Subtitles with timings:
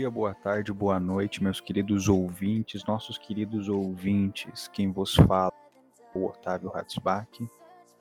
[0.00, 4.66] dia, boa tarde, boa noite, meus queridos ouvintes, nossos queridos ouvintes.
[4.68, 5.52] Quem vos fala
[6.14, 7.28] é o Otávio Hatzbach.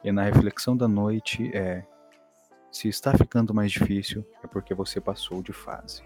[0.01, 1.85] E na reflexão da noite é:
[2.71, 6.01] se está ficando mais difícil, é porque você passou de fase.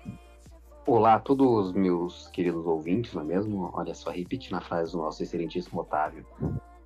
[0.88, 3.70] Olá a todos meus queridos ouvintes, não é mesmo?
[3.72, 6.26] Olha só, repetindo a frase do nosso excelentíssimo Otávio.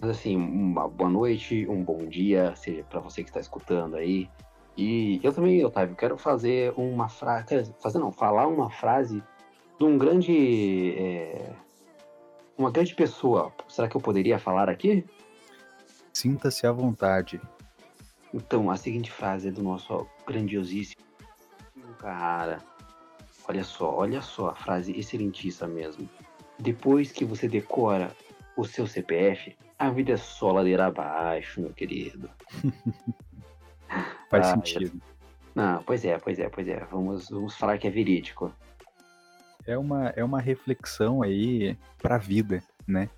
[0.01, 4.29] Mas assim, uma boa noite, um bom dia, seja para você que está escutando aí.
[4.77, 7.73] E eu também, Otávio, quero fazer uma frase.
[7.79, 9.23] Fazer não, falar uma frase
[9.79, 10.95] de um grande.
[10.97, 11.53] É,
[12.55, 13.51] uma grande pessoa.
[13.67, 15.03] Será que eu poderia falar aqui?
[16.13, 17.41] Sinta-se à vontade.
[18.33, 21.07] Então, a seguinte frase é do nosso grandiosíssimo
[21.97, 22.59] cara.
[23.47, 26.07] Olha só, olha só a frase excelentíssima mesmo.
[26.59, 28.15] Depois que você decora
[28.55, 32.29] o seu CPF, a vida é só ladeira abaixo, meu querido.
[34.29, 35.01] Faz ah, sentido.
[35.55, 36.85] Não, pois é, pois é, pois é.
[36.91, 38.53] Vamos, vamos falar que é verídico.
[39.65, 43.09] É uma, é uma reflexão aí pra vida, né?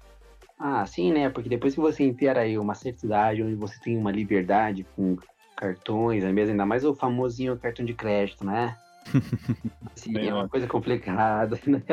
[0.58, 1.30] Ah, sim, né?
[1.30, 5.18] Porque depois que você inteira aí uma certa idade, onde você tem uma liberdade com
[5.56, 8.76] cartões, mesmo, ainda mais o famosinho cartão de crédito, né?
[9.96, 11.84] Sim, é uma coisa complicada, né?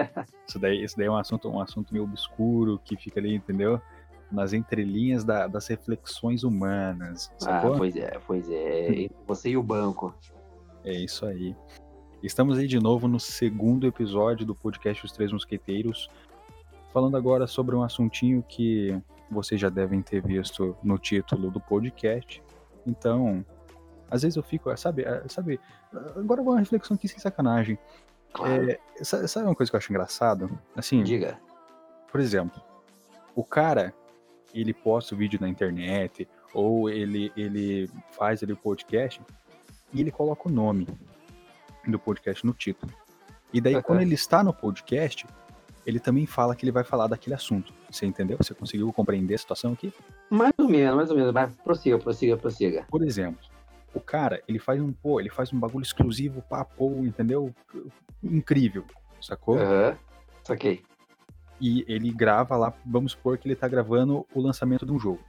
[0.46, 3.80] Isso daí, isso daí é um assunto, um assunto meio obscuro que fica ali, entendeu?
[4.30, 7.30] Nas entrelinhas da, das reflexões humanas.
[7.34, 7.74] Ah, sacou?
[7.74, 9.08] Ah, pois é, pois é.
[9.26, 10.14] Você e o banco.
[10.84, 11.56] É isso aí.
[12.22, 16.08] Estamos aí de novo no segundo episódio do podcast Os Três Mosqueteiros,
[16.92, 22.42] falando agora sobre um assuntinho que vocês já devem ter visto no título do podcast.
[22.86, 23.44] Então,
[24.10, 25.60] às vezes eu fico, sabe, sabe,
[26.16, 27.78] agora uma reflexão aqui sem sacanagem.
[28.32, 28.70] Claro.
[28.70, 30.58] É, sabe uma coisa que eu acho engraçado?
[30.74, 31.38] Assim, Diga.
[32.10, 32.62] Por exemplo,
[33.34, 33.94] o cara
[34.54, 39.20] ele posta o vídeo na internet, ou ele, ele faz ali o podcast,
[39.92, 40.86] e ele coloca o nome
[41.86, 42.92] do podcast no título.
[43.52, 45.26] E daí, quando ele está no podcast,
[45.86, 47.72] ele também fala que ele vai falar daquele assunto.
[47.90, 48.36] Você entendeu?
[48.38, 49.92] Você conseguiu compreender a situação aqui?
[50.28, 51.32] Mais ou menos, mais ou menos.
[51.32, 52.84] Vai, prossiga, prossiga, prossiga.
[52.88, 53.40] Por exemplo,
[53.94, 57.54] o cara, ele faz um, pô, ele faz um bagulho exclusivo, papo, entendeu?
[58.22, 58.84] Incrível,
[59.20, 59.56] sacou?
[59.58, 59.96] Aham, uhum.
[60.42, 60.82] saquei
[61.60, 65.20] e ele grava lá, vamos supor que ele tá gravando o lançamento de um jogo.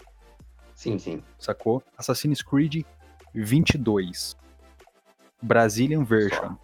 [0.76, 1.24] Sim, sim.
[1.40, 1.82] Sacou?
[1.98, 2.84] Assassin's Creed
[3.34, 4.38] 22.
[5.42, 6.56] Brazilian version.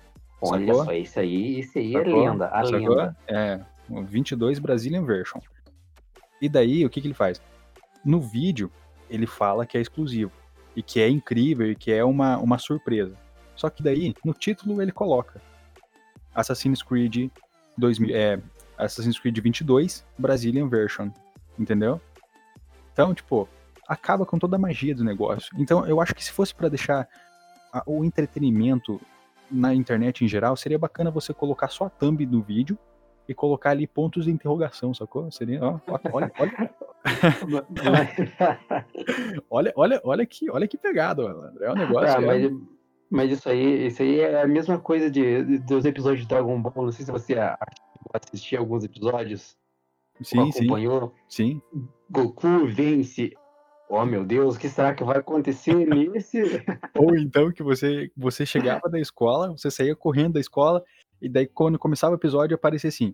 [0.41, 0.85] Olha sacou?
[0.85, 2.25] só, isso aí, isso aí é sacou?
[2.25, 2.89] é lenda, a sacou?
[2.89, 3.17] lenda.
[3.27, 3.59] É,
[3.89, 5.39] 22 Brazilian version.
[6.41, 7.41] E daí, o que que ele faz?
[8.03, 8.69] No vídeo,
[9.09, 10.31] ele fala que é exclusivo.
[10.75, 13.15] E que é incrível e que é uma, uma surpresa.
[13.55, 15.41] Só que daí, no título, ele coloca
[16.33, 17.29] Assassin's Creed
[17.77, 18.39] 2000, é,
[18.77, 21.09] Assassin's Creed 22 Brazilian version,
[21.57, 21.99] entendeu?
[22.91, 23.47] Então, tipo,
[23.87, 25.53] acaba com toda a magia do negócio.
[25.57, 27.07] Então, eu acho que se fosse para deixar
[27.71, 28.99] a, o entretenimento
[29.49, 32.77] na internet em geral, seria bacana você colocar só a thumb do vídeo
[33.27, 35.31] e colocar ali pontos de interrogação, sacou?
[35.31, 35.79] Seria, ó,
[36.11, 36.69] olha, olha.
[39.49, 41.67] olha, olha, olha que, olha que pegada, André.
[41.67, 42.17] É um negócio.
[42.17, 42.51] Ah, mas,
[43.09, 46.61] mas, isso aí, isso aí é a mesma coisa de, de, dos episódios de Dragon
[46.61, 46.85] Ball.
[46.85, 47.35] Não sei se você
[48.13, 49.57] assistir alguns episódios?
[50.21, 51.13] Sim, acompanhou?
[51.27, 51.61] Sim.
[52.09, 53.33] Goku vence.
[53.89, 56.63] Oh meu Deus, o que será que vai acontecer nesse?
[56.95, 60.83] Ou então que você, você chegava da escola, você saía correndo da escola,
[61.21, 63.13] e daí quando começava o episódio aparecia assim: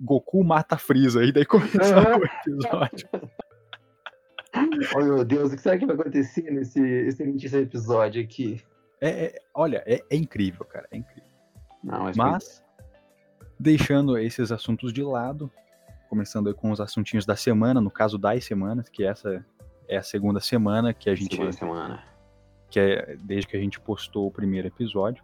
[0.00, 3.08] Goku mata Freeza, e daí começava o episódio.
[4.96, 8.60] oh meu Deus, o que será que vai acontecer nesse excelente episódio aqui?
[9.00, 11.30] É, é olha, é, é, incrível, cara, é incrível.
[11.82, 12.64] Não, mas, mas
[13.62, 15.50] deixando esses assuntos de lado,
[16.10, 19.44] começando com os assuntinhos da semana, no caso das semanas, que essa
[19.88, 21.36] é a segunda semana que a gente.
[21.36, 22.04] Segunda semana.
[22.68, 25.22] Que é desde que a gente postou o primeiro episódio.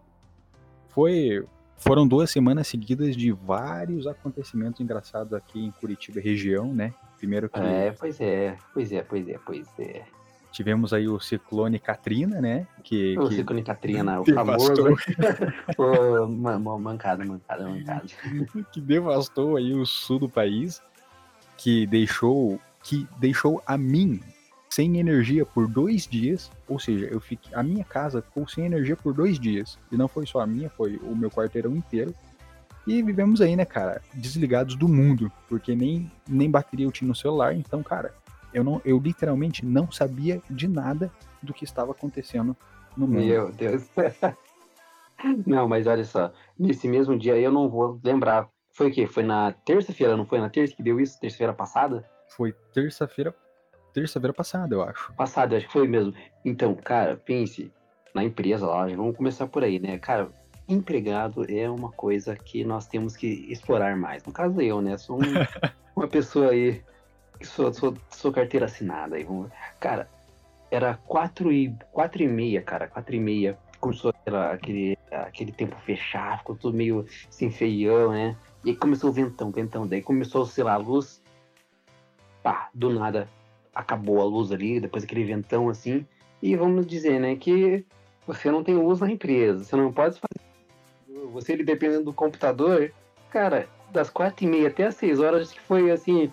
[0.89, 1.45] Foi.
[1.77, 6.93] Foram duas semanas seguidas de vários acontecimentos engraçados aqui em Curitiba região, né?
[7.17, 7.59] Primeiro que.
[7.59, 10.05] É, pois é, pois é, pois é, pois é.
[10.51, 12.67] Tivemos aí o ciclone Katrina, né?
[12.83, 14.77] Que, o que ciclone Katrina, o devastou.
[14.77, 14.97] famoso.
[15.77, 16.27] Pô,
[16.79, 18.07] mancada, mancada, mancada.
[18.73, 20.83] que devastou aí o sul do país,
[21.57, 24.21] que deixou, que deixou a mim
[24.71, 28.97] sem energia por dois dias, ou seja, eu fiquei, a minha casa ficou sem energia
[28.97, 29.79] por dois dias.
[29.91, 32.15] E não foi só a minha, foi o meu quarteirão inteiro.
[32.87, 37.15] E vivemos aí, né, cara, desligados do mundo, porque nem, nem bateria eu tinha no
[37.15, 38.15] celular, então, cara,
[38.53, 41.11] eu, não, eu literalmente não sabia de nada
[41.43, 42.57] do que estava acontecendo
[42.97, 43.25] no mundo.
[43.25, 43.89] Meu Deus.
[45.47, 48.49] não, mas olha só, nesse mesmo dia eu não vou lembrar.
[48.73, 49.07] Foi o quê?
[49.07, 51.19] Foi na terça-feira, não foi na terça que deu isso?
[51.21, 52.09] Terça-feira passada?
[52.37, 53.35] Foi terça-feira.
[53.93, 55.13] Terça-feira passada, eu acho.
[55.15, 56.15] Passada, acho que foi mesmo.
[56.45, 57.73] Então, cara, pense
[58.15, 59.99] na empresa lá, vamos começar por aí, né?
[59.99, 60.31] Cara,
[60.69, 64.23] empregado é uma coisa que nós temos que explorar mais.
[64.25, 64.97] No caso eu, né?
[64.99, 65.21] Sou um,
[65.97, 66.83] uma pessoa aí
[67.43, 69.17] sou, sou, sou carteira assinada.
[69.17, 69.27] Aí,
[69.81, 70.09] cara,
[70.71, 73.59] era quatro e, quatro e meia, cara, quatro e meia.
[73.81, 78.37] Começou aquela, aquele, aquele tempo fechado, ficou tudo meio sem feião, né?
[78.65, 79.87] E aí começou o ventão, ventão.
[79.87, 81.23] Daí começou, sei lá, a luz.
[82.43, 83.29] Pá, do nada
[83.75, 86.05] acabou a luz ali, depois aquele ventão assim.
[86.43, 87.85] E vamos dizer, né, que
[88.27, 91.29] você não tem luz na empresa, você não pode fazer.
[91.33, 92.93] Você dependendo do computador,
[93.31, 96.33] cara, das quatro e meia até as seis horas, acho que foi assim.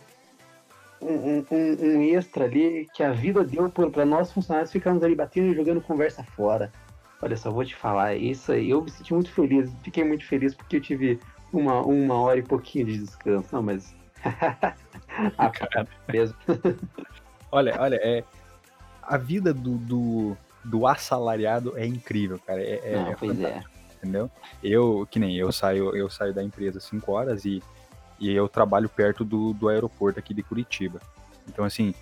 [1.08, 5.52] Um, um, um extra ali que a vida deu para nós funcionários ficarmos ali batendo
[5.52, 6.72] e jogando conversa fora.
[7.22, 10.54] Olha só, vou te falar, isso aí eu me senti muito feliz, fiquei muito feliz
[10.54, 11.20] porque eu tive
[11.54, 13.50] uma, uma hora e pouquinho de descanso.
[13.52, 13.96] Não, mas.
[15.38, 16.36] a cara mesmo.
[17.52, 18.24] olha, olha, é.
[19.02, 22.62] A vida do, do, do assalariado é incrível, cara.
[22.62, 23.64] É, é, Não, é pois é.
[23.98, 24.30] Entendeu?
[24.64, 27.62] Eu, que nem eu saio, eu saio da empresa às 5 horas e,
[28.20, 31.00] e eu trabalho perto do, do aeroporto aqui de Curitiba.
[31.48, 31.94] Então, assim,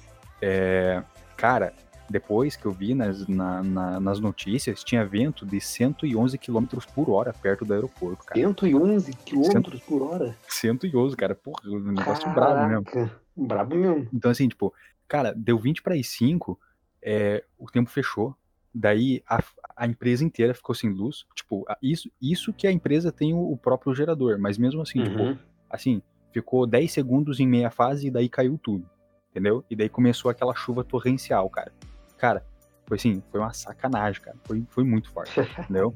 [0.41, 1.03] é,
[1.35, 1.73] cara,
[2.09, 7.09] depois que eu vi nas, na, na, nas notícias, tinha vento de 111 km por
[7.09, 8.39] hora perto do aeroporto, cara.
[8.39, 10.37] 111 km por hora?
[10.47, 11.35] 111, cara.
[11.35, 13.11] Porra, um negócio Caraca, brabo mesmo.
[13.35, 14.07] Brabo mesmo.
[14.13, 14.73] Então, assim, tipo,
[15.07, 16.59] cara, deu 20 para as 5,
[17.01, 18.35] é, o tempo fechou.
[18.75, 19.43] Daí a,
[19.75, 21.25] a, empresa inteira ficou sem luz.
[21.35, 25.19] Tipo, isso, isso que a empresa tem o, o próprio gerador, mas mesmo assim, tipo,
[25.19, 25.33] uhum.
[25.33, 28.87] tipo, assim, ficou 10 segundos em meia fase e daí caiu tudo.
[29.31, 29.65] Entendeu?
[29.69, 31.73] E daí começou aquela chuva torrencial, cara.
[32.17, 32.45] Cara,
[32.85, 34.37] foi assim, foi uma sacanagem, cara.
[34.43, 35.95] Foi, foi muito forte, entendeu?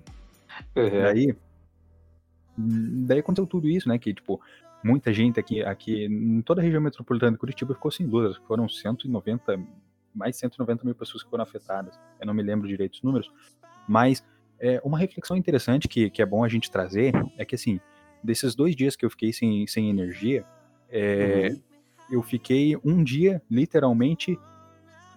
[0.76, 1.02] Uhum.
[1.04, 1.38] Daí,
[2.58, 4.00] daí aconteceu tudo isso, né?
[4.00, 4.42] Que, tipo,
[4.84, 8.38] muita gente aqui, aqui em toda a região metropolitana de Curitiba ficou sem luz.
[8.48, 9.60] Foram 190
[10.16, 12.00] mais de 190 mil pessoas que foram afetadas.
[12.20, 13.32] Eu não me lembro direito os números,
[13.88, 14.26] mas
[14.60, 17.80] é, uma reflexão interessante que, que é bom a gente trazer é que, assim,
[18.24, 20.46] desses dois dias que eu fiquei sem, sem energia,
[20.90, 21.62] é, uhum.
[22.12, 24.38] eu fiquei um dia, literalmente,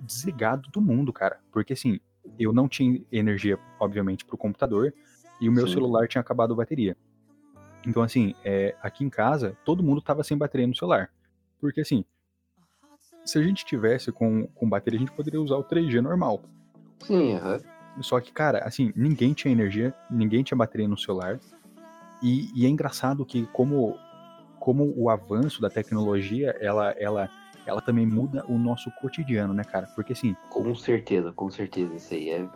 [0.01, 1.39] desligado do mundo, cara.
[1.53, 2.01] Porque, assim,
[2.39, 4.95] eu não tinha energia, obviamente, para o computador
[5.41, 5.75] e o meu Sim.
[5.75, 6.97] celular tinha acabado a bateria.
[7.87, 11.11] Então, assim, é, aqui em casa, todo mundo tava sem bateria no celular.
[11.59, 12.05] Porque, assim,
[13.25, 16.43] se a gente tivesse com, com bateria, a gente poderia usar o 3G normal.
[17.01, 18.03] Sim, uhum.
[18.03, 21.41] Só que, cara, assim, ninguém tinha energia, ninguém tinha bateria no celular.
[22.23, 23.97] E, e, é engraçado que como,
[24.59, 27.31] como o avanço da tecnologia, ela, ela,
[27.67, 29.87] ela também muda o nosso cotidiano, né, cara?
[29.95, 30.37] Porque assim.
[30.51, 31.95] Com certeza, com certeza.
[31.95, 32.47] Isso aí é.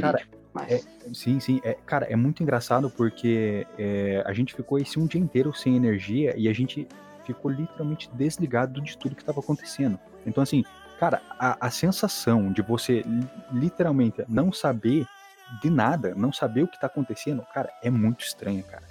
[0.00, 0.70] Cara, mas...
[0.70, 0.80] É,
[1.12, 1.60] sim, sim.
[1.64, 5.76] É, cara, é muito engraçado porque é, a gente ficou esse um dia inteiro sem
[5.76, 6.86] energia e a gente
[7.24, 9.98] ficou literalmente desligado de tudo que estava acontecendo.
[10.26, 10.64] Então, assim,
[10.98, 13.04] cara, a, a sensação de você
[13.52, 15.06] literalmente não saber
[15.62, 18.84] de nada, não saber o que está acontecendo, cara, é muito estranha, cara.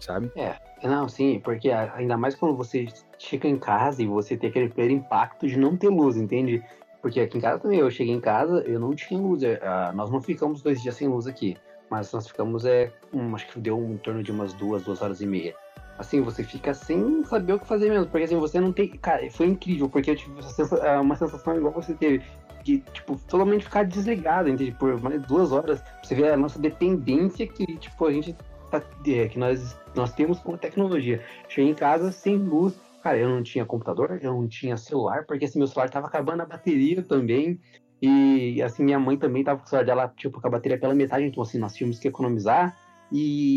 [0.00, 0.30] Sabe?
[0.36, 0.54] É,
[0.84, 2.86] não, sim, porque ainda mais quando você
[3.18, 6.62] chega em casa e você tem aquele primeiro impacto de não ter luz, entende?
[7.02, 9.42] Porque aqui em casa também, eu cheguei em casa, eu não tinha luz.
[9.42, 9.60] É,
[9.94, 11.56] nós não ficamos dois dias sem luz aqui,
[11.90, 15.02] mas nós ficamos, é, um, acho que deu um, em torno de umas duas, duas
[15.02, 15.54] horas e meia
[15.98, 18.06] assim, você fica sem saber o que fazer mesmo.
[18.06, 18.88] Porque assim, você não tem.
[18.88, 20.40] Cara, foi incrível, porque eu tive
[20.82, 22.24] é, uma sensação igual você teve.
[22.68, 24.72] De, tipo, totalmente ficar desligado, entende?
[24.72, 25.82] Por mais duas horas.
[26.02, 28.36] Você vê a nossa dependência que, tipo, a gente
[28.70, 31.24] tá, é, que nós, nós temos com a tecnologia.
[31.48, 32.78] Cheguei em casa sem luz.
[33.02, 36.42] Cara, eu não tinha computador, eu não tinha celular, porque assim, meu celular tava acabando
[36.42, 37.58] a bateria também.
[38.02, 40.94] E assim, minha mãe também tava com o celular dela, tipo, com a bateria pela
[40.94, 42.76] metade, então assim, nós tínhamos que economizar.
[43.10, 43.56] E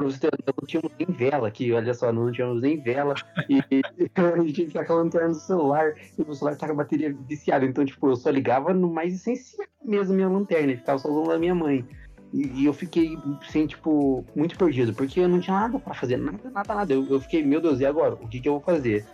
[0.00, 3.14] pra você ter não tínhamos nem vela aqui, olha só, não tínhamos nem vela.
[3.48, 3.58] E,
[4.16, 7.64] a gente tinha aquela lanterna no celular, e o celular tá com a bateria viciada.
[7.66, 11.28] Então, tipo, eu só ligava no mais essencial mesmo minha lanterna, e ficava só usando
[11.28, 11.86] da minha mãe.
[12.32, 16.16] E, e, eu fiquei, assim, tipo, muito perdido, porque eu não tinha nada para fazer,
[16.16, 16.92] nada, nada, nada.
[16.94, 18.14] Eu, eu, fiquei, meu Deus, e agora?
[18.14, 19.04] O que, que eu vou fazer?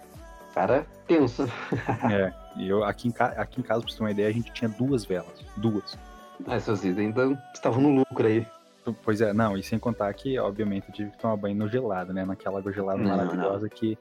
[0.54, 1.44] Cara, tenso.
[2.10, 4.52] é, e eu, aqui em, aqui em casa, pra você ter uma ideia, a gente
[4.52, 5.44] tinha duas velas.
[5.56, 5.98] Duas.
[6.46, 8.46] Ah, seus ainda estavam no lucro aí.
[8.92, 12.12] Pois é, não, e sem contar que, obviamente, eu tive que tomar banho no gelado,
[12.12, 12.24] né?
[12.24, 13.68] Naquela água gelada não, maravilhosa não.
[13.68, 13.98] que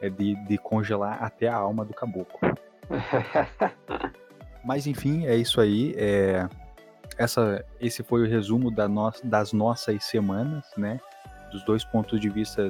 [0.00, 2.38] é de, de congelar até a alma do caboclo.
[4.64, 5.94] Mas enfim, é isso aí.
[5.96, 6.48] É...
[7.16, 9.10] Essa, esse foi o resumo da no...
[9.24, 11.00] das nossas semanas, né?
[11.50, 12.68] Dos dois pontos de vista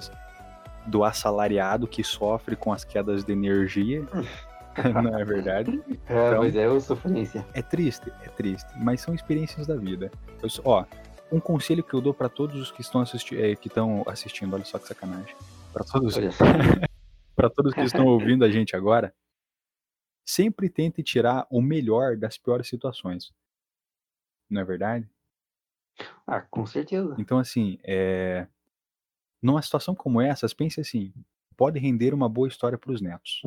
[0.86, 4.06] do assalariado que sofre com as quedas de energia.
[5.02, 5.82] não é verdade?
[6.08, 7.44] É, então, mas é uma sofrência.
[7.52, 10.10] É triste, é triste, mas são experiências da vida.
[10.42, 10.84] Eu, ó,
[11.30, 14.54] um conselho que eu dou para todos os que estão, assisti é, que estão assistindo,
[14.54, 15.34] olha só que sacanagem.
[15.72, 16.14] Para todos,
[17.36, 19.14] para todos que estão ouvindo a gente agora,
[20.26, 23.32] sempre tente tirar o melhor das piores situações.
[24.48, 25.08] Não é verdade?
[26.26, 27.14] Ah, com certeza.
[27.18, 28.46] Então, assim, é...
[29.42, 31.12] numa situação como essa, pense assim,
[31.56, 33.42] pode render uma boa história para os netos.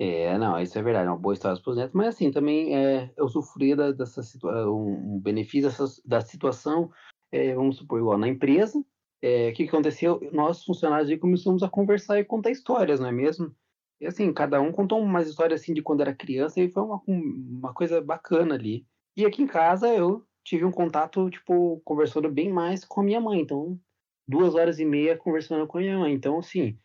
[0.00, 2.76] É, não, isso é verdade, é uma boa história para os netos, mas assim, também
[2.76, 6.90] é, eu sofri da, dessa situação, um benefício dessa, da situação,
[7.32, 8.80] é, vamos supor, igual na empresa,
[9.20, 10.20] é, o que, que aconteceu?
[10.32, 13.52] Nós, funcionários, aí, começamos a conversar e contar histórias, não é mesmo?
[14.00, 17.02] E assim, cada um contou umas histórias assim de quando era criança e foi uma,
[17.06, 18.86] uma coisa bacana ali.
[19.16, 23.20] E aqui em casa eu tive um contato, tipo, conversando bem mais com a minha
[23.20, 23.40] mãe.
[23.40, 23.78] Então,
[24.26, 26.12] duas horas e meia conversando com a minha mãe.
[26.14, 26.78] Então, assim,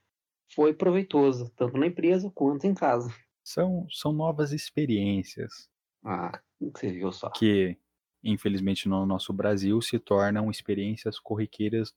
[0.55, 3.13] foi proveitoso, tanto na empresa quanto em casa.
[3.43, 5.69] São, são novas experiências.
[6.03, 7.29] Ah, você viu só.
[7.29, 7.77] Que,
[8.23, 11.93] infelizmente, no nosso Brasil se tornam experiências corriqueiras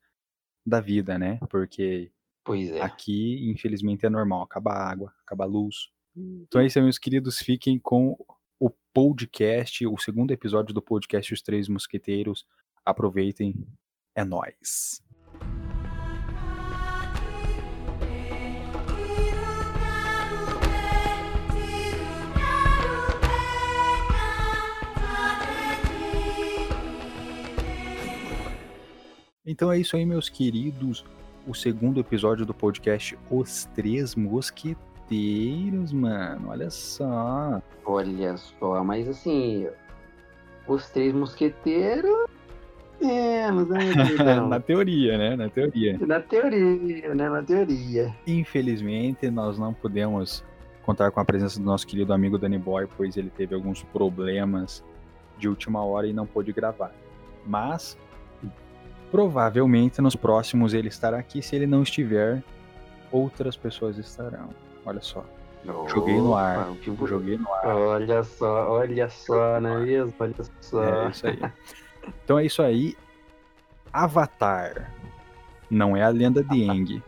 [0.65, 1.39] da vida, né?
[1.49, 2.11] Porque
[2.49, 2.81] é.
[2.81, 4.43] aqui, infelizmente, é normal.
[4.43, 5.91] Acaba a água, acaba a luz.
[6.17, 7.39] Então é isso meus queridos.
[7.39, 8.17] Fiquem com
[8.59, 12.47] o podcast, o segundo episódio do podcast Os Três Mosqueteiros.
[12.85, 13.55] Aproveitem.
[14.15, 15.03] É nóis.
[29.47, 31.05] Então é isso aí, meus queridos.
[31.47, 36.49] O segundo episódio do podcast Os Três Mosqueteiros, mano.
[36.49, 37.63] Olha só.
[37.85, 39.69] Olha só, mas assim,
[40.67, 42.27] os três mosqueteiros.
[43.01, 45.37] É, mas não é Na teoria, né?
[45.37, 45.97] Na teoria.
[45.99, 47.29] Na teoria, né?
[47.29, 48.13] Na teoria.
[48.27, 50.43] Infelizmente, nós não podemos
[50.83, 54.83] contar com a presença do nosso querido amigo Danny Boy, pois ele teve alguns problemas
[55.39, 56.93] de última hora e não pôde gravar.
[57.47, 57.97] Mas
[59.11, 61.41] provavelmente nos próximos ele estará aqui.
[61.43, 62.43] Se ele não estiver,
[63.11, 64.49] outras pessoas estarão.
[64.85, 65.25] Olha só.
[65.89, 66.69] Joguei no ar.
[66.87, 67.67] Bo- Joguei no ar.
[67.67, 70.15] Olha só, olha só, não é mesmo?
[70.21, 70.85] Olha só.
[70.85, 71.41] É isso aí.
[72.25, 72.97] Então é isso aí.
[73.93, 74.93] Avatar.
[75.69, 77.03] Não é a lenda de Aang.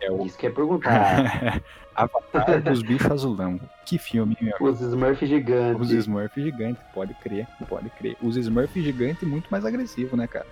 [0.00, 1.60] É o Isso que é perguntar.
[1.96, 3.58] Avatar dos bichos azulão.
[3.84, 4.54] Que filme, meu.
[4.60, 5.90] Os Smurf Os gigantes.
[5.90, 8.16] Smurf gigante, pode crer, pode crer.
[8.22, 10.46] Os Smurf gigante muito mais agressivo, né, cara?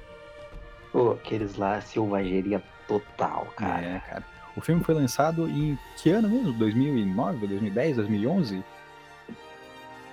[0.97, 3.83] Pô, aqueles lá, selvageria total, cara.
[3.83, 4.25] É, cara.
[4.57, 6.55] O filme foi lançado em que ano mesmo?
[6.55, 8.65] 2009, 2010, 2011?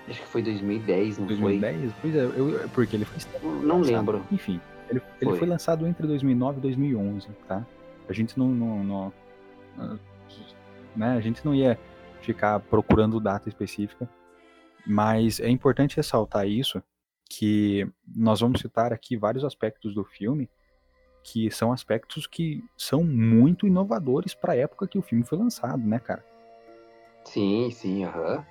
[0.10, 1.94] Acho que foi 2010, não 2010?
[2.02, 3.50] Pois é, eu, porque ele foi foi?
[3.66, 3.96] Não lançado.
[3.96, 4.25] lembro.
[4.30, 4.60] Enfim,
[4.90, 5.40] ele, ele foi.
[5.40, 5.48] Foi.
[5.48, 7.66] lançado entre 2009 e 2011, tá?
[8.10, 9.13] A gente não, não, não-
[9.78, 10.00] não-
[10.94, 11.16] né?
[11.16, 11.80] A gente não ia
[12.22, 14.10] ficar procurando data específica,
[14.86, 16.84] mas é importante ressaltar isso,
[17.30, 20.50] que nós vamos citar aqui vários aspectos do filme
[21.24, 25.82] que são aspectos que são muito inovadores para a época que o filme foi lançado,
[25.82, 26.24] né, cara?
[27.24, 28.46] Sim, sim, aham.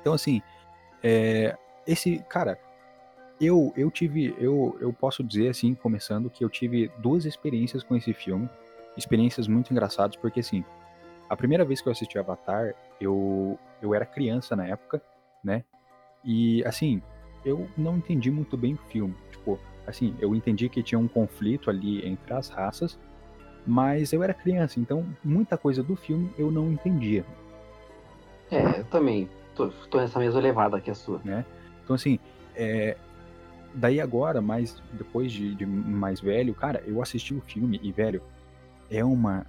[0.00, 0.42] Então, assim,
[1.02, 2.58] é, esse, cara,
[3.40, 7.96] eu, eu tive, eu, eu posso dizer, assim, começando, que eu tive duas experiências com
[7.96, 8.48] esse filme,
[8.96, 10.64] experiências muito engraçadas, porque, assim,
[11.28, 15.00] a primeira vez que eu assisti Avatar, eu, eu era criança na época,
[15.44, 15.64] né,
[16.24, 17.00] e, assim,
[17.44, 21.70] eu não entendi muito bem o filme, tipo, assim, eu entendi que tinha um conflito
[21.70, 22.98] ali entre as raças,
[23.66, 27.24] mas eu era criança, então muita coisa do filme eu não entendia.
[28.50, 29.28] É, eu também.
[29.54, 31.20] Tô, tô nessa mesma levada que a sua.
[31.82, 32.18] Então, assim,
[32.54, 32.96] é,
[33.74, 38.22] daí agora, mais depois de, de mais velho, cara, eu assisti o filme e, velho,
[38.90, 39.46] é uma.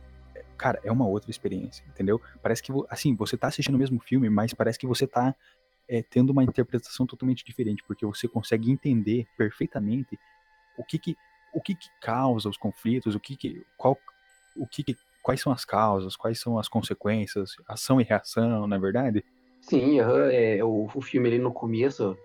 [0.58, 2.22] Cara, é uma outra experiência, entendeu?
[2.42, 5.36] Parece que, assim, você tá assistindo o mesmo filme, mas parece que você tá
[5.88, 10.18] é, tendo uma interpretação totalmente diferente, porque você consegue entender perfeitamente
[10.78, 11.18] o que que,
[11.54, 13.98] o que, que causa os conflitos, o que que, qual,
[14.56, 18.76] o que que, quais são as causas, quais são as consequências, ação e reação, na
[18.76, 19.24] é verdade?
[19.62, 22.18] Sim, é, o, o filme ali no começo,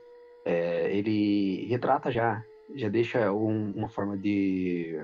[0.44, 2.42] é, ele retrata já,
[2.75, 4.96] já deixa um- uma forma de.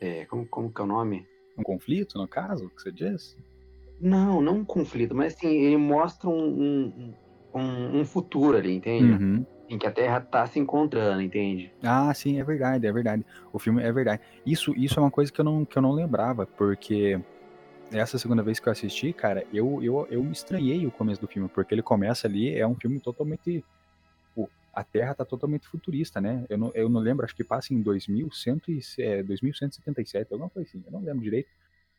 [0.00, 1.26] é, como, como que é o nome?
[1.56, 3.36] Um conflito, no caso, que você diz?
[4.00, 7.12] Não, não um conflito, mas assim, ele mostra um,
[7.54, 9.12] um, um, futuro ali, entende?
[9.12, 9.46] Uhum.
[9.68, 11.72] Em que a Terra tá se encontrando, entende?
[11.82, 13.24] Ah, sim, é verdade, é verdade.
[13.52, 14.22] O filme é verdade.
[14.44, 17.20] Isso, isso é uma coisa que eu não, que eu não lembrava, porque
[17.92, 21.28] essa segunda vez que eu assisti, cara, eu, eu, eu me estranhei o começo do
[21.28, 23.64] filme, porque ele começa ali, é um filme totalmente.
[24.34, 26.44] pô, a Terra tá totalmente futurista, né?
[26.48, 30.68] Eu não, eu não lembro, acho que passa em 2100 e, é, 2177, alguma coisa
[30.68, 31.48] assim, eu não lembro direito.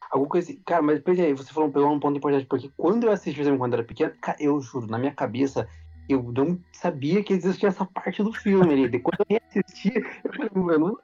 [0.10, 0.62] Alguma coisa assim.
[0.66, 3.58] Cara, mas depois aí, você falou, um ponto importante, porque quando eu assisti o filme
[3.58, 5.68] quando era pequeno, eu juro, na minha cabeça,
[6.10, 8.90] eu não sabia que existia essa parte do filme ali.
[8.90, 9.94] Depois eu reassisti,
[10.24, 11.00] eu falei, mano,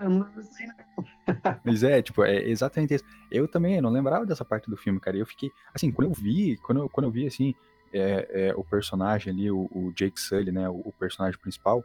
[0.00, 1.04] não sei não.
[1.64, 3.04] Mas é, tipo, é exatamente isso.
[3.30, 5.16] Eu também não lembrava dessa parte do filme, cara.
[5.16, 7.54] Eu fiquei, assim, quando eu vi, quando eu, quando eu vi, assim,
[7.92, 11.84] é, é, o personagem ali, o, o Jake Sully, né, o, o personagem principal,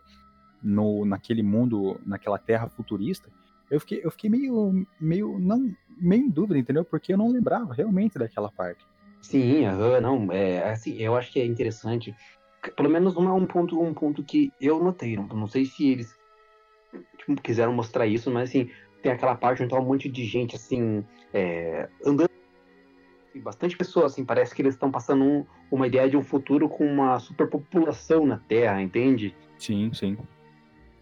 [0.61, 3.29] no, naquele mundo, naquela terra futurista,
[3.69, 6.83] eu fiquei, eu fiquei meio, meio, não, meio em dúvida, entendeu?
[6.83, 8.85] Porque eu não lembrava realmente daquela parte.
[9.21, 12.15] Sim, aham, não, é, assim, eu acho que é interessante,
[12.75, 16.15] pelo menos um, um ponto, um ponto que eu notei, não, não sei se eles
[17.17, 18.69] tipo, quiseram mostrar isso, mas assim,
[19.01, 22.29] tem aquela parte onde tá um monte de gente, assim, é, andando,
[23.43, 26.85] bastante pessoas, assim, parece que eles estão passando um, uma ideia de um futuro com
[26.85, 29.35] uma superpopulação na Terra, entende?
[29.57, 30.17] Sim, sim.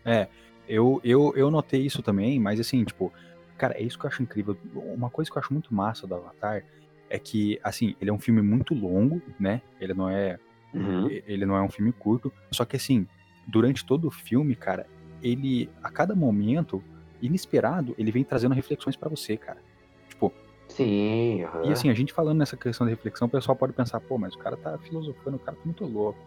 [0.06, 0.28] É,
[0.68, 3.12] eu, eu, eu notei isso também, mas assim, tipo,
[3.58, 4.58] cara, é isso que eu acho incrível.
[4.76, 6.64] Uma coisa que eu acho muito massa do Avatar
[7.10, 9.62] é que, assim, ele é um filme muito longo, né?
[9.80, 10.38] Ele não é.
[10.74, 11.10] Uhum.
[11.10, 12.32] Ele não é um filme curto.
[12.52, 13.08] Só que assim,
[13.48, 14.86] durante todo o filme, cara,
[15.22, 16.84] ele, a cada momento,
[17.22, 19.60] inesperado, ele vem trazendo reflexões para você, cara.
[20.10, 20.34] Tipo.
[20.68, 21.46] Sim.
[21.46, 21.70] Uhum.
[21.70, 24.36] E assim, a gente falando nessa questão de reflexão, o pessoal pode pensar, pô, mas
[24.36, 26.20] o cara tá filosofando, o cara tá muito louco.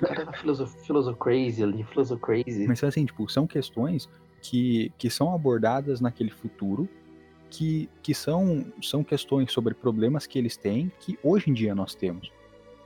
[0.00, 2.66] Tá filosof, crazy ali, filosof crazy.
[2.66, 4.08] Mas assim, tipo, são questões
[4.40, 6.88] que, que são abordadas naquele futuro,
[7.50, 11.94] que, que são, são questões sobre problemas que eles têm, que hoje em dia nós
[11.94, 12.32] temos.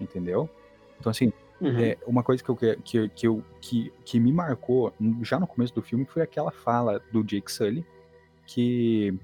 [0.00, 0.50] Entendeu?
[0.98, 1.78] Então, assim, uhum.
[1.78, 5.74] é, uma coisa que, eu, que, que, eu, que, que me marcou já no começo
[5.74, 7.86] do filme foi aquela fala do Jake Sully,
[8.46, 9.14] que.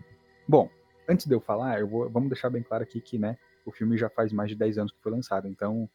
[0.47, 0.69] Bom,
[1.09, 3.97] antes de eu falar, eu vou, vamos deixar bem claro aqui que, né, o filme
[3.97, 5.89] já faz mais de 10 anos que foi lançado, então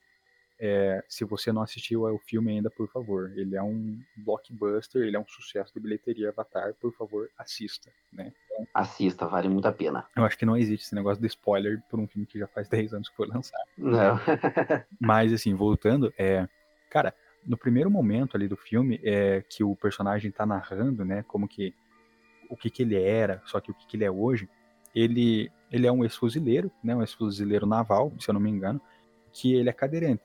[0.60, 3.32] é, se você não assistiu o filme ainda, por favor.
[3.36, 8.34] Ele é um blockbuster, ele é um sucesso de bilheteria Avatar, por favor, assista, né?
[8.46, 10.06] Então, assista, vale muito a pena.
[10.16, 12.68] Eu acho que não existe esse negócio de spoiler por um filme que já faz
[12.70, 13.64] 10 anos que foi lançado.
[13.78, 14.20] Não.
[15.00, 16.48] Mas, assim, voltando, é...
[16.90, 17.14] Cara,
[17.46, 21.74] no primeiro momento ali do filme, é que o personagem tá narrando, né, como que...
[22.50, 24.50] O que que ele era, só que o que que ele é hoje,
[24.96, 28.82] ele, ele é um ex-fuzileiro, né, um ex-fuzileiro naval, se eu não me engano,
[29.34, 30.24] que ele é cadeirante.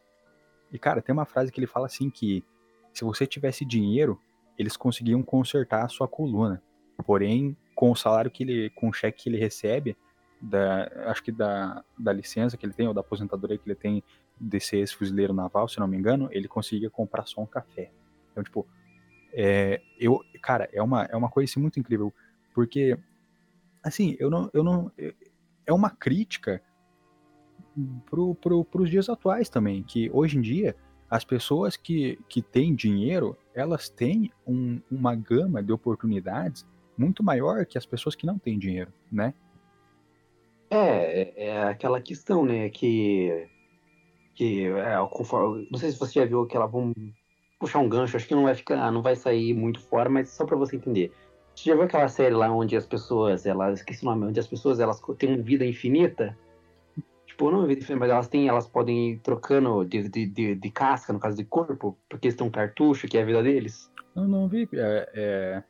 [0.72, 2.44] E, cara, tem uma frase que ele fala assim que
[2.92, 4.20] se você tivesse dinheiro,
[4.58, 6.62] eles conseguiam consertar a sua coluna.
[7.04, 9.96] Porém, com o salário que ele, com o cheque que ele recebe,
[10.40, 14.02] da, acho que da, da licença que ele tem, ou da aposentadoria que ele tem
[14.40, 17.92] de ser esse fuzileiro naval, se não me engano, ele conseguia comprar só um café.
[18.30, 18.66] Então, tipo,
[19.32, 22.12] é, eu, cara, é uma, é uma coisa assim, muito incrível,
[22.54, 22.98] porque,
[23.82, 24.90] assim, eu não, eu não,
[25.66, 26.60] é uma crítica
[28.08, 30.76] pro, pro, pros dias atuais também, que hoje em dia
[31.10, 37.66] as pessoas que, que têm dinheiro, elas têm um, uma gama de oportunidades muito maior
[37.66, 39.34] que as pessoas que não têm dinheiro, né?
[40.70, 43.46] É, é, é aquela questão, né, que,
[44.34, 46.94] que é, conforme, não sei se você já viu aquela, vamos
[47.60, 50.46] puxar um gancho, acho que não vai ficar, não vai sair muito fora, mas só
[50.46, 51.12] para você entender.
[51.54, 54.46] Você já viu aquela série lá onde as pessoas, elas, esqueci o nome, onde as
[54.46, 56.36] pessoas elas têm uma vida infinita?
[57.32, 61.14] Tipo, não vi mas elas têm, elas podem ir trocando de, de, de, de, casca,
[61.14, 63.90] no caso de corpo, porque eles têm um cartucho, que é a vida deles.
[64.14, 64.68] Não, não vi.
[64.74, 65.62] É, é...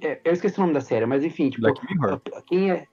[0.00, 1.60] é eu esqueci o nome da série, mas enfim, tipo.
[1.60, 2.22] Black Mirror.
[2.46, 2.86] Quem é.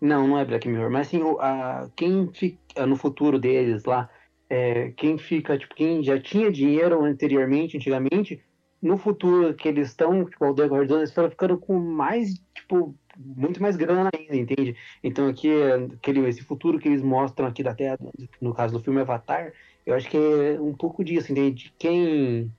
[0.00, 4.08] Não, não é Black Mirror, mas assim, a, quem fica no futuro deles lá,
[4.48, 8.40] é, quem fica, tipo, quem já tinha dinheiro anteriormente, antigamente,
[8.80, 12.34] no futuro que eles estão, tipo, ao decorrer dos anos, eles estão ficando com mais,
[12.54, 14.76] tipo, muito mais grana ainda, entende?
[15.02, 15.50] Então aqui,
[15.94, 17.98] aquele, esse futuro que eles mostram aqui da Terra,
[18.40, 19.52] no caso do filme Avatar,
[19.84, 21.72] eu acho que é um pouco disso, entende?
[21.78, 22.50] Quem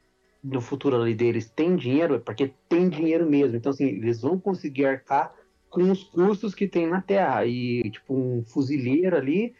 [0.43, 3.55] no futuro ali deles tem dinheiro, é porque tem dinheiro mesmo.
[3.55, 5.33] Então, assim, eles vão conseguir arcar
[5.69, 7.45] com os custos que tem na Terra.
[7.45, 9.55] E, tipo, um fuzileiro ali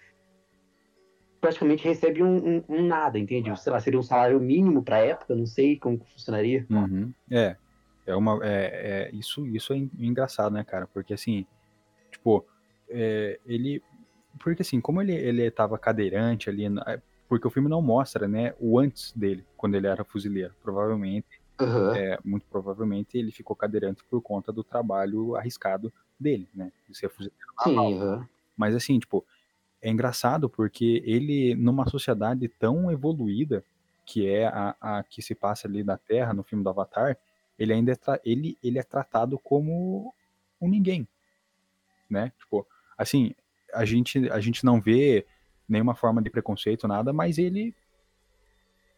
[1.40, 3.54] praticamente recebe um, um, um nada, entende?
[3.60, 6.66] Sei lá, seria um salário mínimo para época, não sei como funcionaria.
[6.70, 7.12] Uhum.
[7.30, 7.58] É,
[8.06, 8.40] é uma.
[8.46, 10.88] É, é, isso, isso é engraçado, né, cara?
[10.88, 11.46] Porque assim,
[12.12, 12.46] tipo,
[12.90, 13.82] é, ele.
[14.40, 16.66] Porque assim, como ele, ele tava cadeirante ali.
[16.88, 20.54] É, porque o filme não mostra, né, o antes dele, quando ele era fuzileiro.
[20.62, 21.42] Provavelmente.
[21.62, 21.96] Uhum.
[21.96, 26.72] É, muito provavelmente ele ficou cadeirante por conta do trabalho arriscado dele, né?
[26.90, 27.46] De ser fuzileiro.
[27.64, 28.26] Sim, uhum.
[28.58, 29.24] Mas assim, tipo,
[29.82, 33.64] é engraçado porque ele, numa sociedade tão evoluída
[34.06, 37.18] que é a, a que se passa ali na Terra, no filme do Avatar,
[37.64, 40.14] ele ainda é, ele, ele é tratado como
[40.62, 41.08] um ninguém,
[42.10, 42.32] né?
[42.38, 43.34] Tipo, assim,
[43.74, 45.26] a gente, a gente não vê
[45.68, 47.74] nenhuma forma de preconceito, nada, mas ele,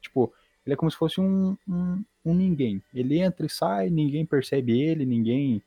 [0.01, 0.33] tipo,
[0.65, 2.81] ele é como se fosse um, um, um ninguém.
[2.93, 5.61] Ele entra e sai, ninguém percebe ele, ninguém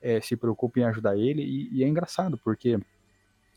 [0.00, 2.78] é, se preocupa em ajudar ele, e, e é engraçado, porque,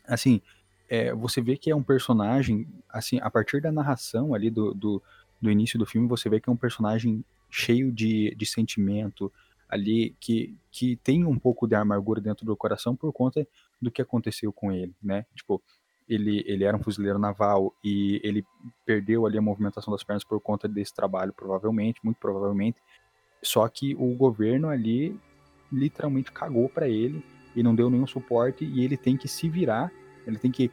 [0.06, 0.40] assim,
[0.88, 5.02] é, você vê que é um personagem, assim, a partir da narração ali do, do,
[5.40, 7.24] do início do filme, você vê que é um personagem
[7.56, 9.32] cheio de, de sentimento
[9.66, 13.48] ali, que, que tem um pouco de amargura dentro do coração por conta
[13.80, 15.24] do que aconteceu com ele, né?
[15.34, 15.62] Tipo,
[16.06, 18.44] ele, ele era um fuzileiro naval e ele
[18.84, 22.78] perdeu ali a movimentação das pernas por conta desse trabalho, provavelmente, muito provavelmente.
[23.42, 25.18] Só que o governo ali
[25.72, 27.24] literalmente cagou para ele
[27.56, 29.90] e não deu nenhum suporte e ele tem que se virar,
[30.26, 30.70] ele tem que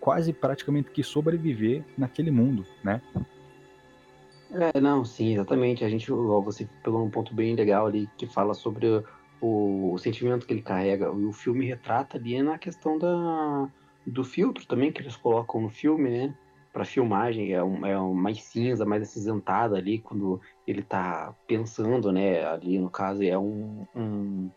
[0.00, 3.02] quase praticamente que sobreviver naquele mundo, né?
[4.54, 5.84] É, não, sim, exatamente.
[5.84, 8.86] A gente, você pegou um ponto bem legal ali que fala sobre
[9.40, 11.10] o, o sentimento que ele carrega.
[11.10, 13.68] O filme retrata ali na questão da,
[14.06, 16.34] do filtro também que eles colocam no filme, né?
[16.72, 22.12] Pra filmagem, é, um, é um mais cinza, mais acinzentada ali, quando ele tá pensando,
[22.12, 22.44] né?
[22.44, 24.50] Ali no caso é um, um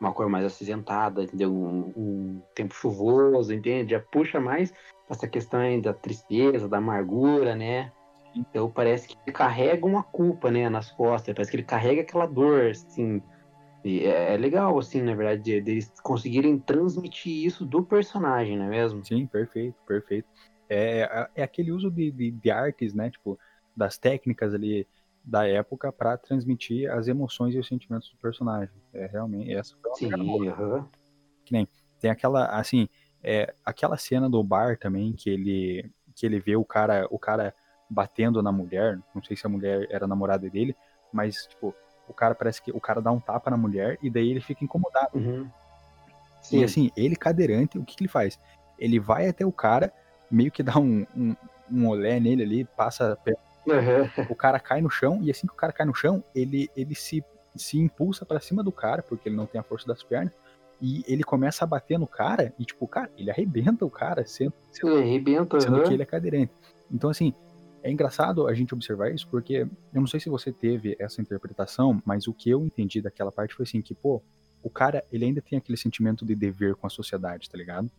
[0.00, 1.52] uma cor mais acinzentada, entendeu?
[1.52, 3.92] Um, um, tempo chuvoso, entende?
[3.92, 4.72] Já puxa mais
[5.08, 7.92] essa questão da tristeza, da amargura, né?
[8.34, 12.26] Então parece que ele carrega uma culpa, né, nas costas, parece que ele carrega aquela
[12.26, 13.22] dor, assim.
[13.84, 18.66] E é, é legal, assim, na verdade, deles de conseguirem transmitir isso do personagem, não
[18.66, 19.04] é mesmo?
[19.04, 20.28] Sim, perfeito, perfeito.
[20.68, 23.38] É, é, é aquele uso de, de, de artes, né, tipo,
[23.76, 24.86] das técnicas ali
[25.24, 28.74] da época para transmitir as emoções e os sentimentos do personagem.
[28.92, 30.84] É realmente essa foi Sim, uhum.
[31.44, 31.68] Que nem
[32.00, 32.88] tem aquela assim,
[33.22, 37.54] é, aquela cena do bar também que ele que ele vê o cara, o cara
[37.92, 40.74] batendo na mulher, não sei se a mulher era namorada dele,
[41.12, 41.74] mas, tipo,
[42.08, 44.64] o cara parece que o cara dá um tapa na mulher e daí ele fica
[44.64, 45.18] incomodado.
[45.18, 45.48] Uhum.
[46.50, 48.38] E assim, ele cadeirante, o que, que, ele faz?
[48.78, 49.92] Ele vai até o cara,
[50.30, 51.36] meio que dá um, um,
[51.70, 53.16] um olé nele ali, passa.
[53.66, 54.26] Uhum.
[54.28, 56.94] O cara cai no chão, e assim que o cara cai no chão, ele, ele
[56.94, 57.22] se,
[57.54, 60.32] se impulsa para cima do cara, porque ele não tem a força das pernas,
[60.80, 64.52] e ele começa a bater no cara, e tipo, cara, ele arrebenta o cara, sendo,
[64.72, 65.84] sendo, ele arrebenta, sendo uhum.
[65.84, 66.52] que ele é cadeirante.
[66.90, 67.32] Então, assim,
[67.82, 72.00] é engraçado a gente observar isso, porque eu não sei se você teve essa interpretação,
[72.04, 74.22] mas o que eu entendi daquela parte foi assim, que, pô,
[74.62, 77.90] o cara, ele ainda tem aquele sentimento de dever com a sociedade, tá ligado?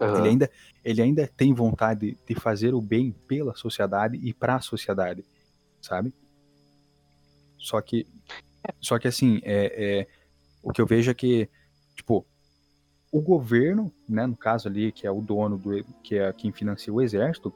[0.00, 0.18] Uhum.
[0.18, 0.50] Ele, ainda,
[0.84, 5.24] ele ainda tem vontade de fazer o bem pela sociedade e para a sociedade,
[5.82, 6.14] sabe?
[7.58, 8.06] Só que,
[8.80, 10.06] só que assim, é, é,
[10.62, 11.48] o que eu vejo é que,
[11.94, 12.24] tipo,
[13.10, 16.92] o governo, né, no caso ali, que é o dono do, que é quem financia
[16.92, 17.52] o exército,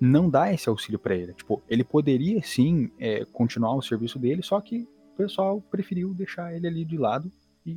[0.00, 1.34] não dá esse auxílio para ele.
[1.34, 6.54] Tipo, ele poderia sim é, continuar o serviço dele, só que o pessoal preferiu deixar
[6.54, 7.30] ele ali de lado
[7.66, 7.76] e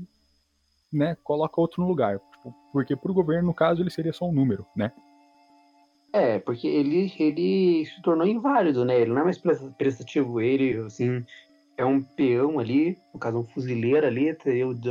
[0.92, 2.20] né, coloca outro no lugar.
[2.20, 4.92] Tipo, porque pro governo, no caso, ele seria só um número, né?
[6.14, 9.02] É, porque ele, ele se tornou inválido, né?
[9.02, 9.42] Ele não é mais
[9.78, 11.26] prestativo, ele, assim,
[11.76, 14.38] é um peão ali, no caso, um fuzileiro ali,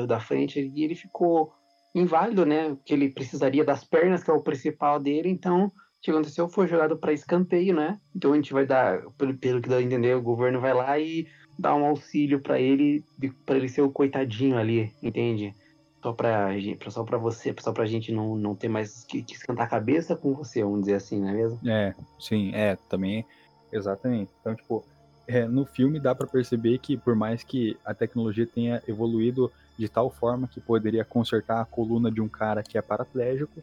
[0.07, 1.55] da frente, e ele ficou
[1.95, 2.71] inválido, né?
[2.71, 5.71] Porque ele precisaria das pernas, que é o principal dele, então
[6.03, 7.99] que aconteceu foi jogado para escanteio, né?
[8.15, 10.99] Então a gente vai dar, pelo, pelo que dá a entender, o governo vai lá
[10.99, 13.05] e dá um auxílio para ele,
[13.47, 15.55] para ele ser o coitadinho ali, entende?
[16.03, 16.49] Só pra,
[16.89, 20.17] só pra você, só pra gente não, não ter mais que, que esquentar a cabeça
[20.17, 21.61] com você, vamos dizer assim, não é mesmo?
[21.65, 23.25] É, sim, é, também,
[23.71, 24.33] exatamente.
[24.41, 24.85] Então, tipo,
[25.29, 29.89] é, no filme dá para perceber que por mais que a tecnologia tenha evoluído de
[29.89, 33.63] tal forma que poderia consertar a coluna de um cara que é paraplégico,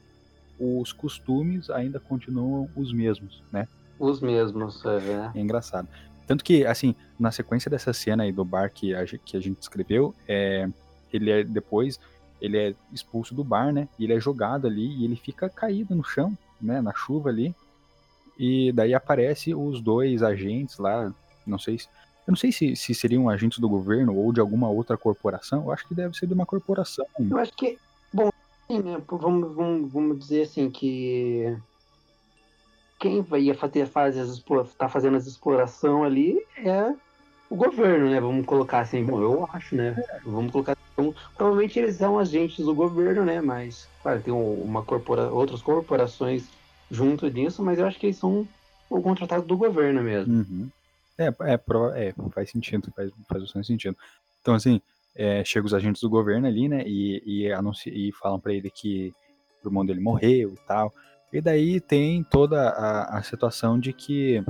[0.59, 3.67] os costumes ainda continuam os mesmos, né?
[3.97, 5.31] Os mesmos, é.
[5.37, 5.87] É engraçado.
[6.27, 9.61] Tanto que, assim, na sequência dessa cena aí do bar que a, que a gente
[9.61, 10.69] escreveu, é,
[11.11, 11.99] ele é depois,
[12.39, 13.87] ele é expulso do bar, né?
[13.97, 16.81] E ele é jogado ali e ele fica caído no chão, né?
[16.81, 17.55] Na chuva ali.
[18.37, 21.13] E daí aparece os dois agentes lá,
[21.45, 21.87] não sei se,
[22.29, 25.63] eu não sei se, se seriam agentes do governo ou de alguma outra corporação.
[25.63, 27.07] Eu acho que deve ser de uma corporação.
[27.19, 27.77] Eu acho que,
[28.71, 29.01] Sim, né?
[29.07, 31.57] Vamos, vamos, vamos dizer assim que
[32.99, 34.43] quem vai fazer, fazer as,
[34.77, 36.93] tá fazendo as exploração ali é
[37.49, 38.21] o governo, né?
[38.21, 39.95] Vamos colocar assim, bom, eu acho, né?
[40.23, 43.41] Vamos colocar então, provavelmente eles são agentes do governo, né?
[43.41, 46.47] Mas, claro, tem uma corpora, outras corporações
[46.91, 48.47] junto disso, mas eu acho que eles são
[48.89, 50.33] o contratado do governo mesmo.
[50.33, 50.69] Uhum.
[51.17, 53.97] É, é, é, faz sentido, faz, faz bastante sentido.
[54.41, 54.81] Então, assim,
[55.19, 58.71] é, chega os agentes do governo ali, né, e, e, anunci, e falam para ele
[58.71, 59.13] que
[59.61, 60.93] o irmão dele morreu e tal.
[61.31, 64.41] E daí tem toda a, a situação de que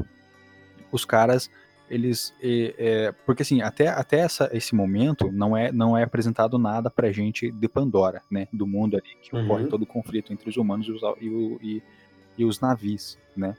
[0.92, 1.50] os caras,
[1.90, 6.60] eles, é, é, porque assim, até, até essa, esse momento não é, não é apresentado
[6.60, 9.46] nada pra gente de Pandora, né, do mundo ali, que uhum.
[9.46, 11.84] ocorre todo o conflito entre os humanos e os, e, e,
[12.38, 13.56] e os navios, né.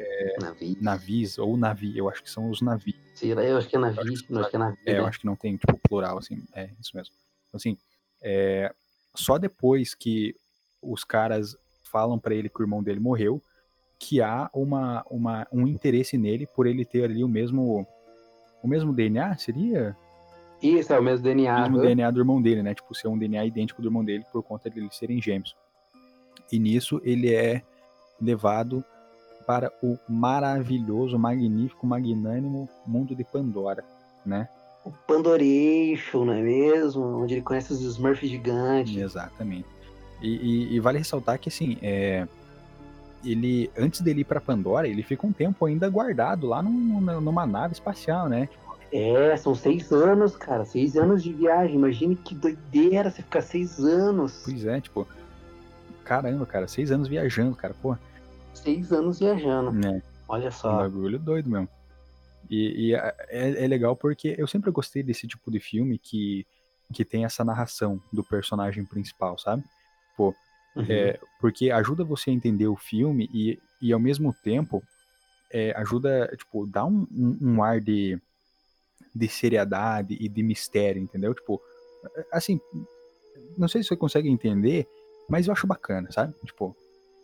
[0.00, 0.36] É,
[0.80, 2.96] navios ou navi, eu acho que são os navios.
[3.14, 4.78] Sim, eu acho que é navi, eu acho que, acho que é navi.
[4.86, 4.98] É, né?
[5.00, 7.14] eu acho que não tem, tipo, plural, assim, é isso mesmo.
[7.48, 7.76] Então, assim,
[8.22, 8.72] é,
[9.14, 10.36] só depois que
[10.80, 13.42] os caras falam para ele que o irmão dele morreu,
[13.98, 17.86] que há uma, uma, um interesse nele por ele ter ali o mesmo
[18.62, 19.96] o mesmo DNA, seria?
[20.62, 21.56] Isso, é o mesmo DNA.
[21.56, 22.74] O mesmo DNA do irmão dele, né?
[22.74, 25.56] Tipo, ser um DNA idêntico do irmão dele por conta de eles serem gêmeos.
[26.50, 27.62] E nisso ele é
[28.20, 28.84] levado
[29.48, 33.82] para o maravilhoso, magnífico, magnânimo mundo de Pandora.
[34.26, 34.46] né?
[34.84, 37.02] O Pandoration, não é mesmo?
[37.22, 38.94] Onde ele conhece os Smurfs gigantes.
[38.94, 39.64] Exatamente.
[40.20, 42.28] E, e, e, vale ressaltar que, assim, é,
[43.24, 47.46] ele, antes dele ir pra Pandora, ele fica um tempo ainda guardado lá num, numa
[47.46, 48.50] nave espacial, né?
[48.92, 50.66] É, são seis anos, cara.
[50.66, 51.76] Seis anos de viagem.
[51.76, 54.42] Imagine que doideira você ficar seis anos.
[54.44, 55.08] Pois é, tipo.
[56.04, 57.96] Caramba, cara, seis anos viajando, cara, pô.
[58.62, 59.72] Seis anos viajando.
[59.72, 60.02] Né?
[60.28, 60.74] Olha só.
[60.74, 61.68] Um bagulho doido mesmo.
[62.50, 66.46] E, e é, é, legal porque eu sempre gostei desse tipo de filme que,
[66.92, 69.62] que tem essa narração do personagem principal, sabe?
[70.16, 70.34] Pô,
[70.74, 70.86] uhum.
[70.88, 74.82] é, porque ajuda você a entender o filme e, e ao mesmo tempo
[75.50, 78.18] é, ajuda, tipo, dá um, um, um, ar de,
[79.14, 81.34] de seriedade e de mistério, entendeu?
[81.34, 81.60] Tipo,
[82.32, 82.60] assim,
[83.56, 84.86] não sei se você consegue entender,
[85.28, 86.34] mas eu acho bacana, sabe?
[86.44, 86.76] Tipo,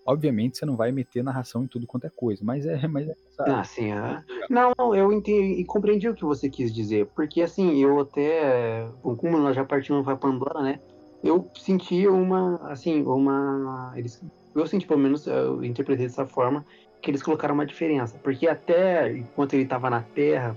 [0.06, 2.86] Obviamente você não vai meter narração em tudo quanto é coisa, mas é.
[2.86, 4.22] Mas é ah, sim, é.
[4.50, 7.06] Não, eu entendi e compreendi o que você quis dizer.
[7.14, 8.86] Porque assim, eu até.
[9.02, 10.80] Como nós já partimos para Pandora, né?
[11.22, 12.60] Eu senti uma.
[12.70, 13.92] Assim, uma.
[13.96, 14.22] Eles,
[14.54, 16.64] eu senti, pelo menos, eu interpretei dessa forma,
[17.00, 18.18] que eles colocaram uma diferença.
[18.22, 20.56] Porque até enquanto ele estava na Terra,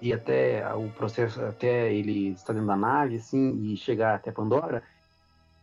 [0.00, 4.82] e até o processo, até ele estar dentro da nave, assim, e chegar até Pandora,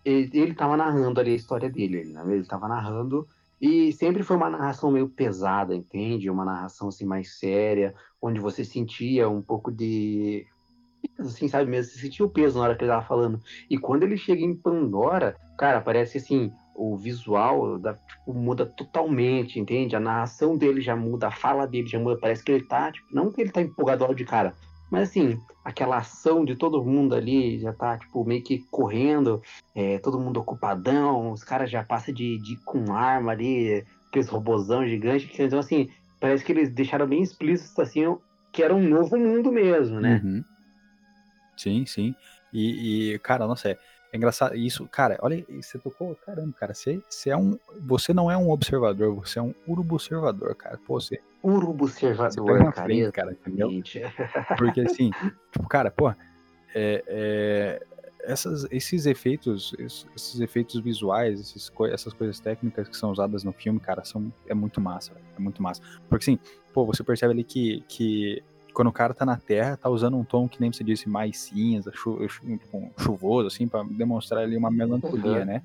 [0.03, 2.23] ele estava narrando ali a história dele, né?
[2.27, 3.27] ele estava narrando
[3.61, 6.29] e sempre foi uma narração meio pesada, entende?
[6.29, 10.47] Uma narração assim mais séria, onde você sentia um pouco de
[11.19, 13.39] assim, sabe mesmo, você sentia o peso na hora que ele estava falando.
[13.69, 19.59] E quando ele chega em Pandora, cara, parece assim, o visual da, tipo, muda totalmente,
[19.59, 19.95] entende?
[19.95, 23.07] A narração dele já muda, a fala dele já muda, parece que ele tá, tipo,
[23.13, 24.55] não que ele tá empolgado de cara,
[24.91, 29.41] mas assim, aquela ação de todo mundo ali já tá, tipo, meio que correndo,
[29.73, 34.86] é, todo mundo ocupadão, os caras já passam de, de com arma ali, aqueles robozão
[34.86, 35.32] gigante.
[35.39, 38.01] Então, assim, parece que eles deixaram bem explícito, assim,
[38.51, 40.19] que era um novo mundo mesmo, né?
[40.21, 40.43] Uhum.
[41.56, 42.13] Sim, sim.
[42.51, 43.77] E, e, cara, nossa, é,
[44.12, 44.56] é engraçado.
[44.58, 47.58] Isso, cara, olha, você tocou, caramba, cara, você, você é um.
[47.88, 50.77] Você não é um observador, você é um urubo observador, cara.
[50.86, 51.21] Pô, você.
[51.43, 53.69] Urubo observador, cara, cara, entendeu?
[54.58, 55.12] Porque assim,
[55.51, 56.10] tipo, cara, pô,
[56.73, 57.86] é, é,
[58.23, 63.80] essas, esses efeitos, esses efeitos visuais, esses, essas coisas técnicas que são usadas no filme,
[63.80, 65.82] cara, são, é muito massa, é muito massa.
[66.08, 66.39] Porque assim,
[66.73, 70.23] pô, você percebe ali que, que quando o cara tá na terra, tá usando um
[70.23, 72.60] tom que nem você disse, mais cinza, chu, chu,
[72.97, 75.45] chuvoso, assim, para demonstrar ali uma melancolia, uhum.
[75.45, 75.63] né?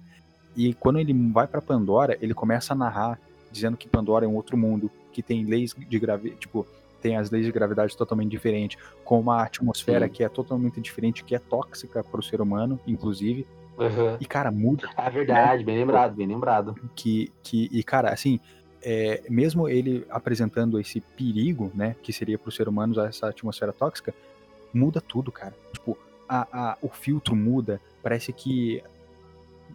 [0.56, 3.20] E quando ele vai para Pandora, ele começa a narrar,
[3.56, 6.66] dizendo que Pandora é um outro mundo, que tem leis de gravidade, tipo,
[7.00, 10.12] tem as leis de gravidade totalmente diferentes, com uma atmosfera Sim.
[10.12, 13.46] que é totalmente diferente, que é tóxica para o ser humano, inclusive.
[13.78, 14.16] Uhum.
[14.20, 14.88] E, cara, muda.
[14.96, 15.64] É verdade, né?
[15.64, 16.74] bem lembrado, bem lembrado.
[16.94, 18.40] Que, que, e, cara, assim,
[18.82, 23.72] é, mesmo ele apresentando esse perigo, né, que seria para o ser humano essa atmosfera
[23.72, 24.14] tóxica,
[24.72, 25.54] muda tudo, cara.
[25.72, 28.82] Tipo, a, a, o filtro muda, parece que,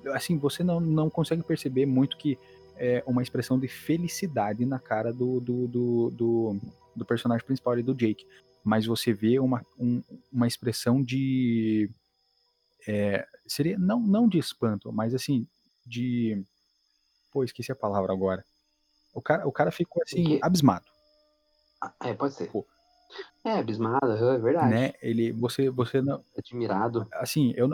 [0.07, 2.37] assim, você não, não consegue perceber muito que
[2.75, 6.61] é uma expressão de felicidade na cara do, do, do, do,
[6.95, 8.25] do personagem principal ali, do Jake.
[8.63, 11.89] Mas você vê uma, um, uma expressão de.
[12.87, 15.47] É, seria não, não de espanto, mas assim,
[15.85, 16.43] de.
[17.31, 18.45] Pô, esqueci a palavra agora.
[19.13, 20.39] O cara, o cara ficou assim, Porque...
[20.41, 20.85] abismado.
[21.81, 22.51] Ah, é, pode ser.
[22.51, 22.65] Pô.
[23.43, 24.69] É, abismado, é verdade.
[24.69, 24.93] Né?
[25.01, 26.23] Ele, você, você não.
[26.37, 27.07] Admirado.
[27.13, 27.69] Assim, eu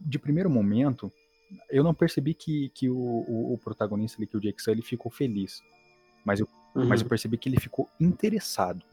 [0.00, 1.12] de primeiro momento,
[1.70, 5.10] eu não percebi que, que o, o, o protagonista ali, que o Jake ele ficou
[5.10, 5.62] feliz.
[6.24, 6.86] Mas eu, uhum.
[6.86, 8.84] mas eu percebi que ele ficou interessado,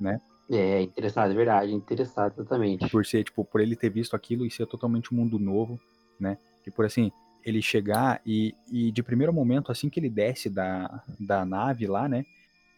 [0.00, 0.20] né?
[0.50, 2.88] É, interessado, é verdade, interessado, exatamente.
[2.88, 5.78] Por ser, tipo, por ele ter visto aquilo e ser totalmente um mundo novo,
[6.18, 6.38] né?
[6.66, 7.12] E por assim,
[7.44, 12.08] ele chegar e, e de primeiro momento, assim que ele desce da, da nave lá,
[12.08, 12.24] né?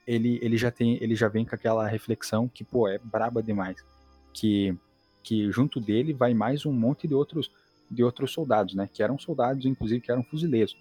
[0.07, 3.85] Ele, ele já tem, ele já vem com aquela reflexão que, pô, é braba demais.
[4.33, 4.77] Que,
[5.23, 7.51] que junto dele vai mais um monte de outros,
[7.91, 8.89] de outros soldados, né?
[8.93, 10.77] Que eram soldados, inclusive, que eram fuzileiros.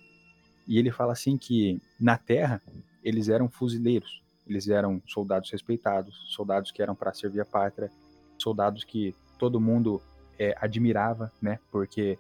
[0.68, 2.62] E ele fala assim que na Terra
[3.04, 7.92] eles eram fuzileiros, eles eram soldados respeitados, soldados que eram para servir a pátria,
[8.38, 10.02] soldados que todo mundo
[10.38, 11.60] é, admirava, né?
[11.72, 12.20] Porque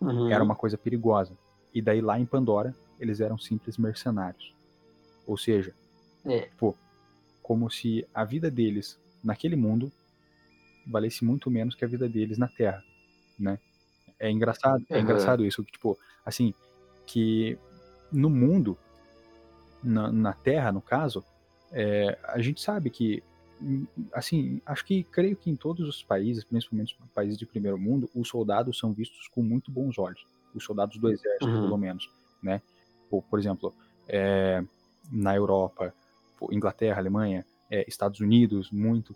[0.00, 0.30] uhum.
[0.30, 1.32] era uma coisa perigosa.
[1.74, 4.54] E daí lá em Pandora, eles eram simples mercenários.
[5.26, 5.74] Ou seja,
[6.24, 6.48] é.
[6.58, 6.74] pô,
[7.42, 9.90] como se a vida deles naquele mundo
[10.86, 12.82] valesse muito menos que a vida deles na Terra,
[13.38, 13.58] né?
[14.18, 14.96] É engraçado, uhum.
[14.96, 16.54] é engraçado isso, que tipo, assim,
[17.06, 17.58] que
[18.10, 18.78] no mundo,
[19.82, 21.24] na, na Terra, no caso,
[21.72, 23.22] é, a gente sabe que
[24.12, 28.10] assim, acho que creio que em todos os países, principalmente os países de primeiro mundo,
[28.14, 30.26] os soldados são vistos com muito bons olhos.
[30.54, 31.62] Os soldados do exército, uhum.
[31.62, 32.10] pelo menos,
[32.42, 32.60] né?
[33.10, 33.74] Por, por exemplo,
[34.08, 34.62] é,
[35.10, 35.92] na Europa,
[36.50, 39.14] Inglaterra, Alemanha, é, Estados Unidos, muito.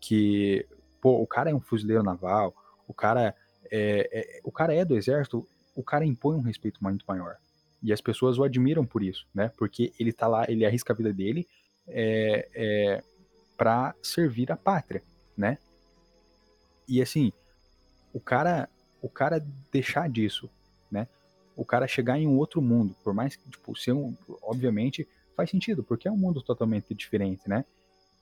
[0.00, 0.66] que
[1.00, 2.54] pô, o cara é um fuzileiro naval,
[2.86, 3.34] o cara
[3.70, 7.36] é, é, o cara é do exército, o cara impõe um respeito muito maior.
[7.82, 9.50] E as pessoas o admiram por isso, né?
[9.56, 11.46] Porque ele tá lá, ele arrisca a vida dele
[11.88, 13.02] é, é,
[13.56, 15.02] para servir a pátria,
[15.36, 15.58] né?
[16.86, 17.32] E assim,
[18.12, 18.68] o cara,
[19.00, 20.50] o cara deixar disso,
[20.90, 21.06] né?
[21.56, 25.50] O cara chegar em um outro mundo, por mais que, tipo, ser um, obviamente faz
[25.50, 27.64] sentido, porque é um mundo totalmente diferente, né?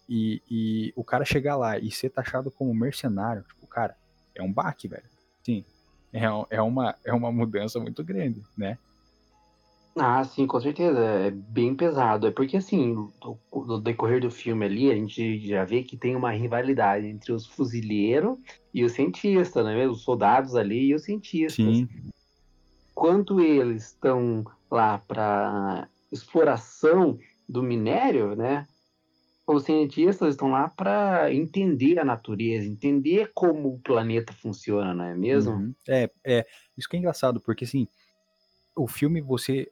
[0.09, 3.97] E, e o cara chegar lá e ser taxado como mercenário, tipo, cara,
[4.35, 5.18] é um baque, velho.
[5.49, 5.65] Sim,
[6.13, 8.77] é, é, uma, é uma mudança muito grande, né?
[9.97, 10.99] Ah, sim, com certeza.
[11.01, 12.27] É bem pesado.
[12.27, 12.95] É porque, assim,
[13.51, 17.47] no, decorrer do filme ali, a gente já vê que tem uma rivalidade entre os
[17.47, 18.39] fuzileiros
[18.75, 19.89] e os cientistas, né?
[19.89, 21.55] Os soldados ali e os cientistas.
[21.55, 21.89] Sim.
[22.95, 28.67] Quanto eles estão lá para exploração do minério, né?
[29.51, 35.15] Os cientistas estão lá para entender a natureza, entender como o planeta funciona, não é
[35.15, 35.55] mesmo?
[35.55, 35.75] Uhum.
[35.89, 37.89] É, é, isso que é engraçado, porque assim,
[38.77, 39.71] o filme você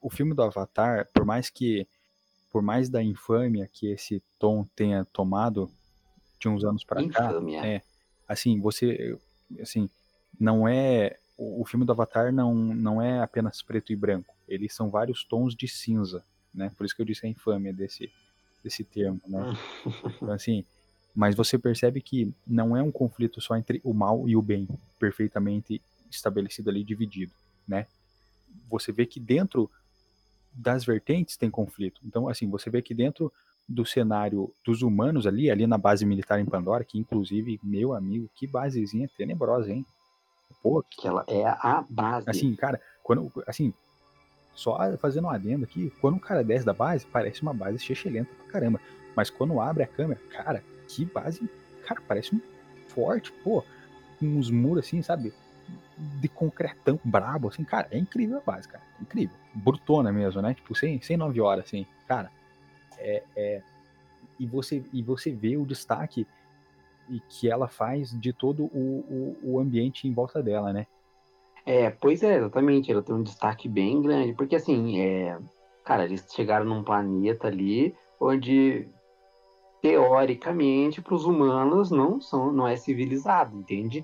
[0.00, 1.86] o filme do Avatar, por mais que
[2.50, 5.70] por mais da infâmia que esse tom tenha tomado
[6.40, 7.30] de uns anos para cá,
[7.62, 7.82] é,
[8.26, 9.18] assim, você
[9.60, 9.90] assim,
[10.40, 14.74] não é o, o filme do Avatar não não é apenas preto e branco, eles
[14.74, 16.72] são vários tons de cinza, né?
[16.78, 18.10] Por isso que eu disse a infâmia desse
[18.62, 19.56] desse termo, né?
[20.16, 20.64] Então, assim,
[21.14, 24.68] mas você percebe que não é um conflito só entre o mal e o bem,
[24.98, 27.32] perfeitamente estabelecido ali, dividido,
[27.66, 27.86] né?
[28.70, 29.70] Você vê que dentro
[30.52, 32.00] das vertentes tem conflito.
[32.04, 33.32] Então, assim, você vê que dentro
[33.68, 38.30] do cenário dos humanos ali, ali na base militar em Pandora, que inclusive, meu amigo,
[38.34, 39.84] que basezinha tenebrosa, hein?
[40.62, 42.28] Pô, que ela é a base.
[42.28, 43.72] Assim, cara, quando, assim,
[44.58, 48.28] só fazendo um adendo aqui, quando o cara desce da base, parece uma base chechelenta
[48.34, 48.80] pra caramba.
[49.14, 51.48] Mas quando abre a câmera, cara, que base,
[51.86, 52.40] cara, parece um
[52.88, 53.64] forte, pô,
[54.20, 55.32] uns muros assim, sabe?
[55.96, 59.36] De concretão brabo, assim, cara, é incrível a base, cara, incrível.
[59.54, 60.54] Brutona mesmo, né?
[60.54, 62.28] Tipo, sem, sem nove horas, assim, cara.
[62.98, 63.62] É, é,
[64.40, 66.26] e, você, e você vê o destaque
[67.08, 70.88] e que ela faz de todo o, o, o ambiente em volta dela, né?
[71.68, 72.90] É, pois é, exatamente.
[72.90, 75.38] Ela tem um destaque bem grande, porque assim, é,
[75.84, 78.88] cara, eles chegaram num planeta ali onde
[79.82, 84.02] teoricamente para os humanos não são, não é civilizado, entende?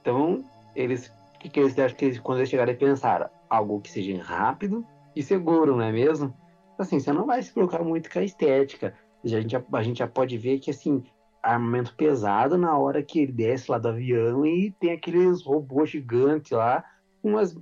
[0.00, 3.88] Então eles, que, que eles acham que eles, quando eles chegarem a pensar algo que
[3.88, 6.34] seja rápido e seguro, não é mesmo?
[6.76, 8.94] Assim, você não vai se preocupar muito com a estética.
[9.24, 11.04] A gente, a gente já pode ver que assim
[11.40, 16.50] armamento pesado na hora que ele desce lá do avião e tem aqueles robôs gigantes
[16.50, 16.84] lá
[17.22, 17.56] umas,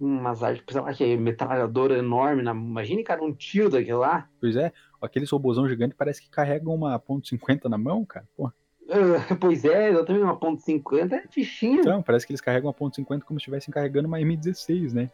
[0.00, 2.42] umas artes, sei lá, que é metralhadora enorme.
[2.42, 4.28] Na, imagine, cara, um tiro daquele lá.
[4.40, 8.26] Pois é, aqueles robôzão gigante parece que carregam uma ponto .50 na mão, cara.
[8.36, 8.46] Pô.
[8.46, 11.80] Uh, pois é, eu também uma ponto .50 é fichinho.
[11.80, 15.10] Então, parece que eles carregam uma ponto .50 como se estivessem carregando uma M16, né?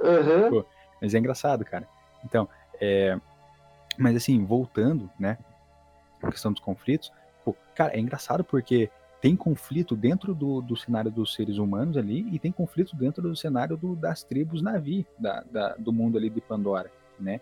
[0.00, 0.50] Uhum.
[0.50, 0.66] Pô,
[1.00, 1.88] mas é engraçado, cara.
[2.24, 2.48] Então,
[2.80, 3.18] é...
[3.98, 5.38] Mas assim, voltando, né?
[6.22, 7.10] A questão dos conflitos.
[7.44, 12.28] Pô, cara, é engraçado porque tem conflito dentro do, do cenário dos seres humanos ali
[12.32, 16.28] e tem conflito dentro do cenário do, das tribos Navi, da, da, do mundo ali
[16.28, 17.40] de Pandora, né?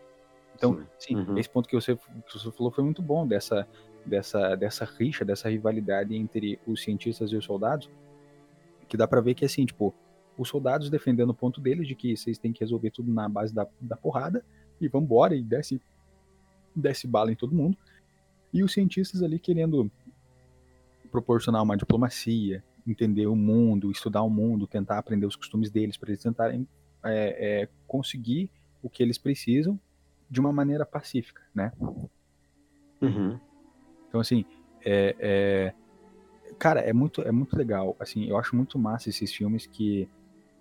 [0.54, 1.38] Então, sim, sim uhum.
[1.38, 3.66] esse ponto que você, que você falou foi muito bom, dessa,
[4.06, 7.90] dessa, dessa rixa, dessa rivalidade entre os cientistas e os soldados,
[8.88, 9.92] que dá para ver que, assim, tipo,
[10.38, 13.52] os soldados defendendo o ponto deles de que vocês têm que resolver tudo na base
[13.52, 14.44] da, da porrada
[14.80, 15.80] e vambora, e desce,
[16.74, 17.76] desce bala em todo mundo,
[18.52, 19.90] e os cientistas ali querendo
[21.14, 26.10] proporcionar uma diplomacia, entender o mundo, estudar o mundo, tentar aprender os costumes deles, para
[26.10, 26.66] eles tentarem
[27.04, 28.50] é, é, conseguir
[28.82, 29.78] o que eles precisam
[30.28, 31.70] de uma maneira pacífica, né?
[33.00, 33.38] Uhum.
[34.08, 34.44] Então, assim,
[34.84, 35.74] é, é,
[36.58, 37.94] cara, é muito, é muito legal.
[38.00, 40.08] Assim, eu acho muito massa esses filmes que,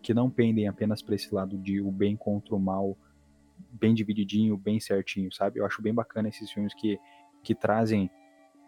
[0.03, 2.95] que não pendem apenas para esse lado de o bem contra o mal,
[3.71, 5.59] bem divididinho, bem certinho, sabe?
[5.59, 6.99] Eu acho bem bacana esses filmes que,
[7.41, 8.07] que trazem,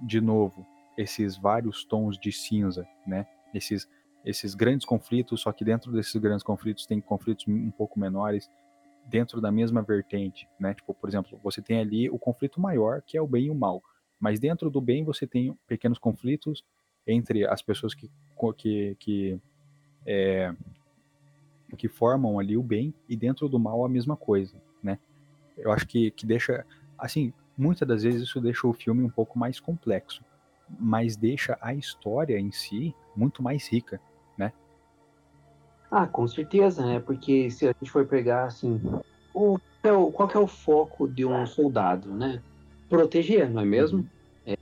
[0.01, 0.65] de novo,
[0.97, 3.27] esses vários tons de cinza, né?
[3.53, 3.89] Esses,
[4.23, 8.49] esses grandes conflitos, só que dentro desses grandes conflitos tem conflitos um pouco menores
[9.05, 10.73] dentro da mesma vertente, né?
[10.73, 13.55] Tipo, por exemplo, você tem ali o conflito maior, que é o bem e o
[13.55, 13.83] mal,
[14.19, 16.63] mas dentro do bem você tem pequenos conflitos
[17.05, 18.09] entre as pessoas que
[18.57, 19.39] que que,
[20.05, 20.53] é,
[21.77, 24.97] que formam ali o bem e dentro do mal a mesma coisa, né?
[25.57, 26.65] Eu acho que que deixa
[26.97, 30.23] assim, muitas das vezes isso deixa o filme um pouco mais complexo
[30.67, 33.99] mas deixa a história em si muito mais rica,
[34.37, 34.51] né?
[35.89, 36.99] Ah, com certeza, né?
[36.99, 38.81] Porque se a gente for pegar assim,
[39.33, 39.57] o,
[40.11, 42.41] qual que é o foco de um soldado, né?
[42.89, 43.99] Proteger, não é mesmo?
[43.99, 44.55] Uhum.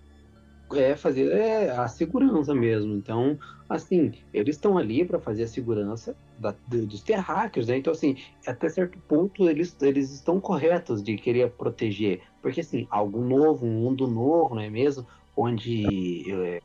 [0.74, 2.94] É, é fazer é, a segurança mesmo.
[2.94, 3.38] Então,
[3.70, 7.78] assim, eles estão ali para fazer a segurança da, dos terráqueos, né?
[7.78, 13.22] Então, assim, até certo ponto eles, eles estão corretos de querer proteger, porque assim, algo
[13.22, 15.06] novo, um mundo novo, não é mesmo?
[15.36, 16.62] Onde é,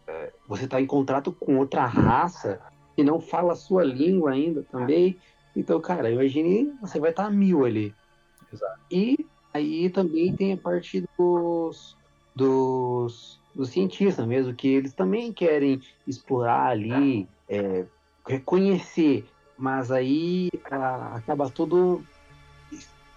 [0.46, 2.60] você está em contrato com outra raça
[2.94, 5.16] que não fala a sua língua ainda também.
[5.54, 7.94] Então, cara, imagine você vai estar tá mil ali.
[8.52, 8.80] Exato.
[8.90, 11.96] E aí também tem a parte dos,
[12.34, 17.86] dos, dos cientistas mesmo, que eles também querem explorar ali, é,
[18.26, 19.24] reconhecer,
[19.56, 22.02] mas aí a, acaba tudo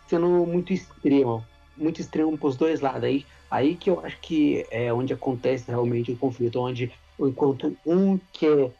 [0.07, 1.45] sendo muito extremo,
[1.77, 3.03] muito extremo para os dois lados.
[3.03, 8.17] Aí, aí que eu acho que é onde acontece realmente o conflito, onde enquanto um
[8.31, 8.71] quer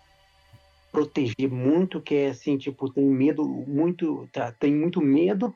[0.92, 5.54] proteger muito, quer assim, tipo, tem medo muito, tá, tem muito medo,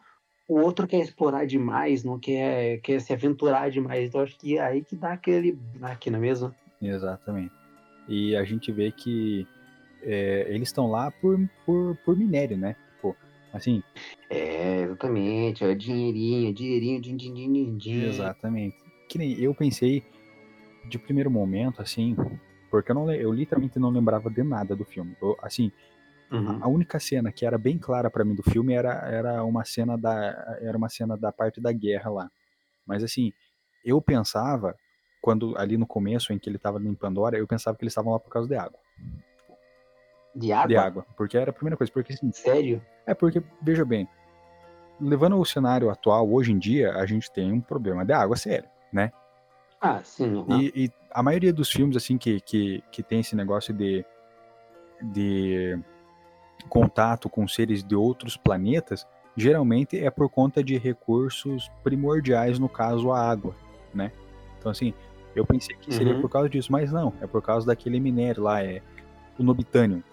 [0.48, 4.10] o outro quer explorar demais, não quer, quer se aventurar demais.
[4.10, 6.54] Então acho que é aí que dá aquele aqui, não é mesmo?
[6.82, 7.54] Exatamente.
[8.08, 9.48] E a gente vê que
[10.04, 12.76] é, eles estão lá por, por, por minério, né?
[13.02, 13.16] Pô,
[13.52, 13.82] assim.
[14.30, 15.64] É, exatamente.
[15.64, 18.04] É dinheirinho, dinheirinho, din, din, din, din.
[18.04, 18.85] Exatamente.
[19.08, 20.04] Que nem eu pensei
[20.88, 22.16] de primeiro momento, assim,
[22.70, 25.16] porque eu, não, eu literalmente não lembrava de nada do filme.
[25.22, 25.72] Eu, assim,
[26.32, 26.60] Uhum.
[26.62, 29.98] A única cena que era bem clara para mim do filme era, era uma cena
[29.98, 32.32] da era uma cena da parte da guerra lá.
[32.86, 33.32] Mas assim,
[33.84, 34.76] eu pensava
[35.22, 38.14] quando ali no começo em que ele estava em Pandora, eu pensava que eles estavam
[38.14, 38.80] lá por causa de água.
[40.36, 40.68] De água?
[40.68, 42.82] De água, porque era a primeira coisa, porque assim, Sério?
[43.06, 44.08] É porque veja bem,
[45.00, 48.70] levando o cenário atual, hoje em dia a gente tem um problema de água sério,
[48.92, 49.12] né?
[49.80, 50.46] Ah, sim.
[50.50, 54.06] E, e, a maioria dos filmes assim que, que, que tem esse negócio de
[55.02, 55.78] de
[56.70, 59.06] contato com seres de outros planetas,
[59.36, 63.56] geralmente é por conta de recursos primordiais, no caso a água,
[63.94, 64.12] né?
[64.58, 64.94] Então assim,
[65.36, 66.22] eu pensei que seria uhum.
[66.22, 68.82] por causa disso, mas não, é por causa daquele minério lá, é
[69.38, 70.04] o nobitânio.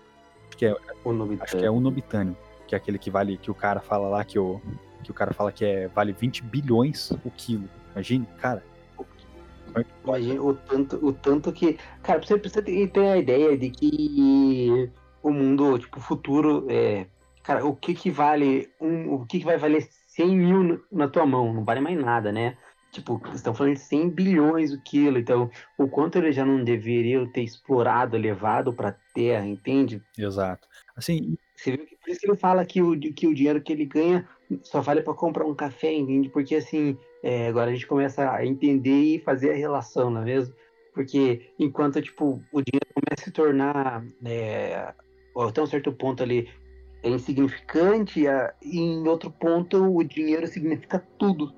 [0.57, 1.45] Que é, o nobitânio.
[1.45, 4.25] Acho que é o nobitânio, que é aquele que vale, que o cara fala lá
[4.25, 4.61] que o,
[5.03, 7.69] que o cara fala que é, vale 20 bilhões o quilo.
[7.93, 8.63] Imagine, cara.
[10.05, 11.79] Imagina o tanto, o tanto que.
[12.03, 14.91] Cara, você precisa ter a ideia de que
[15.23, 17.07] o mundo, tipo, futuro, é,
[17.43, 21.25] cara, o que que vale, um, o que que vai valer 100 mil na tua
[21.25, 21.53] mão?
[21.53, 22.57] Não vale mais nada, né?
[22.91, 27.27] Tipo, estão falando de 100 bilhões o quilo, então o quanto ele já não deveria
[27.29, 30.03] ter explorado, levado para terra, entende?
[30.19, 30.69] Exato.
[30.95, 33.73] Assim, você viu que por isso que ele fala que o, que o dinheiro que
[33.73, 34.29] ele ganha
[34.63, 36.29] só vale para comprar um café, entende?
[36.29, 40.25] Porque assim, é, agora a gente começa a entender e fazer a relação, não é
[40.25, 40.55] mesmo?
[40.95, 44.93] Porque enquanto tipo o dinheiro começa a se tornar é,
[45.37, 46.49] até um certo ponto ali
[47.03, 48.25] é insignificante,
[48.63, 51.53] e em outro ponto o dinheiro significa tudo.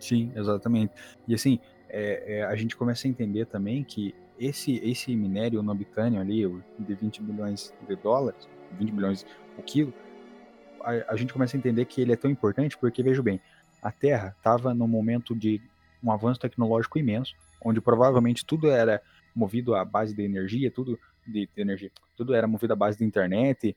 [0.00, 0.92] Sim, exatamente.
[1.26, 6.20] E assim, é, é, a gente começa a entender também que esse, esse minério nobitânio
[6.20, 6.42] ali,
[6.78, 9.26] de 20 bilhões de dólares, 20 bilhões
[9.56, 9.92] o quilo,
[10.82, 13.40] a, a gente começa a entender que ele é tão importante porque, veja bem,
[13.82, 15.60] a Terra estava num momento de
[16.02, 19.00] um avanço tecnológico imenso, onde provavelmente tudo era
[19.34, 21.90] movido à base de energia, tudo de, de energia.
[22.16, 23.76] Tudo era movido à base da internet.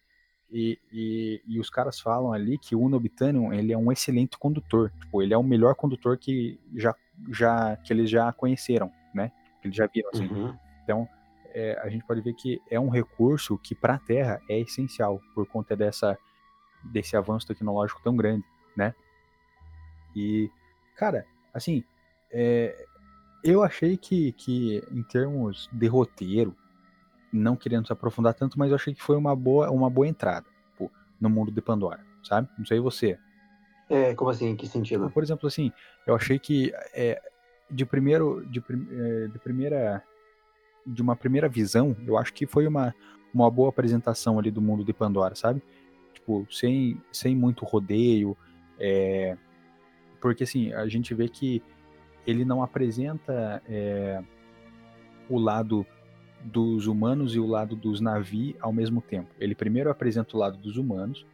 [0.52, 4.91] E, e, e, os caras falam ali que o Unobitanium ele é um excelente condutor.
[4.99, 6.93] Tipo, ele é o melhor condutor que, já,
[7.32, 9.32] já, que eles já conheceram, né?
[9.62, 10.28] Que eles já viram, assim.
[10.28, 10.54] Uhum.
[10.84, 11.08] Então,
[11.54, 15.22] é, a gente pode ver que é um recurso que para a Terra é essencial
[15.34, 16.18] por conta dessa,
[16.84, 18.94] desse avanço tecnológico tão grande, né?
[20.16, 20.50] E,
[20.96, 21.84] cara, assim,
[22.32, 22.86] é,
[23.44, 26.56] eu achei que, que em termos de roteiro,
[27.32, 30.46] não querendo se aprofundar tanto, mas eu achei que foi uma boa, uma boa entrada
[30.78, 32.50] pô, no mundo de Pandora, sabe?
[32.58, 33.18] Não sei você.
[33.90, 34.50] É, como assim?
[34.50, 35.10] Em que sentido?
[35.10, 35.72] Por exemplo, assim,
[36.06, 37.22] eu achei que é,
[37.70, 40.04] de primeiro, de, é, de primeira,
[40.86, 42.94] de uma primeira visão, eu acho que foi uma,
[43.34, 45.62] uma boa apresentação ali do mundo de Pandora, sabe?
[46.22, 48.38] Tipo, sem, sem muito rodeio,
[48.80, 49.36] é,
[50.19, 51.63] porque assim, a gente vê que
[52.28, 54.24] ele não apresenta é,
[55.28, 55.84] o lado
[56.43, 59.30] dos humanos e o lado dos Navi ao mesmo tempo.
[59.39, 61.26] Ele primeiro apresenta o lado dos humanos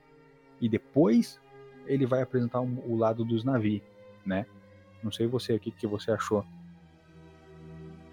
[0.60, 1.40] e depois
[1.86, 3.84] ele vai apresentar o lado dos Navi,
[4.26, 4.46] né?
[5.04, 6.46] Não sei você, o que, que você achou?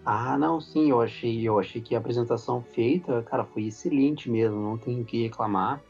[0.05, 4.61] Ah, não, sim, eu achei, eu achei que a apresentação feita, cara, foi excelente mesmo,
[4.61, 5.81] não tenho o que reclamar.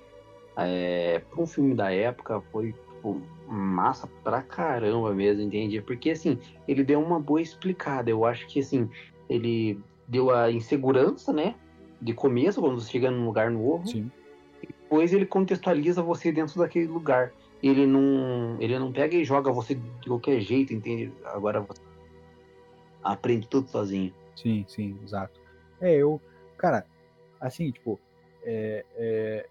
[0.56, 5.80] É, para um filme da época, foi tipo, massa pra caramba mesmo, entende?
[5.82, 8.10] Porque assim, ele deu uma boa explicada.
[8.10, 8.88] Eu acho que assim,
[9.28, 9.78] ele
[10.08, 11.54] deu a insegurança, né?
[12.00, 13.86] De começo, quando você chega num lugar novo.
[13.86, 14.10] Sim.
[14.60, 17.32] Depois ele contextualiza você dentro daquele lugar.
[17.62, 21.12] Ele não, ele não pega e joga você de qualquer jeito, entende?
[21.24, 21.80] Agora você
[23.02, 24.12] aprende tudo sozinho.
[24.36, 25.40] Sim, sim, exato.
[25.80, 26.20] É, eu,
[26.56, 26.86] cara,
[27.40, 27.98] assim, tipo,
[28.42, 29.48] é, é,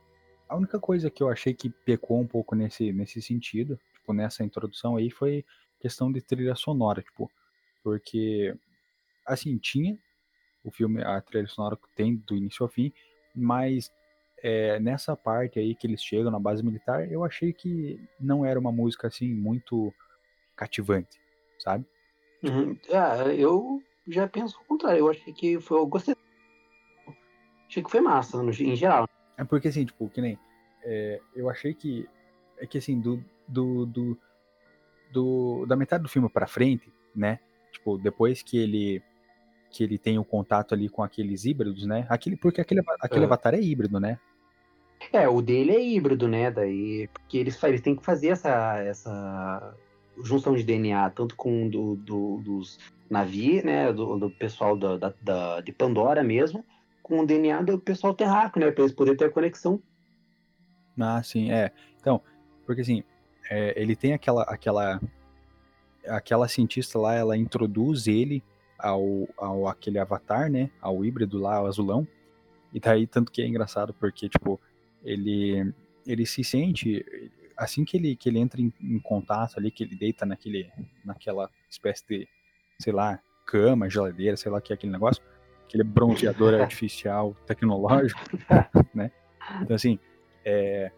[0.47, 4.43] a única coisa que eu achei que pecou um pouco nesse, nesse sentido, tipo, nessa
[4.43, 5.45] introdução aí, foi
[5.79, 7.31] questão de trilha sonora, tipo,
[7.83, 8.55] porque,
[9.25, 9.97] assim, tinha
[10.63, 12.93] o filme, a trilha sonora que tem do início ao fim,
[13.35, 13.91] mas
[14.41, 18.59] é, nessa parte aí que eles chegam na base militar, eu achei que não era
[18.59, 19.93] uma música, assim, muito
[20.55, 21.19] cativante,
[21.59, 21.85] sabe?
[22.43, 22.77] Uhum.
[22.91, 24.99] Ah, eu já penso o contrário.
[24.99, 25.79] Eu achei que foi.
[25.79, 26.15] Eu gostei.
[27.67, 29.07] Achei que foi massa, no, em geral.
[29.37, 30.37] É porque assim, tipo, que nem.
[30.83, 32.07] É, eu achei que.
[32.57, 34.17] É que assim, do, do, do,
[35.11, 37.39] do, da metade do filme pra frente, né?
[37.71, 39.01] Tipo, depois que ele
[39.73, 42.05] que ele tem o contato ali com aqueles híbridos, né?
[42.07, 43.25] Aquele, porque aquele, aquele uhum.
[43.25, 44.19] avatar é híbrido, né?
[45.11, 46.51] É, o dele é híbrido, né?
[46.51, 49.75] Daí, porque eles, eles têm que fazer essa, essa
[50.23, 52.77] junção de DNA, tanto com do, do dos
[53.09, 53.91] navios, né?
[53.91, 56.63] Do, do pessoal da, da, da, de Pandora mesmo,
[57.03, 58.71] com o DNA do pessoal terráqueo, né?
[58.71, 59.79] Pra eles poderem ter a conexão.
[60.99, 61.71] Ah, sim, é.
[61.99, 62.21] Então,
[62.65, 63.03] porque assim,
[63.49, 65.01] é, ele tem aquela, aquela,
[66.07, 68.41] aquela cientista lá, ela introduz ele
[68.79, 70.71] ao, ao aquele avatar, né?
[70.81, 72.07] Ao híbrido lá, ao azulão.
[72.73, 74.59] E daí, tanto que é engraçado, porque, tipo,
[75.03, 75.73] ele,
[76.07, 77.05] ele se sente,
[77.55, 80.71] assim que ele, que ele entra em, em, contato ali, que ele deita naquele,
[81.05, 82.27] naquela espécie de,
[82.79, 85.21] sei lá, cama, geladeira, sei lá o que é aquele negócio,
[85.65, 88.19] aquele bronzeador artificial tecnológico,
[88.93, 89.11] né?
[89.61, 89.99] Então, assim,
[90.45, 90.91] é,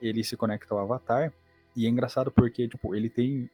[0.00, 1.32] ele se conecta ao avatar,
[1.74, 3.50] e é engraçado porque, tipo, ele tem.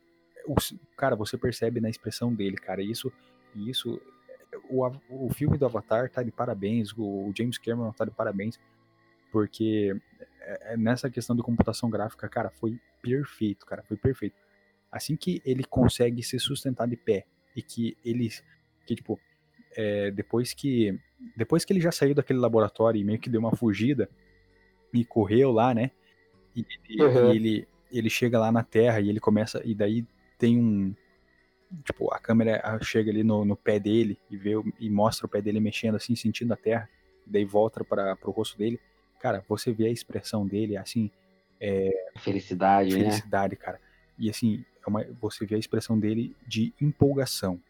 [0.47, 0.55] O,
[0.97, 3.13] cara, você percebe na expressão dele, cara, isso.
[3.55, 4.01] isso
[4.69, 8.59] o, o filme do Avatar tá de parabéns, o, o James Cameron tá de parabéns,
[9.31, 9.97] porque
[10.41, 14.37] é, é, nessa questão de computação gráfica, cara, foi perfeito, cara, foi perfeito.
[14.91, 17.25] Assim que ele consegue se sustentar de pé
[17.57, 18.29] e que ele,
[18.87, 19.19] que tipo,
[19.77, 20.99] é, depois que
[21.37, 24.09] depois que ele já saiu daquele laboratório e meio que deu uma fugida
[24.93, 25.91] e correu lá, né?
[26.55, 26.65] E,
[27.01, 27.33] uhum.
[27.33, 30.07] e ele ele chega lá na Terra e ele começa e daí
[30.39, 30.95] tem um
[31.85, 35.41] tipo a câmera chega ali no, no pé dele e vê e mostra o pé
[35.41, 36.89] dele mexendo assim sentindo a Terra,
[37.27, 38.81] daí volta para o rosto dele
[39.23, 41.09] cara, você vê a expressão dele, assim.
[41.61, 43.05] É, felicidade, felicidade, né?
[43.05, 43.81] Felicidade, cara.
[44.19, 47.63] E assim, é uma, você vê a expressão dele de empolgação.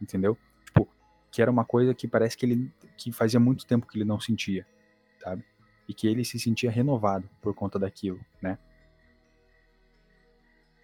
[0.00, 0.36] Entendeu?
[1.32, 2.70] Que era uma coisa que parece que ele.
[2.96, 4.64] que fazia muito tempo que ele não sentia,
[5.18, 5.42] sabe?
[5.88, 8.56] E que ele se sentia renovado por conta daquilo, né?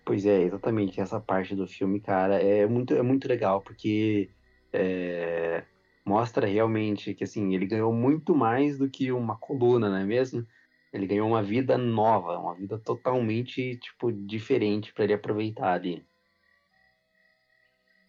[0.04, 1.00] Pois é, exatamente.
[1.00, 4.30] Essa parte do filme, cara, é muito, é muito legal, porque
[4.72, 5.62] é,
[6.02, 10.46] mostra realmente que assim ele ganhou muito mais do que uma coluna, não é mesmo?
[10.92, 16.02] Ele ganhou uma vida nova, uma vida totalmente tipo diferente para ele aproveitar ali.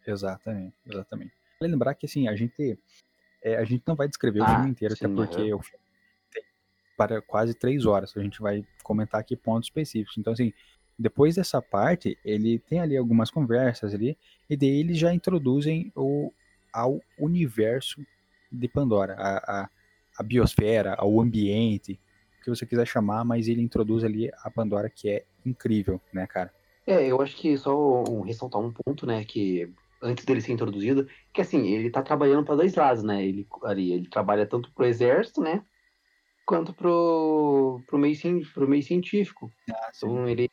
[0.08, 1.34] Exatamente, exatamente.
[1.62, 2.80] Lembrar que assim a gente
[3.44, 5.56] é, a gente não vai descrever ah, o filme inteiro, sim, até porque é.
[5.56, 5.84] o filme
[6.32, 6.44] tem
[6.98, 8.16] para quase três horas.
[8.16, 10.18] A gente vai comentar aqui pontos específicos.
[10.18, 10.54] Então assim
[11.00, 14.18] depois dessa parte, ele tem ali algumas conversas ali,
[14.50, 16.30] e daí eles já introduzem o,
[16.74, 18.06] ao universo
[18.52, 19.70] de Pandora, a, a,
[20.18, 21.98] a biosfera, ao ambiente,
[22.40, 26.28] o que você quiser chamar, mas ele introduz ali a Pandora que é incrível, né,
[26.28, 26.54] cara?
[26.86, 31.08] É, eu acho que só um, ressaltar um ponto, né, que antes dele ser introduzido,
[31.34, 33.26] que assim, ele tá trabalhando para dois lados, né?
[33.26, 33.48] Ele
[33.78, 35.64] ele trabalha tanto pro exército, né,
[36.46, 38.18] quanto pro, pro meio
[38.54, 39.52] pro meio científico.
[39.72, 40.50] Ah, então ele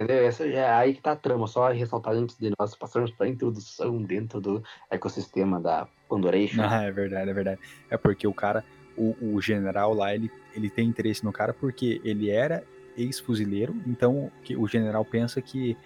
[0.00, 0.26] Entendeu?
[0.26, 3.28] Essa é aí que tá a trama, só ressaltar antes de nós passarmos para a
[3.28, 6.62] introdução dentro do ecossistema da Pandoration.
[6.62, 7.60] Ah, é verdade, é verdade.
[7.90, 8.64] É porque o cara,
[8.96, 12.64] o, o general lá, ele, ele tem interesse no cara porque ele era
[12.96, 15.76] ex-fuzileiro, então que o general pensa que,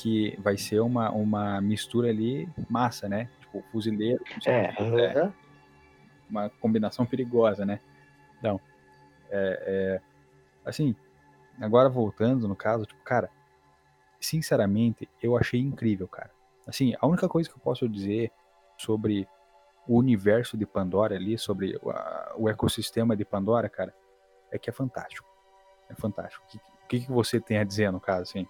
[0.00, 3.28] que vai ser uma, uma mistura ali massa, né?
[3.40, 4.24] Tipo, fuzileiro.
[4.46, 5.32] É, é,
[6.28, 7.80] uma combinação perigosa, né?
[8.38, 8.58] Então,
[9.30, 10.00] é, é,
[10.64, 10.96] assim,
[11.60, 13.28] agora voltando no caso, tipo, cara,
[14.18, 16.30] sinceramente, eu achei incrível, cara.
[16.66, 18.32] Assim, a única coisa que eu posso dizer
[18.78, 19.28] sobre
[19.86, 21.78] o universo de Pandora ali, sobre
[22.36, 23.94] o ecossistema de Pandora, cara,
[24.50, 25.28] é que é fantástico.
[25.90, 26.42] É fantástico.
[26.84, 28.46] O que, que você tem a dizer no caso, assim?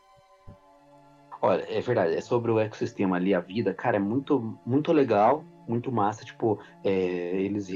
[1.43, 5.43] Olha, é verdade, é sobre o ecossistema ali, a vida, cara, é muito, muito legal,
[5.66, 7.66] muito massa, tipo, é, eles,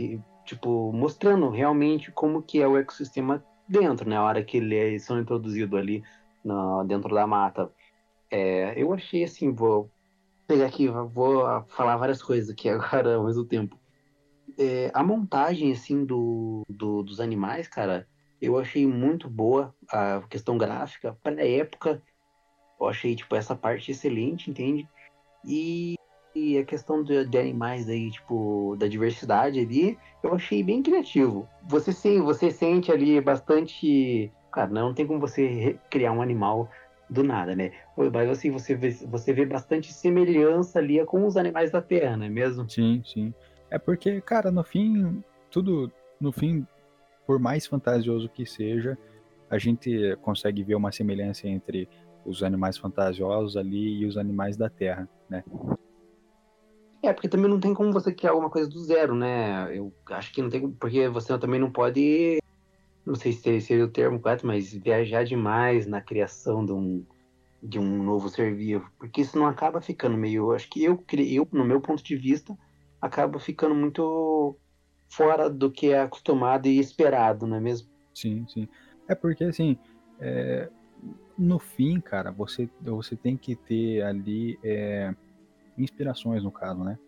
[0.45, 5.19] tipo, mostrando realmente como que é o ecossistema dentro, né, a hora que eles são
[5.19, 6.03] introduzidos ali
[6.45, 7.71] na, dentro da mata.
[8.31, 9.91] É, eu achei assim, vou
[10.47, 13.81] pegar aqui, vou falar várias coisas aqui agora ao mesmo tempo.
[14.59, 18.07] É, a montagem, assim, do, do, dos animais, cara,
[18.41, 21.17] eu achei muito boa a questão gráfica.
[21.23, 22.03] Para a época,
[22.85, 24.89] eu achei, tipo, essa parte excelente, entende?
[25.45, 25.97] E
[26.35, 31.49] e a questão de, de, animais aí, tipo, da diversidade ali, eu achei bem criativo.
[31.69, 34.33] Você sim, você sente ali bastante.
[34.53, 36.69] Cara, não tem como você criar um animal
[37.09, 37.71] do nada, né?
[37.97, 42.27] Mas assim, você vê, você vê bastante semelhança ali com os animais da Terra, não
[42.27, 42.69] é mesmo?
[42.69, 43.33] Sim, sim.
[43.71, 46.67] É porque, cara, no fim, tudo, no fim,
[47.27, 48.99] por mais fantasioso que seja,
[49.49, 51.89] a gente consegue ver uma semelhança entre
[52.25, 55.45] os animais fantasiosos ali e os animais da Terra, né?
[57.03, 59.77] É, porque também não tem como você criar alguma coisa do zero, né?
[59.77, 62.39] Eu acho que não tem, porque você também não pode,
[63.05, 67.05] não sei se seria o termo correto, mas viajar demais na criação de um,
[67.63, 71.47] de um novo ser vivo, porque isso não acaba ficando meio, acho que eu, eu,
[71.53, 72.57] no meu ponto de vista,
[73.03, 74.59] acaba ficando muito
[75.11, 77.89] fora do que é acostumado e esperado, não é mesmo?
[78.15, 78.67] Sim, sim.
[79.09, 79.79] É porque, assim,
[80.21, 80.71] é,
[81.37, 85.15] no fim, cara, você, você tem que ter ali é,
[85.77, 86.99] inspirações, no caso, né?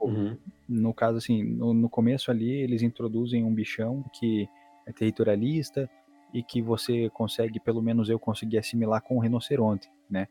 [0.00, 0.36] Uhum.
[0.68, 4.48] No caso, assim, no, no começo ali, eles introduzem um bichão que
[4.86, 5.88] é territorialista
[6.34, 10.26] e que você consegue, pelo menos eu consegui assimilar com o rinoceronte, né?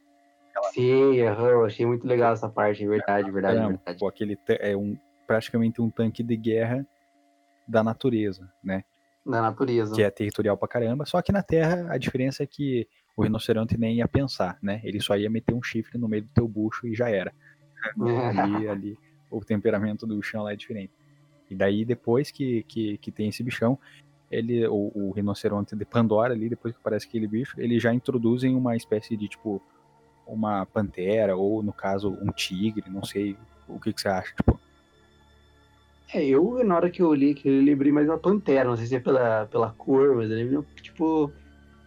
[0.73, 3.99] Sim, eu achei muito legal essa parte, verdade, verdade, Caramba, verdade.
[3.99, 6.85] Pô, aquele é um, praticamente um tanque de guerra
[7.67, 8.83] da natureza, né?
[9.25, 9.93] Da natureza.
[9.93, 11.05] Que é territorial pra caramba.
[11.05, 14.81] Só que na Terra a diferença é que o rinoceronte nem ia pensar, né?
[14.83, 17.33] Ele só ia meter um chifre no meio do teu bucho e já era.
[17.99, 18.99] ali, ali,
[19.29, 20.91] o temperamento do chão lá é diferente.
[21.49, 23.77] E daí, depois que, que, que tem esse bichão,
[24.31, 28.55] ele, o, o, rinoceronte de Pandora ali, depois que aparece aquele bicho, eles já introduzem
[28.55, 29.61] uma espécie de, tipo,
[30.25, 33.35] uma pantera, ou no caso, um tigre, não sei
[33.67, 34.57] o que, que você acha, tipo.
[36.13, 38.85] É, eu, na hora que eu olhei que eu lembrei mais uma pantera, não sei
[38.85, 41.31] se é pela, pela cor, mas eu tipo,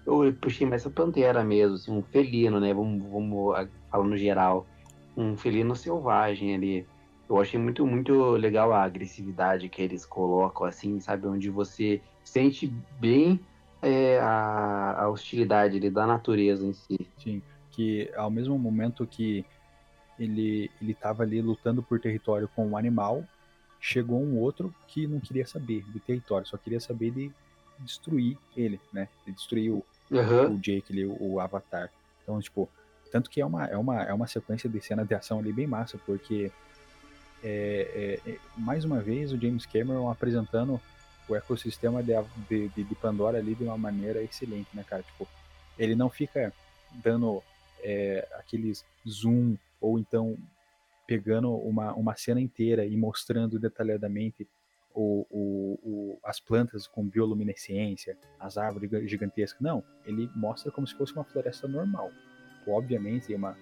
[0.06, 2.72] eu puxei mais essa pantera mesmo, assim, um felino, né?
[2.72, 4.66] Vamos, vamos falando geral.
[5.16, 6.86] Um felino selvagem ali.
[7.28, 11.26] Eu achei muito, muito legal a agressividade que eles colocam, assim, sabe?
[11.26, 12.66] Onde você sente
[12.98, 13.38] bem
[13.82, 16.96] é, a, a hostilidade ali, da natureza em si.
[17.18, 19.44] Sim, que ao mesmo momento que
[20.18, 23.24] ele, ele tava ali lutando por território com um animal,
[23.84, 27.30] chegou um outro que não queria saber do território, só queria saber de
[27.80, 29.08] destruir ele, né?
[29.26, 30.54] De destruir o, uhum.
[30.54, 31.90] o Jake ali, o, o, Avatar.
[32.22, 32.66] Então, tipo,
[33.12, 35.66] tanto que é uma, é, uma, é uma sequência de cena de ação ali bem
[35.66, 36.50] massa, porque
[37.42, 40.80] é, é, é, mais uma vez o James Cameron apresentando
[41.28, 42.14] o ecossistema de,
[42.48, 45.02] de, de, Pandora ali de uma maneira excelente, né, cara?
[45.02, 45.28] Tipo,
[45.78, 46.54] ele não fica
[46.90, 47.42] dando
[47.82, 50.38] é, aqueles zoom ou então
[51.06, 54.48] pegando uma, uma cena inteira e mostrando detalhadamente
[54.94, 59.60] o, o, o, as plantas com bioluminescência, as árvores gigantescas.
[59.60, 62.10] Não, ele mostra como se fosse uma floresta normal.
[62.66, 63.56] Obviamente é uma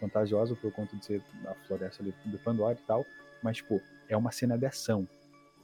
[0.00, 3.04] fantasiosa por conta de ser a floresta do Pandora e tal,
[3.42, 5.06] mas tipo, é uma cena de ação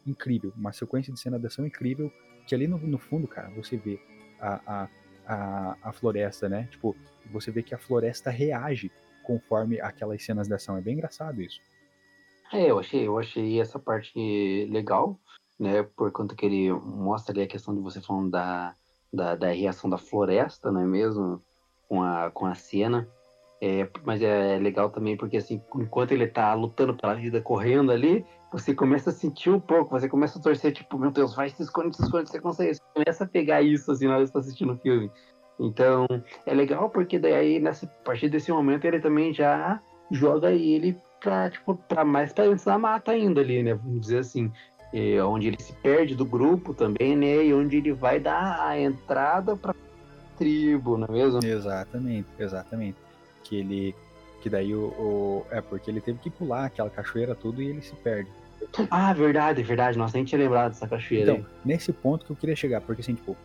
[0.07, 2.13] incrível, uma sequência de cena de ação incrível,
[2.47, 3.99] que ali no, no fundo, cara, você vê
[4.39, 4.89] a, a,
[5.27, 6.69] a, a floresta, né?
[6.71, 6.95] Tipo,
[7.33, 8.93] você vê que a floresta reage
[9.25, 10.77] conforme aquelas cenas de ação.
[10.77, 11.61] É bem engraçado isso.
[12.53, 15.19] É, eu achei, eu achei essa parte legal,
[15.59, 15.83] né?
[15.83, 18.75] Por conta que ele mostra ali a questão de você falando da,
[19.13, 21.41] da, da reação da floresta, não é mesmo?
[21.89, 23.09] Com a, com a cena.
[23.61, 28.25] É, mas é legal também porque assim, enquanto ele tá lutando pela vida, correndo ali,
[28.53, 31.63] você começa a sentir um pouco, você começa a torcer, tipo, meu Deus, vai, se
[31.63, 32.75] esconde, se esconde, você consegue.
[32.75, 35.11] Você começa a pegar isso assim na hora que você tá assistindo o filme.
[35.59, 36.07] Então,
[36.45, 39.81] é legal porque daí, nessa, a partir desse momento, ele também já
[40.11, 43.75] joga ele pra, tipo, pra mais pra dentro da mata ainda ali, né?
[43.75, 44.51] Vamos dizer assim.
[44.93, 47.45] É, onde ele se perde do grupo também, né?
[47.45, 49.75] E onde ele vai dar a entrada pra
[50.39, 51.45] tribo, não é mesmo?
[51.45, 52.97] Exatamente, exatamente.
[53.43, 53.95] Que ele.
[54.41, 55.47] Que daí o, o.
[55.51, 58.31] É, porque ele teve que pular aquela cachoeira tudo e ele se perde.
[58.89, 59.99] Ah, verdade, verdade.
[59.99, 61.33] Nossa, nem tinha lembrado dessa cachoeira.
[61.33, 61.61] Então, aí.
[61.65, 63.37] nesse ponto que eu queria chegar, porque assim, tipo,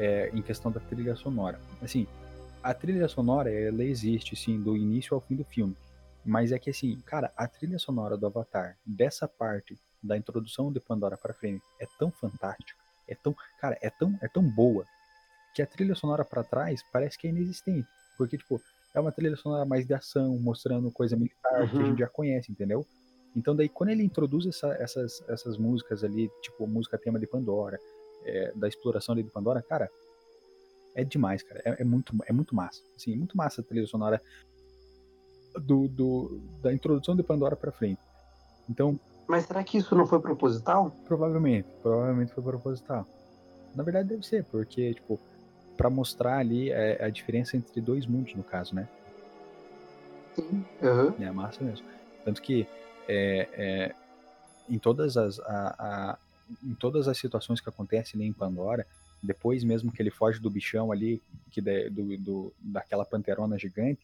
[0.00, 1.60] é, em questão da trilha sonora.
[1.82, 2.06] Assim,
[2.62, 5.76] a trilha sonora, ela existe, sim, do início ao fim do filme.
[6.24, 10.80] Mas é que, assim, cara, a trilha sonora do Avatar, dessa parte da introdução de
[10.80, 14.84] Pandora para frente, é tão fantástica, é tão, cara, é tão, é tão boa,
[15.54, 17.86] que a trilha sonora para trás parece que é inexistente.
[18.16, 18.60] Porque, tipo,
[18.94, 21.68] é uma trilha sonora mais de ação, mostrando coisa militar uhum.
[21.68, 22.86] que a gente já conhece, entendeu?
[23.36, 27.78] Então daí quando ele introduz essa, essas, essas músicas ali, tipo música tema de Pandora,
[28.24, 29.90] é, da exploração ali de Pandora, cara,
[30.94, 31.60] é demais, cara.
[31.64, 32.82] É, é, muito, é muito massa.
[32.96, 34.20] Assim, muito massa a trilha sonora
[35.54, 38.00] do, do, da introdução de Pandora pra frente.
[38.68, 38.98] Então.
[39.26, 40.90] Mas será que isso não foi proposital?
[41.06, 41.68] Provavelmente.
[41.82, 43.06] Provavelmente foi proposital.
[43.74, 45.18] Na verdade deve ser, porque, tipo,
[45.76, 48.88] para mostrar ali é, a diferença entre dois mundos, no caso, né?
[50.34, 50.64] Sim.
[50.82, 51.14] Uhum.
[51.24, 51.86] É massa mesmo.
[52.24, 52.66] Tanto que
[53.08, 53.94] é, é,
[54.68, 56.18] em, todas as, a, a,
[56.62, 58.86] em todas as situações que acontecem ali em Pandora,
[59.22, 64.00] depois mesmo que ele foge do bichão ali, que do, do, daquela panterona gigante,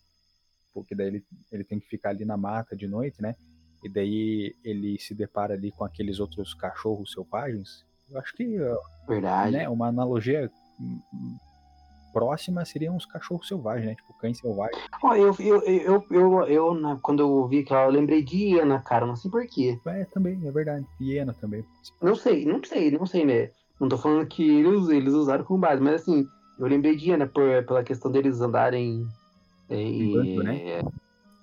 [0.75, 3.35] porque daí ele, ele tem que ficar ali na mata de noite, né?
[3.83, 7.85] E daí ele se depara ali com aqueles outros cachorros selvagens.
[8.11, 8.59] Eu acho que
[9.07, 9.53] Verdade.
[9.53, 10.51] Né, uma analogia
[12.17, 13.95] próxima seriam os cachorros selvagens, né?
[13.95, 14.83] Tipo, cães selvagens.
[15.03, 19.05] Oh, eu, eu, eu, eu, eu, quando eu vi que eu lembrei de hiena, cara,
[19.05, 19.79] não sei porquê.
[19.85, 20.87] É, também, é verdade.
[20.99, 21.63] Hiena também.
[22.01, 23.51] Não sei, não sei, não sei, né?
[23.79, 26.27] Não tô falando que eles, eles usaram como base, mas assim,
[26.59, 29.07] eu lembrei de hiena por, pela questão deles andarem
[29.69, 30.83] é, em bando, né?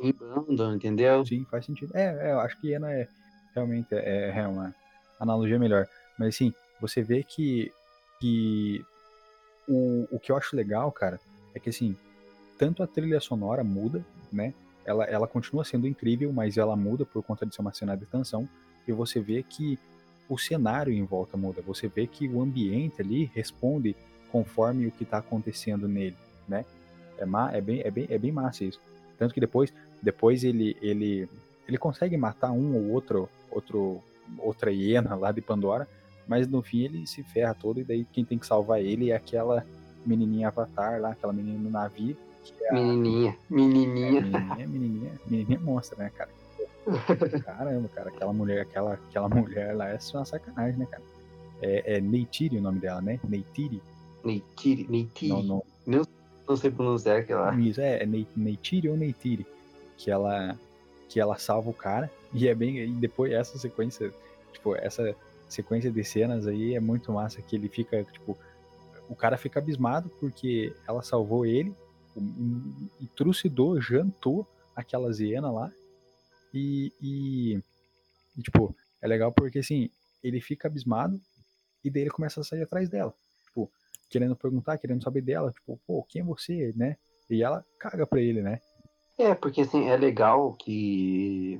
[0.02, 1.24] Em bando, entendeu?
[1.24, 1.96] Sim, faz sentido.
[1.96, 3.08] É, é eu acho que hiena é
[3.54, 4.74] realmente é, é uma
[5.20, 5.86] analogia melhor.
[6.18, 6.52] Mas assim,
[6.82, 7.72] você vê que,
[8.20, 8.84] que
[9.68, 11.20] o, o que eu acho legal, cara,
[11.53, 11.95] é que assim,
[12.57, 14.53] tanto a trilha sonora muda, né?
[14.86, 18.05] Ela, ela continua sendo incrível, mas ela muda por conta de ser uma cena de
[18.05, 18.47] tensão.
[18.88, 19.80] E você vê que
[20.28, 21.61] o cenário em volta muda.
[21.61, 23.95] Você vê que o ambiente ali responde
[24.32, 26.66] conforme o que está acontecendo nele, né?
[27.18, 28.80] É, é, bem, é, bem, é bem massa isso.
[29.18, 31.30] Tanto que depois, depois ele, ele,
[31.68, 34.01] ele consegue matar um ou outro, outro
[34.38, 35.88] outra hiena lá de Pandora,
[36.28, 39.16] mas no fim ele se ferra todo e daí quem tem que salvar ele é
[39.16, 39.66] aquela
[40.06, 42.16] menininha Avatar lá, aquela menina no navio.
[42.62, 42.74] É a...
[42.74, 44.20] Menininha, menininha.
[44.20, 46.30] É, menininha, menininha, menininha monstra, né, cara?
[47.46, 51.04] Caramba, cara, aquela mulher, aquela, aquela mulher lá é uma sacanagem, né, cara?
[51.62, 53.20] É, é Neytiri o nome dela, né?
[53.24, 53.82] Neytiri.
[54.24, 55.30] Neytiri, Neytiri.
[55.30, 55.64] Não, não...
[55.86, 56.08] não,
[56.48, 57.56] não sei pronunciar aquela.
[57.56, 59.46] Isso, é, é Neytiri ou Neytiri.
[59.98, 60.58] Que ela,
[61.08, 62.12] que ela salva o cara.
[62.34, 62.78] E é bem.
[62.80, 64.12] E depois essa sequência,
[64.52, 65.16] tipo, essa
[65.54, 68.38] sequência de cenas aí é muito massa, que ele fica, tipo,
[69.10, 71.74] o cara fica abismado porque ela salvou ele
[72.99, 75.72] e trucidou, jantou aquela hiena lá.
[76.54, 77.64] E, e,
[78.38, 79.89] e, tipo, é legal porque assim,
[80.24, 81.20] ele fica abismado
[81.84, 83.14] e daí ele começa a sair atrás dela.
[83.47, 83.70] Tipo,
[84.10, 86.97] querendo perguntar, querendo saber dela, tipo, pô, quem é você, né?
[87.30, 88.60] E ela caga pra ele, né?
[89.18, 91.60] É, porque assim, é legal que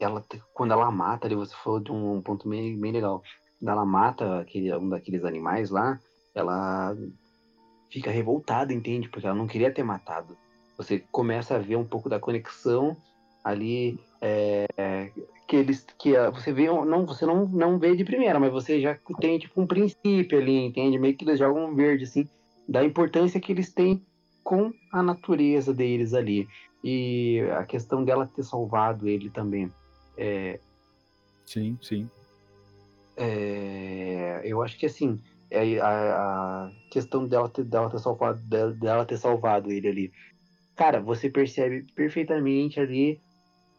[0.00, 0.24] ela,
[0.54, 3.22] quando ela mata, ali você falou de um ponto bem, bem legal.
[3.58, 5.98] Quando ela mata aquele, um daqueles animais lá,
[6.34, 6.96] ela
[7.90, 9.08] fica revoltada, entende?
[9.08, 10.36] Porque ela não queria ter matado.
[10.76, 12.96] Você começa a ver um pouco da conexão
[13.44, 14.66] ali é,
[15.48, 18.96] que eles que você vê não você não, não vê de primeira mas você já
[19.18, 22.28] tem tipo um princípio ali entende meio que eles jogam verde assim
[22.68, 24.04] da importância que eles têm
[24.44, 26.46] com a natureza deles ali
[26.84, 29.70] e a questão dela ter salvado ele também
[30.16, 30.58] é,
[31.46, 32.08] sim, sim.
[33.16, 38.72] É, eu acho que assim, é, a, a, questão dela ter, dela, ter salvado, dela,
[38.72, 40.12] dela ter salvado ele ali.
[40.76, 43.20] Cara, você percebe perfeitamente ali.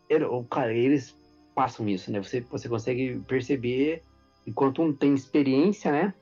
[0.09, 1.15] Ele, cara, eles
[1.55, 2.21] passam isso, né?
[2.21, 4.03] Você, você consegue perceber,
[4.45, 6.13] enquanto um tem experiência, né?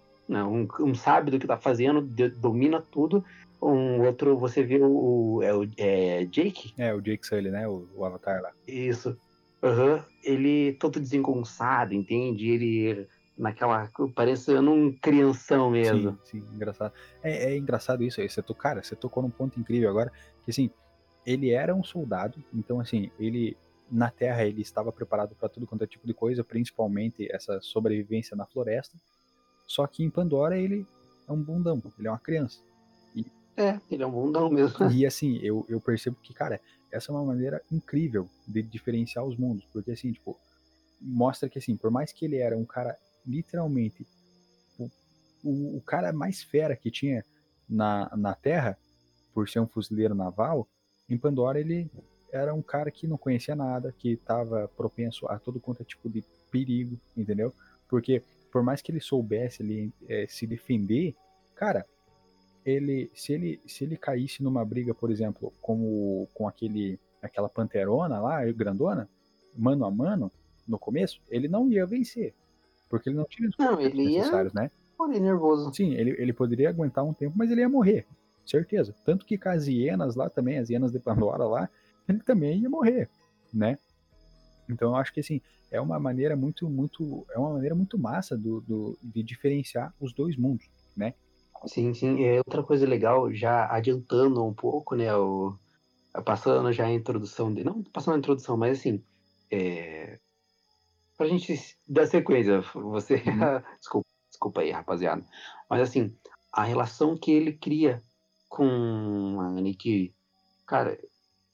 [0.43, 2.01] Um, um sabe do que tá fazendo,
[2.37, 3.25] domina tudo.
[3.61, 6.73] Um outro, você vê o, o, é, o é Jake?
[6.77, 7.67] É, o Jake Sully, né?
[7.67, 8.51] O, o Avatar lá.
[8.67, 9.17] Isso.
[9.61, 10.01] Uhum.
[10.23, 12.49] Ele todo desengonçado, entende?
[12.49, 13.07] Ele
[13.37, 13.89] naquela.
[14.13, 16.17] parecendo um crianção mesmo.
[16.23, 16.93] Sim, sim, engraçado.
[17.23, 18.29] É, é engraçado isso aí.
[18.29, 20.11] Você tocou, cara, você tocou num ponto incrível agora.
[20.43, 20.69] Que assim,
[21.25, 23.57] ele era um soldado, então assim, ele.
[23.91, 28.37] Na Terra ele estava preparado para tudo quanto é tipo de coisa, principalmente essa sobrevivência
[28.37, 28.95] na floresta.
[29.65, 30.85] Só que em Pandora ele
[31.27, 32.59] é um bundão, ele é uma criança.
[33.15, 33.25] E,
[33.57, 34.91] é, ele é um bundão mesmo.
[34.91, 36.61] E assim, eu, eu percebo que, cara,
[36.91, 40.37] essa é uma maneira incrível de diferenciar os mundos, porque assim, tipo,
[41.01, 44.05] mostra que assim, por mais que ele era um cara literalmente
[44.77, 44.89] o,
[45.43, 47.23] o, o cara mais fera que tinha
[47.67, 48.77] na, na Terra,
[49.33, 50.67] por ser um fuzileiro naval,
[51.07, 51.89] em Pandora ele
[52.31, 56.09] era um cara que não conhecia nada, que estava propenso a todo quanto é tipo
[56.09, 57.53] de perigo, entendeu?
[57.87, 61.15] Porque por mais que ele soubesse ele, é, se defender,
[61.55, 61.85] cara,
[62.65, 68.19] ele se ele se ele caísse numa briga, por exemplo, como com aquele aquela panterona
[68.19, 69.09] lá, grandona,
[69.57, 70.31] mano a mano,
[70.67, 72.33] no começo, ele não ia vencer,
[72.89, 74.61] porque ele não tinha os não, ele necessários, ia...
[74.61, 74.71] né?
[74.97, 75.73] Porém, nervoso.
[75.73, 78.05] Sim, ele, ele poderia aguentar um tempo, mas ele ia morrer,
[78.45, 78.93] certeza.
[79.05, 81.69] Tanto que com as hienas lá também, as hienas de Pandora lá,
[82.07, 83.09] ele também ia morrer,
[83.53, 83.77] né?
[84.69, 85.41] Então eu acho que assim,
[85.71, 90.13] é uma maneira muito, muito, é uma maneira muito massa do, do de diferenciar os
[90.13, 91.13] dois mundos, né?
[91.65, 92.23] Sim, sim.
[92.23, 95.13] É outra coisa legal, já adiantando um pouco, né?
[95.15, 95.57] O,
[96.25, 97.63] passando já a introdução de.
[97.63, 99.03] Não passando a introdução, mas assim.
[99.51, 100.19] É,
[101.17, 103.15] pra gente dar sequência, você.
[103.15, 103.61] Uhum.
[103.79, 105.25] desculpa, desculpa aí, rapaziada.
[105.69, 106.15] Mas assim,
[106.51, 108.01] a relação que ele cria
[108.47, 110.13] com a Nikki,
[110.65, 110.97] cara,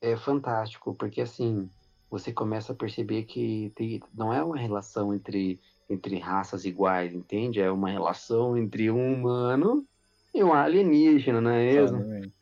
[0.01, 1.70] é fantástico, porque assim,
[2.10, 7.60] você começa a perceber que tem, não é uma relação entre, entre raças iguais, entende?
[7.60, 9.86] É uma relação entre um humano
[10.36, 11.98] e um alienígena, não é mesmo?
[11.98, 12.34] Exatamente.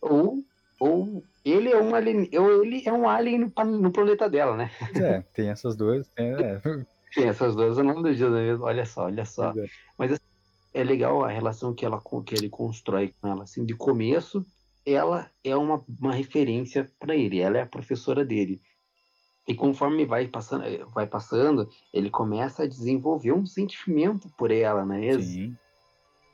[0.00, 0.44] Ou,
[0.78, 4.70] ou ele é um alien, ou ele é um alien no, planeta dela, né?
[4.94, 6.06] É, tem essas duas.
[6.08, 6.60] Tem, é,
[7.14, 8.64] Tem essas duas analogias, não é mesmo?
[8.64, 9.52] Olha só, olha só.
[9.96, 10.16] pois é.
[10.74, 13.42] é legal a relação que, ela, que ele constrói com ela.
[13.42, 14.46] Assim, de começo,
[14.86, 18.60] ela é uma, uma referência para ele, ela é a professora dele.
[19.48, 24.94] E conforme vai passando, vai passando, ele começa a desenvolver um sentimento por ela, não
[24.94, 25.22] é mesmo?
[25.24, 25.56] Sim,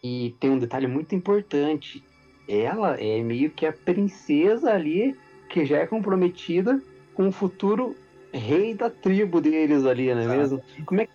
[0.06, 2.04] E tem um detalhe muito importante.
[2.48, 5.16] Ela é meio que a princesa ali
[5.48, 6.80] que já é comprometida
[7.14, 7.96] com o futuro
[8.32, 10.38] rei da tribo deles ali, não é Exato.
[10.38, 10.62] mesmo?
[10.84, 11.08] Como é,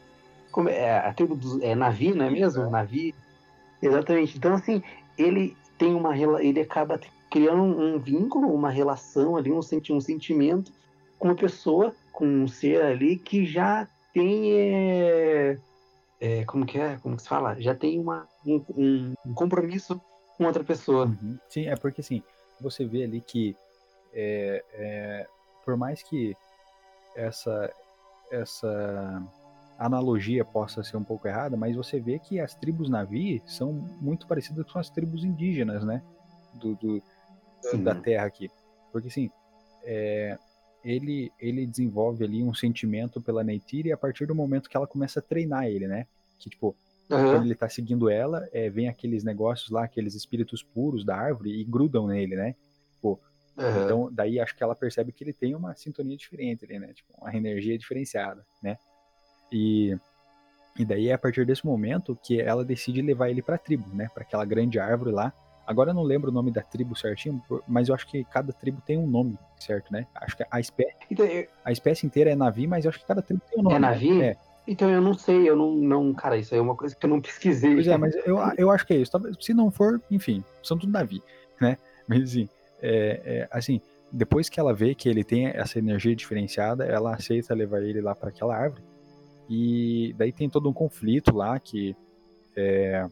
[0.52, 2.70] como é a tribo dos é Navi, não é mesmo?
[2.70, 3.16] Navi.
[3.82, 4.38] Exatamente.
[4.38, 4.84] Então assim,
[5.18, 10.74] ele tem uma ele acaba criando um vínculo, uma relação ali, um, senti um sentimento
[11.18, 15.58] com uma pessoa, com um ser ali que já tem é,
[16.22, 17.60] é, como que é, como que se fala?
[17.60, 20.00] Já tem uma, um, um- compromisso
[20.38, 21.06] com outra pessoa.
[21.08, 21.38] Uhum.
[21.50, 22.22] Sim, é porque assim,
[22.62, 23.56] você vê ali que
[24.14, 25.28] é, é,
[25.66, 26.36] por mais que
[27.16, 27.74] essa,
[28.32, 29.22] essa
[29.78, 34.28] analogia possa ser um pouco errada, mas você vê que as tribos Navi são muito
[34.28, 36.02] parecidas com as tribos indígenas, né?
[36.54, 37.02] Do, do-
[37.84, 38.50] da Terra aqui.
[38.92, 39.30] Porque assim,
[39.84, 40.38] é,
[40.84, 45.20] ele, ele desenvolve ali um sentimento pela Neytiri a partir do momento que ela começa
[45.20, 46.08] a treinar ele, né?
[46.40, 46.76] Que tipo,
[47.08, 47.46] quando Aham.
[47.46, 51.64] ele tá seguindo ela, é, vem aqueles negócios lá, aqueles espíritos puros da árvore e
[51.64, 52.56] grudam nele, né?
[53.62, 53.84] aham.
[53.84, 56.94] Então, daí acho que ela percebe que ele tem uma sintonia diferente ali, né?
[56.94, 58.78] Tipo, uma energia diferenciada, né?
[59.52, 59.96] E,
[60.78, 64.10] e daí é a partir desse momento que ela decide levar ele pra tribo, né?
[64.14, 65.34] Pra aquela grande árvore lá.
[65.66, 68.82] Agora eu não lembro o nome da tribo certinho, mas eu acho que cada tribo
[68.86, 70.08] tem um nome, certo, né?
[70.16, 73.06] Acho que a espécie, Então, eu- a espécie inteira é Navi, mas eu acho que
[73.06, 73.76] cada tribo tem um nome.
[73.76, 73.88] É né?
[73.90, 74.22] Navi?
[74.22, 74.38] É.
[74.68, 76.14] então eu não sei, eu não, não.
[76.14, 77.74] Cara, isso aí é uma coisa que eu não pesquisei.
[77.74, 79.12] Pois é, mas eu, eu acho que é isso.
[79.12, 81.22] Talvez- Se não for, enfim, são tudo Navi,
[81.60, 81.78] né?
[82.08, 82.50] Mas assim,
[82.82, 83.80] é, é, assim,
[84.12, 88.14] depois que ela vê que ele tem essa energia diferenciada, ela aceita levar ele lá
[88.14, 88.84] para aquela árvore.
[89.50, 91.96] E daí tem todo um conflito lá que
[92.56, 93.06] é,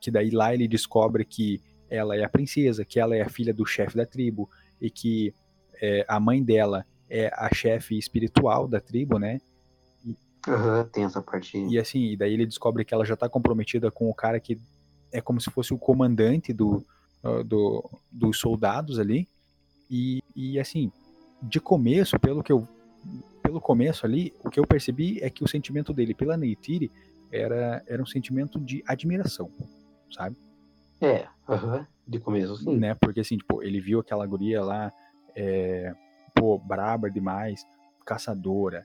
[0.00, 3.52] que daí lá ele descobre que ela é a princesa, que ela é a filha
[3.52, 4.48] do chefe da tribo
[4.80, 5.34] e que
[5.80, 9.40] é, a mãe dela é a chefe espiritual da tribo, né?
[10.46, 11.58] Aham, tem essa parte.
[11.58, 14.58] E assim, e daí ele descobre que ela já tá comprometida com o cara que
[15.12, 16.84] é como se fosse o comandante do,
[17.22, 19.28] ah, do, dos soldados ali.
[19.90, 20.92] E, e assim,
[21.42, 22.66] de começo, pelo que eu
[23.42, 26.90] pelo começo ali, o que eu percebi é que o sentimento dele pela Neytiri
[27.32, 29.50] era, era um sentimento de admiração,
[30.10, 30.36] sabe?
[31.00, 31.28] É,
[32.06, 32.76] de começo sim.
[32.76, 32.94] Né?
[32.94, 34.92] Porque assim, tipo, ele viu aquela guria lá,
[35.34, 35.92] é,
[36.34, 37.64] pô, braba demais,
[38.04, 38.84] caçadora,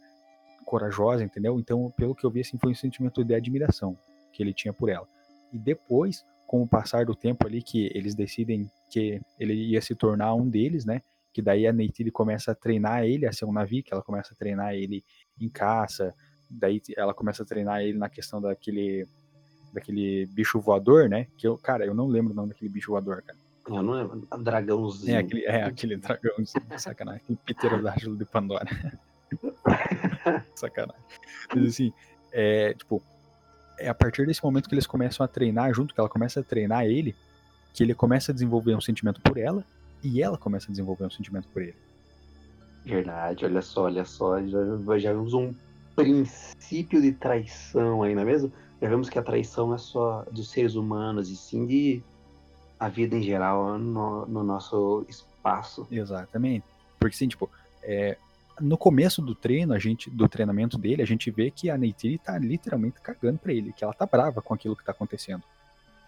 [0.66, 1.60] corajosa, entendeu?
[1.60, 3.98] Então, pelo que eu vi, assim, foi um sentimento de admiração
[4.32, 5.08] que ele tinha por ela.
[5.52, 9.96] E depois, com o passar do tempo ali, que eles decidem que ele ia se
[9.96, 11.02] tornar um deles, né?
[11.32, 14.34] Que daí a Neytiri começa a treinar ele a ser um Navi, que ela começa
[14.34, 15.04] a treinar ele
[15.40, 16.14] em caça,
[16.50, 19.08] daí ela começa a treinar ele na questão daquele
[19.74, 21.28] daquele bicho voador, né?
[21.38, 23.38] Que eu, cara, eu não lembro o nome daquele bicho voador, cara.
[23.68, 24.28] Eu não lembro.
[24.40, 25.16] Dragãozinho.
[25.16, 26.36] É aquele, é aquele dragão,
[26.78, 28.68] sacanagem, aquele pterodáctilo de Pandora.
[30.56, 31.02] sacanagem.
[31.56, 31.94] Mas assim,
[32.32, 33.02] é, tipo,
[33.80, 36.44] é a partir desse momento que eles começam a treinar junto, que ela começa a
[36.44, 37.16] treinar ele,
[37.74, 39.66] que ele começa a desenvolver um sentimento por ela,
[40.04, 41.76] e ela começa a desenvolver um sentimento por ele.
[42.86, 44.42] Verdade, olha só, olha só.
[44.46, 45.54] Já, já vimos um
[45.96, 48.52] princípio de traição aí, não é mesmo?
[48.82, 52.04] Já vemos que a traição não é só dos seres humanos, e sim de
[52.80, 55.88] a vida em geral no, no nosso espaço.
[55.90, 56.66] Exatamente.
[57.00, 57.50] Porque assim, tipo,
[57.82, 58.18] é,
[58.60, 62.18] no começo do treino, a gente, do treinamento dele, a gente vê que a Neytiri
[62.18, 65.44] tá literalmente cagando pra ele, que ela tá brava com aquilo que tá acontecendo.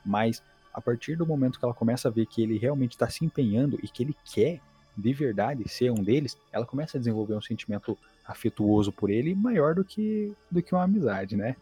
[0.05, 3.23] Mas a partir do momento que ela começa a ver que ele realmente tá se
[3.23, 4.59] empenhando e que ele quer
[4.97, 9.75] de verdade ser um deles, ela começa a desenvolver um sentimento afetuoso por ele maior
[9.75, 11.55] do que do que uma amizade, né?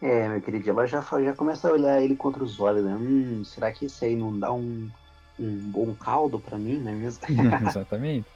[0.00, 2.94] É, meu querido, ela já, já começa a olhar ele contra os olhos, né?
[2.94, 4.90] Hum, será que esse aí não dá um,
[5.38, 7.24] um bom caldo pra mim, não é mesmo?
[7.64, 8.28] Exatamente.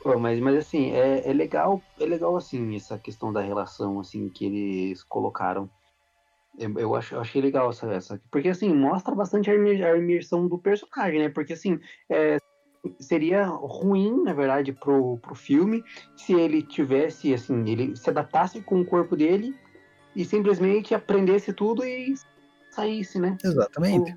[0.00, 4.28] Pô, mas, mas assim, é, é legal, é legal assim, essa questão da relação assim
[4.28, 5.70] que eles colocaram.
[6.58, 8.22] Eu, eu, acho, eu achei legal essa, essa.
[8.30, 11.28] Porque assim, mostra bastante a imer- a imersão do personagem, né?
[11.30, 11.78] Porque assim,
[12.10, 12.38] é,
[12.98, 15.84] seria ruim, na verdade, pro, pro filme
[16.16, 19.54] se ele tivesse, assim, ele se adaptasse com o corpo dele
[20.14, 22.14] e simplesmente aprendesse tudo e
[22.70, 23.36] saísse, né?
[23.42, 24.16] Exatamente.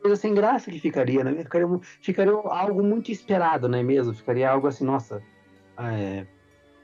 [0.00, 1.42] coisa sem graça que ficaria, né?
[1.42, 1.66] Ficaria,
[2.00, 4.12] ficaria algo muito esperado, não é mesmo?
[4.12, 5.22] Ficaria algo assim, nossa,
[5.78, 6.26] é,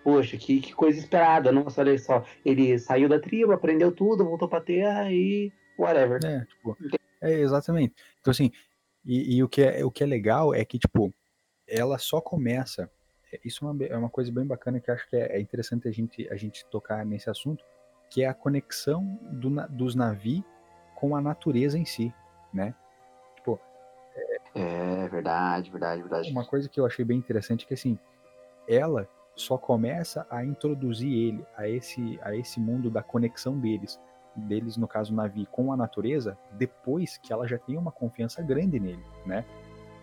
[0.02, 1.52] poxa, que, que coisa esperada.
[1.52, 6.20] Nossa, olha só, ele saiu da tribo, aprendeu tudo, voltou pra terra e whatever.
[6.24, 6.76] É, tipo,
[7.20, 7.94] é exatamente.
[8.20, 8.50] Então, assim,
[9.04, 11.12] e, e, o, que é, o que é legal é que, tipo,
[11.66, 12.90] ela só começa.
[13.32, 15.88] É, isso é uma, é uma coisa bem bacana que acho que é, é, interessante
[15.88, 17.64] a gente, a gente tocar nesse assunto,
[18.10, 20.44] que é a conexão do, dos navios
[20.94, 22.12] com a natureza em si,
[22.52, 22.74] né?
[23.36, 23.58] Tipo.
[24.54, 26.30] É, é verdade, verdade, verdade.
[26.30, 27.98] Uma coisa que eu achei bem interessante é que, assim,
[28.68, 33.98] ela só começa a introduzir ele a esse, a esse mundo da conexão deles,
[34.40, 38.78] deles no caso Navi com a natureza, depois que ela já tem uma confiança grande
[38.80, 39.44] nele, né?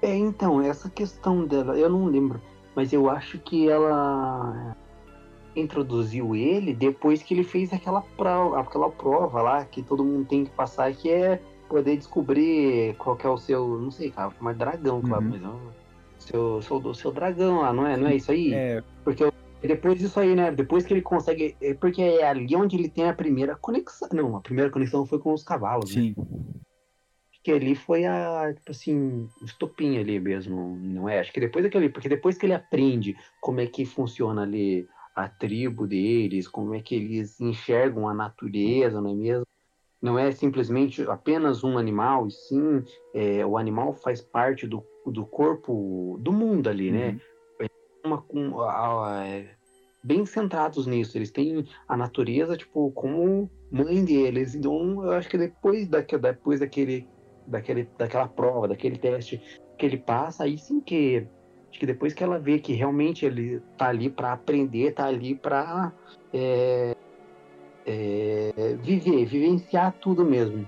[0.02, 2.42] É, então, essa questão dela, eu não lembro,
[2.76, 4.76] mas eu acho que ela
[5.56, 10.46] introduziu ele depois que ele fez aquela prova, aquela prova lá que todo mundo tem
[10.46, 15.02] que passar, que é poder descobrir qual é o seu, não sei, cara, mas dragão,
[15.02, 15.32] claro, uhum.
[15.32, 15.60] mas não,
[16.20, 17.98] seu, seu, seu dragão lá, não é?
[17.98, 18.54] Não é isso aí?
[18.54, 18.84] É.
[19.04, 19.24] Porque
[19.62, 20.51] depois disso aí, né?
[20.51, 21.55] Depois que ele consegue.
[21.62, 24.10] É porque é ali onde ele tem a primeira conexão.
[24.14, 26.14] Não, a primeira conexão foi com os cavalos, Sim.
[26.18, 26.26] né?
[27.47, 31.22] que ali foi a, tipo assim, o estopim ali mesmo, não é?
[31.22, 34.86] Acho que depois daquele, porque depois que ele aprende como é que funciona ali
[35.16, 39.45] a tribo deles, como é que eles enxergam a natureza, não é mesmo?
[40.01, 42.84] Não é simplesmente apenas um animal, e sim
[43.14, 47.12] é, o animal faz parte do, do corpo do mundo ali, né?
[47.12, 47.20] uhum.
[48.08, 49.49] Uma, um, a, a, é,
[50.03, 51.18] bem centrados nisso.
[51.18, 54.55] Eles têm a natureza tipo como mãe deles.
[54.55, 57.08] Então eu acho que depois, da, depois daquele
[57.47, 59.41] daquele, daquela prova, daquele teste
[59.78, 61.26] que ele passa, aí sim que
[61.70, 65.34] acho que depois que ela vê que realmente ele tá ali para aprender, tá ali
[65.34, 65.93] para
[66.34, 66.95] é,
[67.86, 70.68] é, viver, vivenciar tudo mesmo.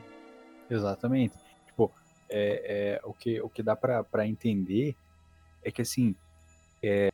[0.69, 1.37] Exatamente.
[1.65, 1.91] Tipo,
[2.29, 4.95] é, é o, que, o que dá para entender
[5.63, 6.15] é que assim,
[6.81, 7.09] é,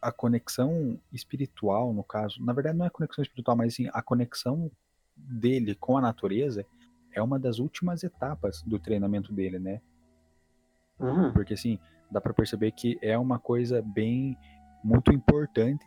[0.00, 4.70] a conexão espiritual, no caso, na verdade não é conexão espiritual, mas assim, a conexão
[5.16, 6.64] dele com a natureza
[7.12, 9.80] é uma das últimas etapas do treinamento dele, né?
[10.98, 11.32] Uhum.
[11.32, 11.78] Porque assim,
[12.10, 14.36] dá para perceber que é uma coisa bem
[14.82, 15.84] muito importante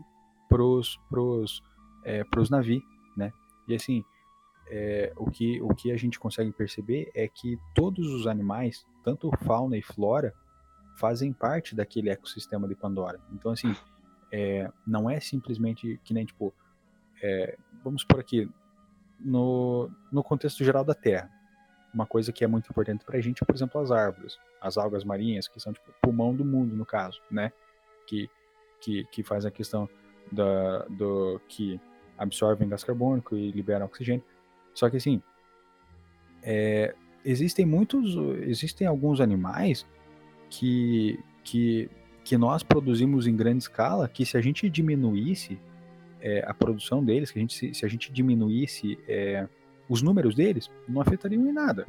[0.50, 1.62] pros pros
[2.04, 2.84] é, pros navios,
[3.16, 3.32] né?
[3.68, 4.04] E assim,
[4.70, 9.32] é, o que o que a gente consegue perceber é que todos os animais, tanto
[9.46, 10.34] fauna e flora,
[10.98, 13.20] fazem parte daquele ecossistema de Pandora.
[13.32, 13.74] Então assim,
[14.32, 16.54] é, não é simplesmente que nem tipo,
[17.22, 18.50] é, vamos por aqui
[19.20, 21.30] no, no contexto geral da Terra.
[21.94, 24.78] Uma coisa que é muito importante para a gente é, por exemplo, as árvores, as
[24.78, 27.52] algas marinhas, que são tipo o pulmão do mundo, no caso, né?
[28.08, 28.30] Que,
[28.80, 29.90] que, que faz a questão
[30.32, 31.80] da, do que
[32.18, 34.24] absorvem gás carbônico e liberam oxigênio.
[34.74, 35.22] Só que assim,
[36.42, 38.16] é, existem muitos,
[38.48, 39.86] existem alguns animais
[40.50, 41.90] que, que,
[42.24, 45.60] que nós produzimos em grande escala, que se a gente diminuísse
[46.20, 49.48] é, a produção deles, que a gente, se, se a gente diminuísse é,
[49.90, 51.86] os números deles, não afetariam em nada.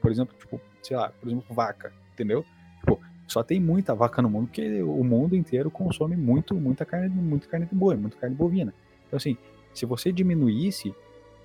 [0.00, 2.44] Por exemplo, tipo, sei lá, por exemplo, vaca, entendeu?
[2.80, 7.08] Tipo, só tem muita vaca no mundo porque o mundo inteiro consome muito, muita carne,
[7.08, 8.72] muita carne de boi, muita carne bovina.
[9.06, 9.36] Então, assim,
[9.74, 10.94] se você diminuísse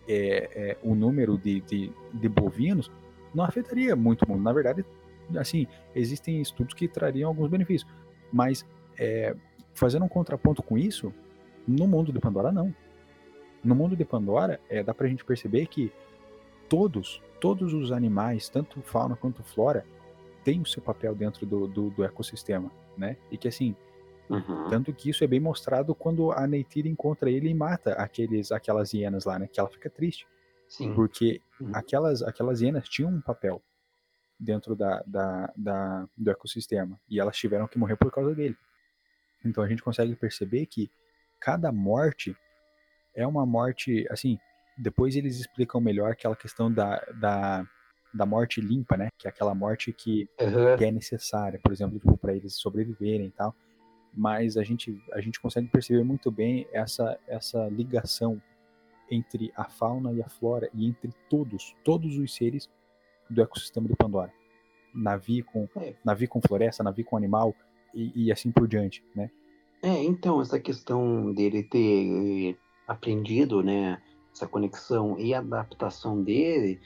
[0.08, 2.92] é, é, o número de, de, de, bovinos,
[3.34, 4.44] não afetaria muito o mundo.
[4.44, 4.86] Na verdade,
[5.38, 7.90] assim, existem estudos que trariam alguns benefícios.
[8.32, 8.66] Mas,
[8.98, 9.36] é,
[9.74, 11.14] fazendo um contraponto com isso,
[11.68, 12.74] no mundo de Pandora, não.
[13.64, 15.92] No mundo de Pandora, é, dá pra gente perceber que
[16.68, 19.86] todos, todos os animais, tanto fauna quanto flora,
[20.44, 23.18] têm o seu papel dentro do, do, do ecossistema, né?
[23.30, 23.76] E que assim,
[24.30, 24.70] uhum.
[24.70, 28.94] tanto que isso é bem mostrado quando a Neytiri encontra ele e mata aqueles, aquelas
[28.94, 29.48] hienas lá, né?
[29.48, 30.26] Que ela fica triste.
[30.68, 30.94] Sim.
[30.94, 31.70] Porque uhum.
[31.74, 33.62] aquelas, aquelas hienas tinham um papel
[34.42, 38.58] dentro da, da, da, do ecossistema e elas tiveram que morrer por causa dele.
[39.46, 40.90] Então a gente consegue perceber que
[41.40, 42.36] cada morte
[43.14, 44.40] é uma morte, assim,
[44.78, 47.68] depois eles explicam melhor aquela questão da, da,
[48.14, 49.10] da morte limpa, né?
[49.18, 50.78] Que é aquela morte que, uhum.
[50.78, 53.56] que é necessária, por exemplo, tipo, para eles sobreviverem e tal.
[54.14, 58.42] Mas a gente, a gente consegue perceber muito bem essa, essa ligação
[59.10, 62.70] entre a fauna e a flora e entre todos, todos os seres
[63.32, 64.32] do ecossistema de Pandora.
[64.94, 65.96] Navi com, é.
[66.04, 67.56] navi com floresta, navi com animal
[67.94, 69.30] e, e assim por diante, né?
[69.82, 72.56] É, então, essa questão dele ter eh,
[72.88, 74.00] aprendido, né,
[74.32, 76.80] essa conexão e adaptação dele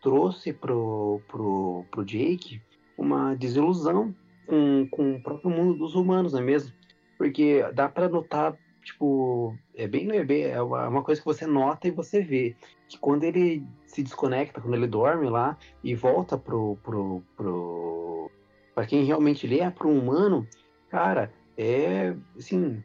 [0.00, 2.62] trouxe pro, pro, pro Jake
[2.96, 4.14] uma desilusão
[4.46, 6.72] com, com o próprio mundo dos humanos, não é mesmo?
[7.16, 8.56] Porque dá para notar,
[8.88, 12.56] tipo, é bem, é bem é uma coisa que você nota e você vê
[12.88, 18.30] que quando ele se desconecta, quando ele dorme lá e volta pro, pro, pro
[18.74, 20.46] para quem realmente ele é, pro humano,
[20.88, 22.82] cara, é, assim,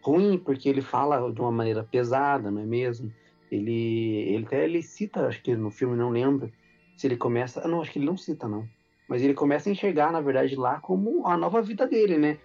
[0.00, 3.12] ruim, porque ele fala de uma maneira pesada, não é mesmo?
[3.50, 6.50] Ele, ele até ele cita, acho que no filme, não lembro,
[6.96, 7.60] se ele começa.
[7.64, 8.68] Ah, não, acho que ele não cita, não.
[9.08, 12.38] Mas ele começa a enxergar, na verdade, lá como a nova vida dele, né?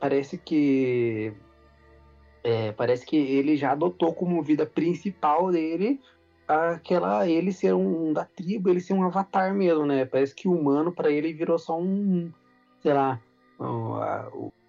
[0.00, 1.32] Parece que.
[2.42, 6.00] É, parece que ele já adotou como vida principal dele
[6.48, 10.06] aquela ele ser um da tribo, ele ser um avatar mesmo, né?
[10.06, 12.32] Parece que o humano para ele virou só um,
[12.80, 13.20] sei lá,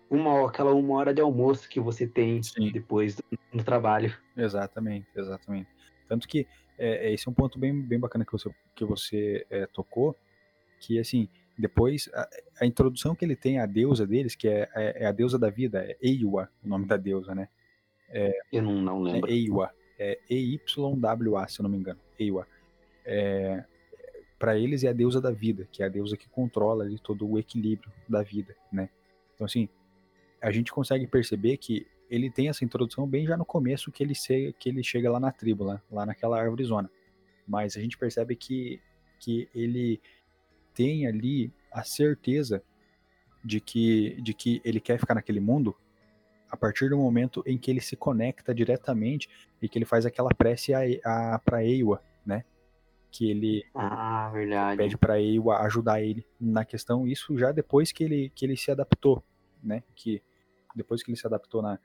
[0.09, 2.72] uma aquela uma hora de almoço que você tem Sim.
[2.72, 4.13] depois do, do, trabalho.
[4.36, 5.70] Exatamente, exatamente.
[6.07, 6.45] Tanto que
[6.78, 10.15] é, esse é um ponto bem, bem bacana que você que você é, tocou,
[10.82, 12.30] que assim depois a,
[12.61, 15.49] a, introdução que ele tem à deusa deles, que é, é, é a deusa da
[15.49, 17.49] vida, é Eiwa, o nome da deusa, né?
[18.10, 19.30] É, Eu não, não lembro.
[19.30, 22.47] É Eiwa é EYWA, se eu não me engano, Eiwa.
[23.05, 23.64] É,
[24.39, 27.30] para eles é a deusa da vida, que é a deusa que controla ali todo
[27.30, 28.89] o equilíbrio da vida, né?
[29.36, 29.68] Então assim,
[30.41, 34.16] a gente consegue perceber que ele tem essa introdução bem já no começo que ele,
[34.16, 36.89] se, que ele chega lá na tribo, lá, lá naquela árvore zona.
[37.45, 38.82] Mas a gente percebe que,
[39.20, 40.01] que ele
[40.74, 42.64] tem ali a certeza
[43.43, 45.76] de que, de que ele quer ficar naquele mundo
[46.50, 49.30] a partir do momento em que ele se conecta diretamente
[49.62, 52.43] e que ele faz aquela prece a, a, para Eiwa, né?
[53.12, 54.32] Que ele ah,
[54.78, 58.72] pede para Eiwa ajudar ele na questão, isso já depois que ele, que ele se
[58.72, 59.24] adaptou,
[59.64, 59.84] né?
[59.95, 60.22] Que
[60.76, 61.80] depois que ele se adaptou na,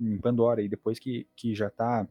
[0.00, 2.06] em Pandora e depois que, que já tá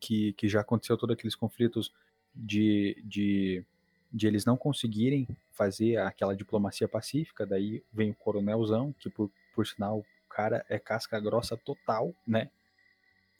[0.00, 1.92] que, que já aconteceu todos aqueles conflitos
[2.34, 3.64] de, de,
[4.12, 9.66] de eles não conseguirem fazer aquela diplomacia pacífica, daí vem o coronelzão, que por, por
[9.66, 10.04] sinal
[10.38, 12.48] cara é casca grossa total, né?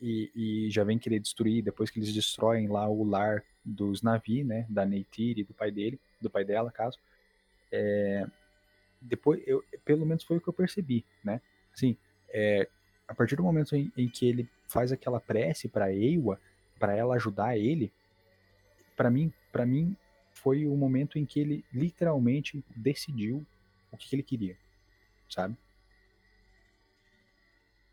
[0.02, 4.42] E, e, já vem querer destruir, depois que eles destroem lá o lar dos Navi,
[4.42, 4.66] né?
[4.68, 6.98] Da Neytiri, do pai dele, do pai dela, caso.
[7.70, 8.26] É,
[9.00, 11.40] depois, eu, pelo menos foi o que eu percebi, né?
[11.72, 11.96] Assim,
[12.30, 12.68] é,
[13.06, 16.40] a partir do momento em, em, que ele faz aquela prece para Eiwa,
[16.80, 17.92] para ela ajudar ele,
[18.96, 19.96] para mim, para mim
[20.32, 23.46] foi o momento em que ele literalmente decidiu
[23.92, 24.56] o que, que ele queria,
[25.28, 25.56] sabe?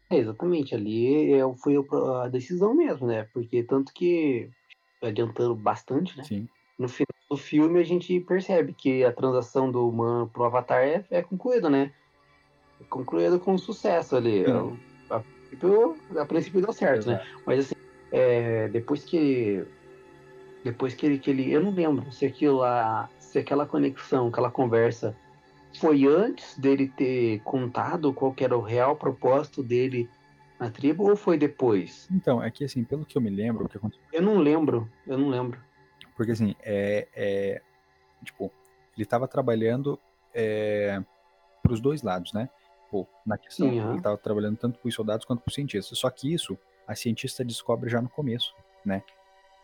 [0.10, 1.76] É, exatamente, ali é, foi
[2.24, 3.28] a decisão mesmo, né?
[3.34, 4.49] Porque tanto que,
[5.01, 6.24] adiantando bastante, né?
[6.24, 6.47] Sim.
[6.78, 11.03] No final do filme a gente percebe que a transação do humano pro Avatar é,
[11.10, 11.91] é concluída, né?
[12.80, 14.45] É concluída com sucesso ali.
[14.45, 17.14] A, a, princípio, a princípio deu certo, né?
[17.16, 17.38] Exato.
[17.38, 17.41] né?
[17.45, 17.76] Mas assim,
[18.12, 19.66] é, depois que.
[20.64, 21.51] Depois que ele, que ele.
[21.51, 23.10] Eu não lembro se aquilo lá.
[23.20, 25.16] Se aquela conexão, aquela conversa
[25.80, 30.09] foi antes dele ter contado qual era o real propósito dele
[30.59, 32.07] na tribo ou foi depois?
[32.11, 34.03] Então, é que assim, pelo que eu me lembro, o que aconteceu.
[34.11, 35.59] Eu não lembro, eu não lembro.
[36.15, 37.07] Porque assim, é.
[37.15, 37.61] é
[38.23, 38.51] tipo,
[38.95, 39.99] ele estava trabalhando
[40.34, 41.01] é,
[41.61, 42.50] para os dois lados, né?
[42.89, 45.97] Pô, na questão, Sim, ele estava trabalhando tanto para os soldados quanto para os cientistas.
[45.97, 48.54] Só que isso, a cientista descobre já no começo,
[48.86, 49.04] né?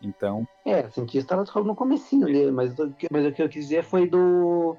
[0.02, 0.48] Então.
[0.66, 2.74] É, a cientista ela descobre no comecinho ali, mas,
[3.12, 4.76] mas o que eu quis dizer foi do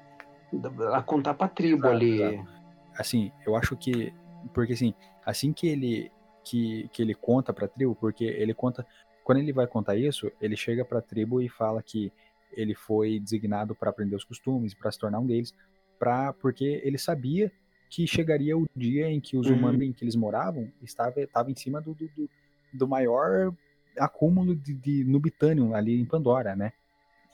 [0.93, 2.21] a contar pra tribo exato, ali.
[2.21, 2.49] Exato.
[2.97, 4.13] Assim, eu acho que.
[4.53, 4.93] Porque assim,
[5.25, 6.11] assim que ele.
[6.43, 8.85] Que, que ele conta pra tribo, porque ele conta.
[9.23, 12.11] Quando ele vai contar isso, ele chega pra tribo e fala que
[12.51, 15.53] ele foi designado para aprender os costumes, para se tornar um deles,
[15.97, 17.51] pra, porque ele sabia
[17.89, 19.55] que chegaria o dia em que os uhum.
[19.55, 22.29] humanos em que eles moravam estava, estava em cima do, do,
[22.73, 23.53] do maior
[23.97, 26.73] acúmulo de, de Nubitanium ali em Pandora, né?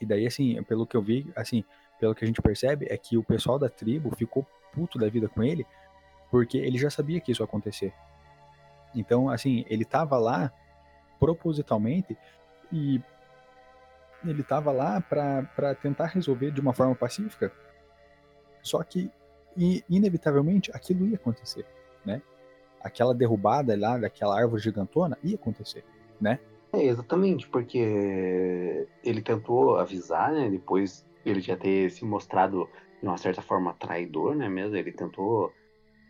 [0.01, 1.63] E daí, assim, pelo que eu vi, assim,
[1.99, 5.27] pelo que a gente percebe, é que o pessoal da tribo ficou puto da vida
[5.27, 5.65] com ele,
[6.31, 7.93] porque ele já sabia que isso ia acontecer.
[8.95, 10.51] Então, assim, ele tava lá
[11.19, 12.17] propositalmente
[12.71, 13.01] e
[14.25, 17.51] ele tava lá para tentar resolver de uma forma pacífica.
[18.61, 19.11] Só que,
[19.89, 21.65] inevitavelmente, aquilo ia acontecer,
[22.05, 22.21] né?
[22.81, 25.83] Aquela derrubada lá daquela árvore gigantona ia acontecer,
[26.19, 26.39] né?
[26.71, 30.49] É, exatamente, porque ele tentou avisar, né?
[30.49, 32.69] Depois ele já ter se mostrado
[33.01, 34.75] de uma certa forma traidor, né mesmo?
[34.75, 35.53] Ele tentou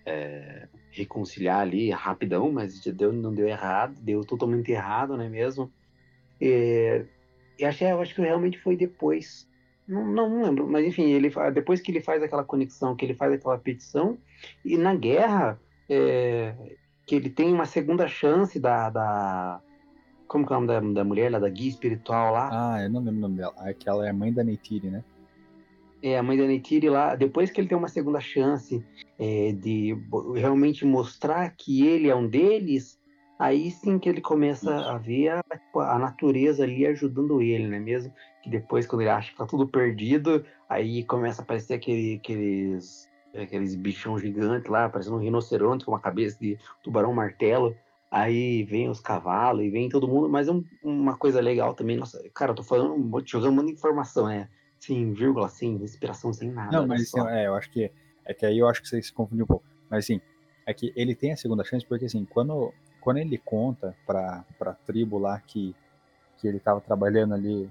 [0.05, 5.71] é, reconciliar ali rapidão, mas já deu, não deu errado, deu totalmente errado, né mesmo?
[6.41, 7.05] E,
[7.57, 9.47] e achei, eu acho que realmente foi depois.
[9.87, 13.33] Não, não, lembro, mas enfim, ele depois que ele faz aquela conexão, que ele faz
[13.33, 14.19] aquela petição,
[14.63, 15.59] e na guerra,
[15.89, 16.53] é,
[17.07, 19.61] que ele tem uma segunda chance da, da
[20.29, 22.49] como que é o nome da, da mulher lá, da guia espiritual lá?
[22.51, 23.53] Ah, eu não lembro o nome dela.
[23.57, 25.03] Aquela é a mãe da Neytiri, né?
[26.01, 28.85] É, a mãe da Neytiri lá, depois que ele tem uma segunda chance
[29.17, 29.97] é, de
[30.35, 32.97] realmente mostrar que ele é um deles,
[33.37, 35.43] aí sim que ele começa a ver a,
[35.75, 38.13] a, natureza ali ajudando ele, né mesmo?
[38.41, 43.09] Que depois, quando ele acha que tá tudo perdido, aí começa a aparecer aquele, aqueles
[43.35, 47.75] aqueles bichão gigante lá, parecendo um rinoceronte com uma cabeça de tubarão martelo.
[48.11, 51.95] Aí vem os cavalos e vem todo mundo, mas é um, uma coisa legal também.
[51.95, 54.49] Nossa, cara, eu tô falando, jogando muita informação, é
[54.79, 56.71] sem vírgula, sem respiração, sem nada.
[56.71, 57.91] Não, mas assim, é, eu acho que
[58.25, 59.65] é que aí eu acho que você se confundiu um pouco.
[59.89, 60.21] Mas assim,
[60.65, 64.73] é que ele tem a segunda chance porque assim, quando, quando ele conta pra, pra
[64.73, 65.75] tribo lá que,
[66.37, 67.69] que ele tava trabalhando ali,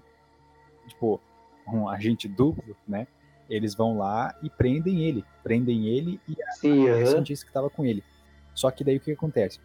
[0.87, 1.21] tipo,
[1.67, 3.07] um agente duplo, né?
[3.49, 5.25] Eles vão lá e prendem ele.
[5.43, 8.05] Prendem ele e a, Sim, a cientista que tava com ele.
[8.53, 9.61] Só que daí o que acontece?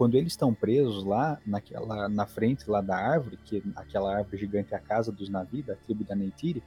[0.00, 4.72] Quando eles estão presos lá, naquela, na frente lá da árvore, que aquela árvore gigante
[4.72, 6.62] é a casa dos Navi, da tribo da Neytiri,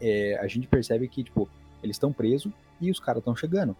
[0.00, 1.48] é, a gente percebe que, tipo,
[1.80, 3.76] eles estão presos e os caras estão chegando.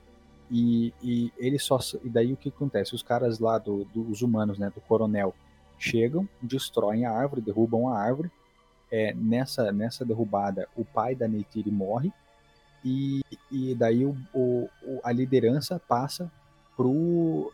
[0.49, 1.81] E, e eles só.
[2.05, 2.95] E daí o que acontece?
[2.95, 5.35] Os caras lá, do, dos humanos, né, do coronel,
[5.77, 8.31] chegam, destroem a árvore, derrubam a árvore.
[8.89, 12.13] É, nessa, nessa derrubada, o pai da Neytiri morre.
[12.85, 13.21] E,
[13.51, 14.69] e daí o, o,
[15.03, 16.31] a liderança passa
[16.77, 17.53] pro,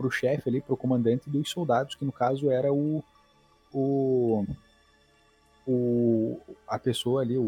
[0.00, 3.04] pro, chefe ali, pro comandante dos soldados, que no caso era o,
[3.70, 4.46] o,
[5.66, 7.42] o a pessoa ali, o,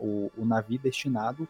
[0.00, 1.46] o, o navio destinado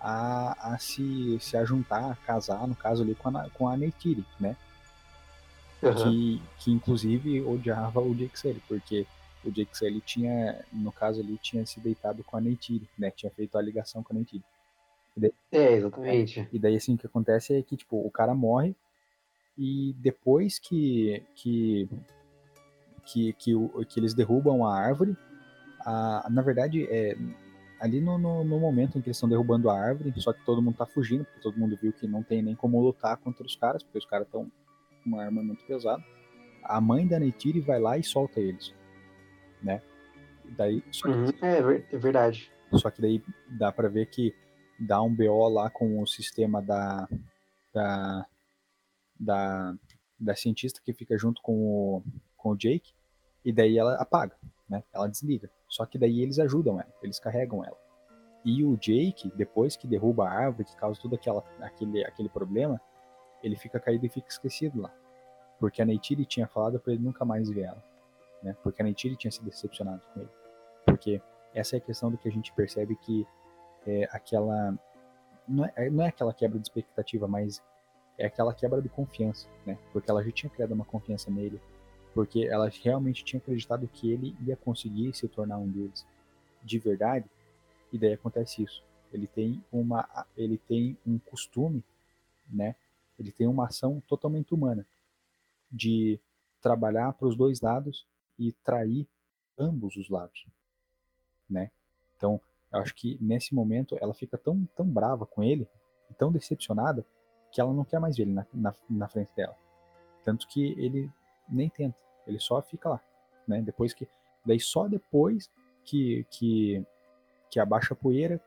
[0.00, 4.24] a, a se, se ajuntar, a casar, no caso ali, com a, com a Neytiri,
[4.40, 4.56] né?
[5.82, 6.10] aham.
[6.10, 9.06] Que, que inclusive odiava o Jake Sully, porque
[9.44, 13.10] o Jake Sully tinha, no caso ali, tinha se deitado com a Neytiri, né?
[13.10, 14.42] Tinha feito a ligação com a Neytiri.
[15.50, 16.48] É, exatamente.
[16.52, 18.74] E daí, assim, o que acontece é que, tipo, o cara morre
[19.58, 21.88] e depois que que
[23.04, 23.52] que, que,
[23.88, 25.16] que eles derrubam a árvore,
[25.80, 27.16] a, na verdade, é
[27.80, 30.60] ali no, no, no momento em que eles estão derrubando a árvore, só que todo
[30.60, 33.56] mundo tá fugindo, porque todo mundo viu que não tem nem como lutar contra os
[33.56, 34.50] caras, porque os caras estão
[35.02, 36.02] com uma arma muito pesada.
[36.64, 38.74] A mãe da Neytiri vai lá e solta eles,
[39.62, 39.80] né?
[40.44, 42.50] E Daí, que Uhum, É, é verdade.
[42.74, 44.34] só que daí dá pra ver que
[44.78, 47.08] dá um BO lá com o sistema da
[47.72, 48.26] da,
[49.18, 49.74] da,
[50.18, 52.02] da cientista que fica junto com o,
[52.36, 52.92] com o Jake
[53.44, 54.36] e daí ela apaga,
[54.68, 54.82] né?
[54.92, 55.50] Ela desliga.
[55.68, 57.76] Só que daí eles ajudam ela, eles carregam ela.
[58.44, 62.80] E o Jake, depois que derruba a árvore, que causa todo aquela, aquele, aquele problema,
[63.42, 64.94] ele fica caído e fica esquecido lá.
[65.58, 67.84] Porque a Neytiri tinha falado pra ele nunca mais ver ela.
[68.42, 68.56] Né?
[68.62, 70.30] Porque a Neytiri tinha se decepcionado com ele.
[70.84, 71.20] Porque
[71.52, 73.26] essa é a questão do que a gente percebe que
[73.86, 74.78] é aquela.
[75.46, 77.62] Não é, não é aquela quebra de expectativa, mas
[78.18, 79.78] é aquela quebra de confiança, né?
[79.92, 81.60] Porque ela já tinha criado uma confiança nele,
[82.12, 86.04] porque ela realmente tinha acreditado que ele ia conseguir se tornar um deles
[86.62, 87.30] de verdade,
[87.92, 88.82] e daí acontece isso.
[89.12, 91.82] Ele tem uma, ele tem um costume,
[92.50, 92.74] né?
[93.18, 94.84] Ele tem uma ação totalmente humana
[95.70, 96.18] de
[96.60, 98.06] trabalhar para os dois lados
[98.38, 99.06] e trair
[99.56, 100.46] ambos os lados,
[101.48, 101.70] né?
[102.16, 102.40] Então,
[102.72, 105.68] eu acho que nesse momento ela fica tão, tão brava com ele,
[106.18, 107.06] tão decepcionada,
[107.50, 109.56] que ela não quer mais ver ele na, na, na frente dela.
[110.24, 111.10] Tanto que ele
[111.48, 111.96] nem tenta,
[112.26, 113.00] ele só fica lá,
[113.46, 113.62] né?
[113.62, 114.06] Depois que,
[114.44, 115.50] daí só depois
[115.84, 116.84] que que,
[117.50, 118.40] que abaixa a poeira,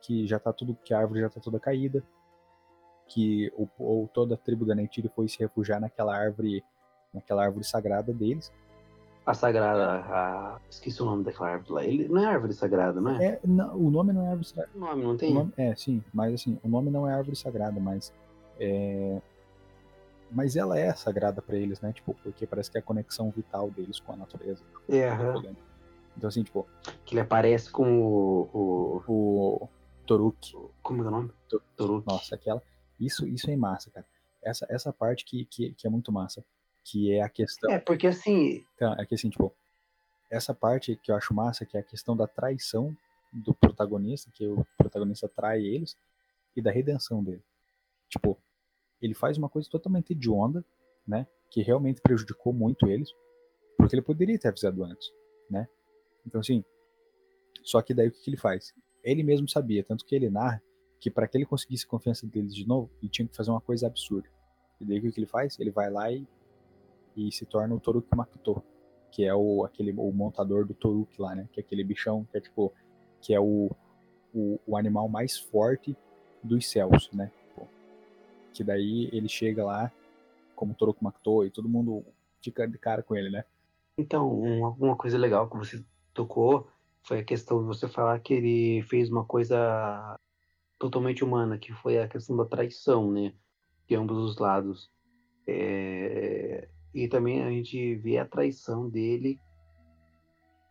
[0.00, 2.02] que já tá tudo, que a árvore já tá toda caída,
[3.06, 6.64] que o, ou toda a tribo da Neytiri foi se refugiar naquela árvore,
[7.12, 8.52] naquela árvore sagrada deles.
[9.26, 10.60] A sagrada, a...
[10.68, 11.84] esqueci o nome daquela árvore lá.
[11.84, 13.24] Ele não é árvore sagrada, não é?
[13.24, 14.70] É, não, o nome não é árvore sagrada.
[14.74, 15.32] O nome não tem?
[15.32, 18.12] nome- é, sim, mas assim, o nome não é árvore sagrada, mas
[18.60, 19.20] é,
[20.30, 21.92] mas ela é sagrada pra eles, né?
[21.92, 24.62] Tipo, porque parece que é a conexão vital deles com a natureza.
[24.88, 25.42] É, aham.
[26.16, 26.66] Então assim, tipo,
[27.04, 28.50] Que ele aparece com o.
[28.52, 29.02] o...
[29.08, 29.68] o
[30.06, 31.30] Toruk, Como é o nome?
[31.48, 32.06] To- Toruk.
[32.06, 32.62] nossa, aquela,
[33.00, 34.04] isso, isso é massa, cara.
[34.42, 36.44] Essa, essa parte que, que, que é muito massa,
[36.84, 38.64] que é a questão É, porque assim.
[38.74, 39.54] Então, é que assim, tipo,
[40.30, 42.96] essa parte que eu acho massa, que é a questão da traição
[43.32, 45.96] do protagonista, que o protagonista trai eles,
[46.56, 47.42] e da redenção dele.
[48.08, 48.38] Tipo,
[49.02, 50.64] ele faz uma coisa totalmente hedionda,
[51.06, 51.26] né?
[51.50, 53.10] Que realmente prejudicou muito eles,
[53.76, 55.10] porque ele poderia ter avisado antes,
[55.50, 55.68] né?
[56.26, 56.64] Então, assim,
[57.62, 58.72] só que daí o que, que ele faz?
[59.02, 60.62] Ele mesmo sabia, tanto que ele narra
[61.00, 63.60] que para que ele conseguisse a confiança deles de novo, ele tinha que fazer uma
[63.60, 64.28] coisa absurda.
[64.80, 65.58] E daí o que, que ele faz?
[65.58, 66.26] Ele vai lá e,
[67.16, 68.62] e se torna o Toruk Makuto,
[69.10, 71.48] que é o, aquele, o montador do Toruk lá, né?
[71.52, 72.72] Que é aquele bichão que é tipo,
[73.20, 73.70] que é o,
[74.34, 75.96] o, o animal mais forte
[76.42, 77.30] dos céus, né?
[78.52, 79.90] Que daí ele chega lá
[80.54, 82.04] como Toruk Makuto e todo mundo
[82.42, 83.44] fica de cara com ele, né?
[83.96, 86.68] Então, uma coisa legal que você tocou
[87.02, 90.18] foi a questão de você falar que ele fez uma coisa
[90.78, 93.32] totalmente humana, que foi a questão da traição, né?
[93.88, 94.90] De ambos os lados.
[95.46, 99.40] É, E também a gente vê a traição dele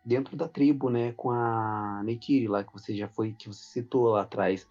[0.04, 1.12] dentro da tribo, né?
[1.12, 4.68] Com a Neytiri lá, que você já foi, que você citou lá atrás.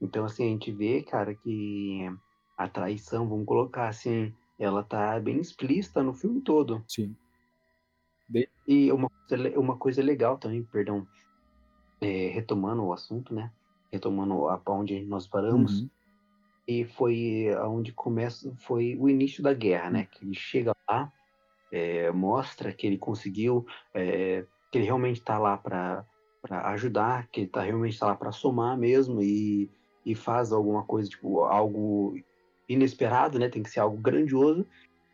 [0.00, 2.06] Então, assim, a gente vê, cara, que
[2.56, 6.84] a traição, vamos colocar assim, ela tá bem explícita no filme todo.
[6.86, 7.14] Sim.
[8.28, 8.48] De...
[8.66, 9.10] E uma,
[9.56, 11.06] uma coisa legal também, perdão,
[12.00, 13.50] é, retomando o assunto, né?
[13.90, 15.80] Retomando a onde nós paramos.
[15.80, 15.90] Uhum.
[16.68, 20.04] E foi aonde começa, foi o início da guerra, né?
[20.04, 20.74] Que ele chega
[21.72, 26.04] é, mostra que ele conseguiu, é, que ele realmente está lá para
[26.72, 29.70] ajudar, que ele tá, realmente está lá para somar mesmo e,
[30.04, 32.14] e faz alguma coisa, tipo, algo
[32.68, 33.48] inesperado, né?
[33.48, 34.66] Tem que ser algo grandioso.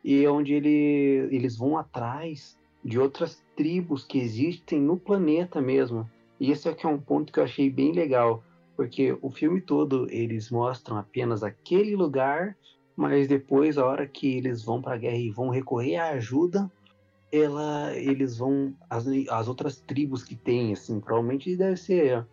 [0.05, 6.09] E é onde ele, eles vão atrás de outras tribos que existem no planeta mesmo.
[6.39, 8.44] E esse aqui é um ponto que eu achei bem legal,
[8.77, 12.57] porque o filme todo eles mostram apenas aquele lugar,
[12.97, 16.70] mas depois, a hora que eles vão para a guerra e vão recorrer à ajuda,
[17.31, 22.27] ela, eles vão as, as outras tribos que tem, assim, provavelmente deve ser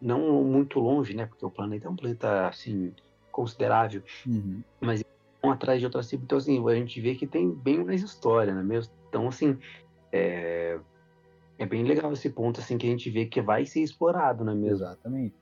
[0.00, 1.26] não muito longe, né?
[1.26, 2.92] Porque o planeta é um planeta assim
[3.30, 4.62] considerável, uhum.
[4.80, 5.04] mas
[5.42, 6.24] vão atrás de outras tribos.
[6.24, 8.62] Então assim, a gente vê que tem bem mais história, né?
[8.62, 8.92] Mesmo.
[9.08, 9.58] Então assim,
[10.12, 10.78] é,
[11.58, 14.52] é bem legal esse ponto assim que a gente vê que vai ser explorado, não
[14.52, 14.86] é mesmo?
[14.86, 15.34] Exatamente.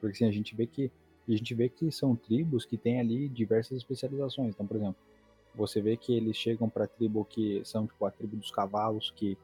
[0.00, 0.90] Porque assim, a gente vê que
[1.28, 4.54] a gente vê que são tribos que têm ali diversas especializações.
[4.54, 4.96] Então, por exemplo,
[5.54, 9.12] você vê que eles chegam para a tribo que são tipo a tribo dos cavalos,
[9.16, 9.36] que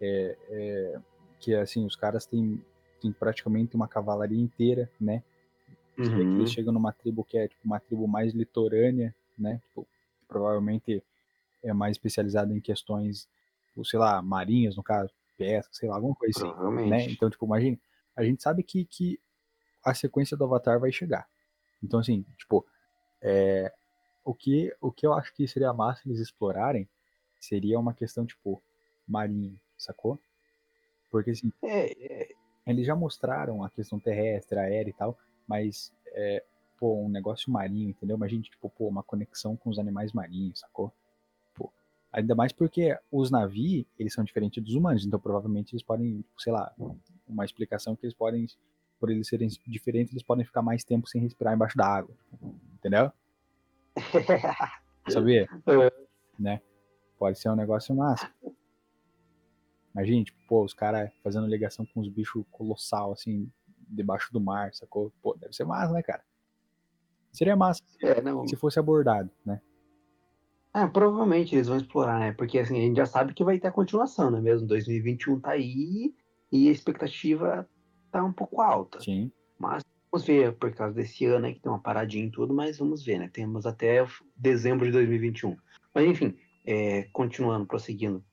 [0.00, 1.00] é, é,
[1.40, 2.62] que assim os caras têm,
[3.00, 5.22] têm praticamente uma cavalaria inteira, né?
[5.96, 6.16] Você uhum.
[6.16, 6.46] vê que eles uhum.
[6.46, 9.60] chegam numa tribo que é tipo, uma tribo mais litorânea, né?
[9.68, 9.86] Tipo,
[10.28, 11.02] provavelmente
[11.62, 13.28] é mais especializada em questões,
[13.68, 17.06] tipo, sei lá, marinhas, no caso, pesca, sei lá, alguma coisa assim, né?
[17.10, 17.80] Então, tipo, imagine,
[18.14, 19.18] a gente sabe que, que
[19.86, 21.28] a sequência do Avatar vai chegar.
[21.82, 22.66] Então, assim, tipo,
[23.22, 23.72] é,
[24.24, 26.88] o, que, o que eu acho que seria massa eles explorarem
[27.40, 28.62] seria uma questão, tipo,
[29.06, 30.18] marinha, sacou?
[31.10, 32.28] Porque, assim, é, é...
[32.66, 36.42] eles já mostraram a questão terrestre, aérea e tal, mas, é,
[36.78, 38.16] pô, um negócio marinho, entendeu?
[38.16, 40.92] Imagina, tipo, pô, uma conexão com os animais marinhos, sacou?
[42.16, 46.50] Ainda mais porque os navios, eles são diferentes dos humanos, então provavelmente eles podem, sei
[46.50, 46.74] lá,
[47.28, 48.46] uma explicação que eles podem,
[48.98, 52.14] por eles serem diferentes, eles podem ficar mais tempo sem respirar embaixo da água.
[52.74, 53.12] Entendeu?
[55.08, 55.48] Sabia?
[55.66, 55.92] É.
[56.38, 56.60] Né?
[57.18, 58.30] Pode ser um negócio massa.
[59.94, 63.50] Imagina, tipo, pô, os caras fazendo ligação com os bichos colossal, assim,
[63.88, 65.12] debaixo do mar, sacou?
[65.22, 66.22] Pô, deve ser massa, né, cara?
[67.32, 68.14] Seria massa é,
[68.46, 69.60] se fosse abordado, né?
[70.74, 72.32] É, provavelmente eles vão explorar, né?
[72.32, 74.68] Porque assim, a gente já sabe que vai ter a continuação, não é mesmo?
[74.68, 76.14] 2021 tá aí
[76.52, 77.66] e a expectativa
[78.16, 79.00] tá um pouco alta.
[79.00, 79.30] Sim.
[79.58, 82.78] Mas vamos ver, por causa desse ano aí que tem uma paradinha em tudo, mas
[82.78, 83.28] vamos ver, né?
[83.32, 84.04] Temos até
[84.36, 85.56] dezembro de 2021.
[85.94, 88.24] Mas enfim, é, continuando, prosseguindo.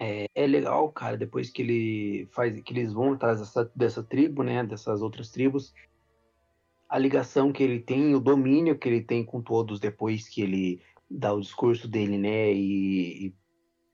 [0.00, 4.42] É, é, legal, cara, depois que ele faz, que eles vão atrás dessa, dessa tribo,
[4.42, 4.64] né?
[4.64, 5.74] Dessas outras tribos,
[6.88, 10.82] a ligação que ele tem, o domínio que ele tem com todos depois que ele
[11.10, 12.52] dá o discurso dele, né?
[12.52, 13.34] E, e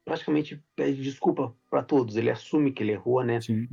[0.04, 2.16] praticamente pede desculpa para todos.
[2.16, 3.40] Ele assume que ele errou, né?
[3.40, 3.66] Sim.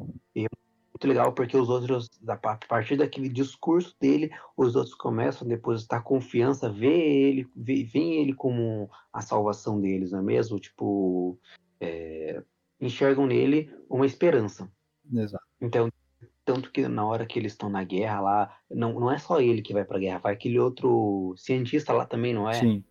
[1.01, 6.03] Muito legal porque os outros, a partir daquele discurso dele, os outros começam a depositar
[6.03, 10.59] confiança, vê ele, vê, vê ele como a salvação deles, não é mesmo?
[10.59, 11.39] Tipo,
[11.79, 12.43] é,
[12.79, 14.71] enxergam nele uma esperança.
[15.11, 15.43] Exato.
[15.59, 15.91] Então,
[16.45, 19.63] tanto que na hora que eles estão na guerra lá, não, não é só ele
[19.63, 22.53] que vai pra guerra, vai aquele outro cientista lá também, não é?
[22.53, 22.83] Sim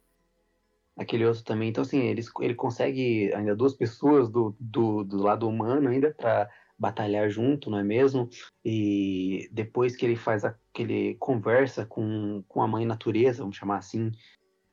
[0.97, 1.71] aquele outro também.
[1.71, 6.47] Então, assim, ele, ele consegue ainda duas pessoas do, do, do lado humano ainda para
[6.81, 8.31] batalhar junto, não é mesmo?
[8.65, 14.11] E depois que ele faz aquele conversa com, com a mãe natureza, vamos chamar assim,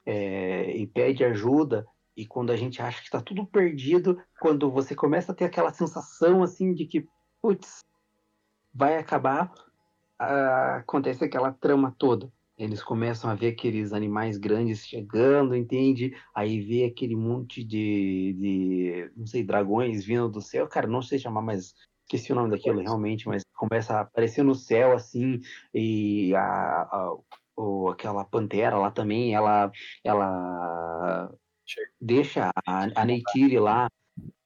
[0.06, 1.86] é, e pede ajuda,
[2.16, 5.72] e quando a gente acha que está tudo perdido, quando você começa a ter aquela
[5.72, 7.06] sensação assim de que,
[7.42, 7.84] putz,
[8.72, 9.52] vai acabar,
[10.18, 16.12] acontece aquela trama toda eles começam a ver aqueles animais grandes chegando, entende?
[16.34, 20.66] Aí vê aquele monte de, de não sei, dragões vindo do céu.
[20.66, 21.72] Cara, não sei chamar, mas
[22.08, 25.40] esqueci o nome daquilo realmente, mas começa a aparecer no céu assim,
[25.74, 27.16] e a, a
[27.58, 29.70] o, aquela pantera lá também, ela,
[30.04, 31.30] ela
[32.00, 33.88] deixa a, a Neytiri lá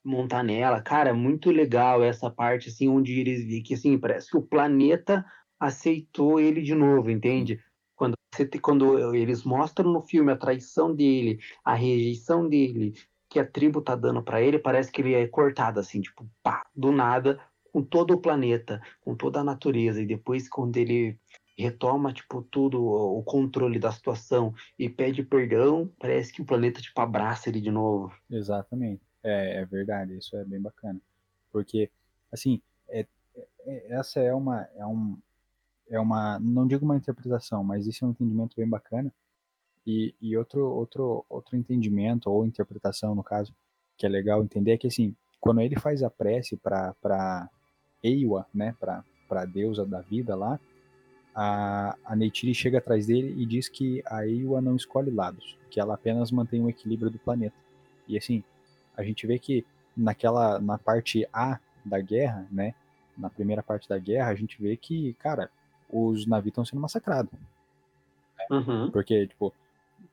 [0.03, 0.81] montar nela.
[0.81, 4.43] Cara, é muito legal essa parte, assim, onde eles vê que, assim, parece que o
[4.43, 5.25] planeta
[5.61, 7.63] aceitou ele de novo, entende?
[7.95, 12.95] Quando, você, quando eles mostram no filme a traição dele, a rejeição dele,
[13.29, 16.67] que a tribo tá dando para ele, parece que ele é cortado assim, tipo, pá,
[16.75, 17.41] do nada,
[17.73, 20.03] com todo o planeta, com toda a natureza.
[20.03, 21.19] E depois, quando ele
[21.57, 27.01] retoma, tipo, tudo, o controle da situação e pede perdão, parece que o planeta, tipo,
[27.01, 28.13] abraça ele de novo.
[28.31, 29.03] Exatamente.
[29.23, 31.01] É, é verdade, isso é bem bacana.
[31.51, 31.91] Porque,
[32.33, 33.07] assim, é,
[33.65, 35.17] é, essa é uma, é um,
[35.89, 39.13] é uma, não digo uma interpretação, mas isso é um entendimento bem bacana.
[39.87, 43.55] E, e outro, outro, outro entendimento, ou interpretação no caso,
[43.97, 47.51] que é legal entender, é que assim, quando ele faz a prece para
[48.03, 50.59] Eiwa, né, para a deusa da vida lá,
[51.35, 55.81] a, a Neytiri chega atrás dele e diz que a Eiwa não escolhe lados, que
[55.81, 57.57] ela apenas mantém o equilíbrio do planeta.
[58.07, 58.43] E assim,
[58.97, 59.65] a gente vê que
[59.97, 62.75] naquela na parte A da guerra, né,
[63.17, 65.51] na primeira parte da guerra, a gente vê que, cara,
[65.91, 67.33] os navios estão sendo massacrados.
[68.51, 68.91] Uhum.
[68.91, 69.53] Porque, tipo,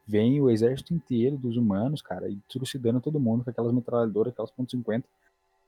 [0.05, 4.51] vem o exército inteiro dos humanos, cara, e trucidando todo mundo com aquelas metralhadoras, aquelas
[4.51, 5.03] ponto .50,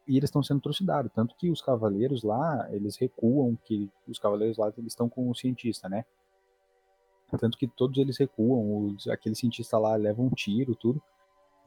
[0.07, 1.11] e eles estão sendo trucidados.
[1.13, 5.35] Tanto que os cavaleiros lá, eles recuam, que os cavaleiros lá, eles estão com o
[5.35, 6.05] cientista, né?
[7.39, 11.01] Tanto que todos eles recuam, os, aquele cientista lá leva um tiro, tudo.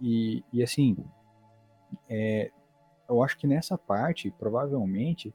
[0.01, 0.97] E, e assim,
[2.09, 2.51] é,
[3.09, 5.33] eu acho que nessa parte, provavelmente,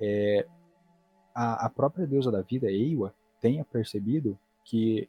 [0.00, 0.46] é,
[1.34, 5.08] a, a, própria deusa da vida, Eiwa, tenha percebido que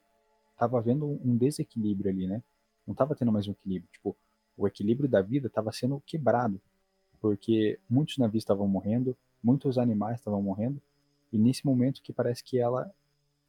[0.53, 2.41] estava havendo um desequilíbrio ali, né?
[2.85, 3.89] Não estava tendo mais um equilíbrio.
[3.91, 4.15] Tipo,
[4.57, 6.59] o equilíbrio da vida estava sendo quebrado,
[7.22, 10.81] porque muitos navios estavam morrendo, muitos animais estavam morrendo,
[11.31, 12.91] e nesse momento que parece que ela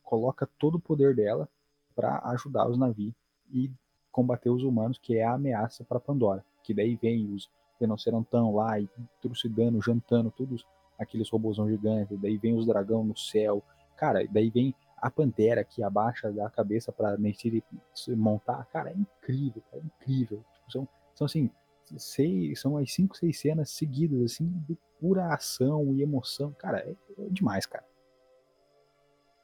[0.03, 1.49] coloca todo o poder dela
[1.95, 3.15] para ajudar os navios
[3.51, 3.71] e
[4.11, 6.45] combater os humanos, que é a ameaça para Pandora.
[6.63, 7.51] Que daí vem os
[7.81, 8.89] rinocerantão lá e
[9.21, 10.65] trucidando, jantando, todos
[10.99, 13.63] aqueles robôzão gigantes, daí vem os dragão no céu.
[13.97, 17.65] Cara, daí vem a pantera que abaixa a cabeça para Neytiri
[18.11, 18.65] montar.
[18.67, 20.45] Cara, é incrível, é incrível.
[20.53, 21.51] Tipo, são, são assim,
[21.99, 26.53] seis, são as cinco, seis cenas seguidas, assim, de pura ação e emoção.
[26.59, 27.85] Cara, é, é demais, cara.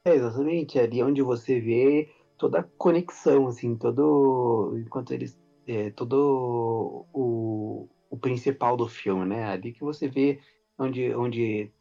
[0.05, 0.79] É, exatamente.
[0.79, 4.77] É ali onde você vê toda a conexão, assim, todo.
[4.77, 5.37] Enquanto eles.
[5.67, 9.45] É, todo o, o principal do filme, né?
[9.45, 10.39] Ali que você vê
[10.79, 11.71] onde, onde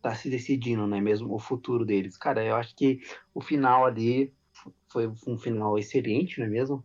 [0.00, 1.00] tá se decidindo, né?
[1.00, 2.16] Mesmo o futuro deles.
[2.16, 3.00] Cara, eu acho que
[3.34, 4.32] o final ali
[4.88, 6.84] foi um final excelente, não é mesmo?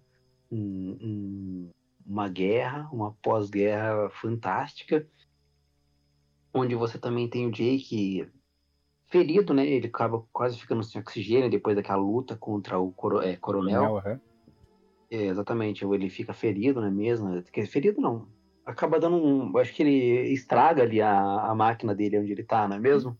[0.51, 1.69] Um, um,
[2.10, 5.07] uma guerra, uma pós-guerra fantástica,
[6.52, 8.27] onde você também tem o Jake
[9.06, 9.65] ferido, né?
[9.68, 14.02] Ele acaba quase ficando sem oxigênio depois daquela luta contra o coro é, coronel.
[14.02, 14.19] coronel uhum.
[15.11, 17.44] é, exatamente, ele fica ferido, não é mesmo?
[17.68, 18.27] Ferido não.
[18.65, 19.56] Acaba dando um.
[19.60, 23.15] Acho que ele estraga ali a, a máquina dele onde ele tá, não é mesmo?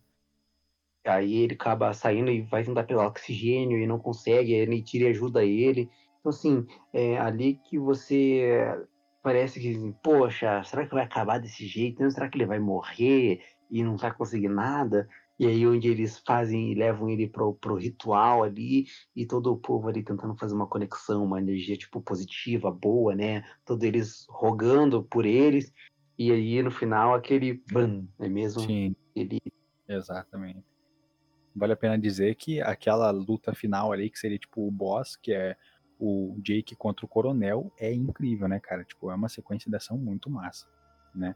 [1.06, 5.08] Aí ele acaba saindo e vai tentar pegar oxigênio e não consegue, aí a Neytiri
[5.08, 5.90] ajuda ele.
[6.20, 8.88] Então, assim, é ali que você
[9.22, 12.10] parece que, poxa, será que vai acabar desse jeito?
[12.12, 15.08] Será que ele vai morrer e não vai conseguir nada?
[15.38, 18.86] E aí onde eles fazem e levam ele pro, pro ritual ali,
[19.16, 23.44] e todo o povo ali tentando fazer uma conexão, uma energia tipo positiva, boa, né?
[23.64, 25.72] Todos eles rogando por eles,
[26.18, 28.64] e aí no final aquele ban, é mesmo?
[28.64, 28.94] Sim.
[29.16, 29.40] Ele...
[29.88, 30.62] Exatamente.
[31.56, 35.32] Vale a pena dizer que aquela luta final ali, que seria tipo o boss, que
[35.32, 35.56] é
[36.00, 38.84] o Jake contra o Coronel, é incrível, né, cara?
[38.84, 40.66] Tipo, é uma sequência de ação muito massa,
[41.14, 41.36] né?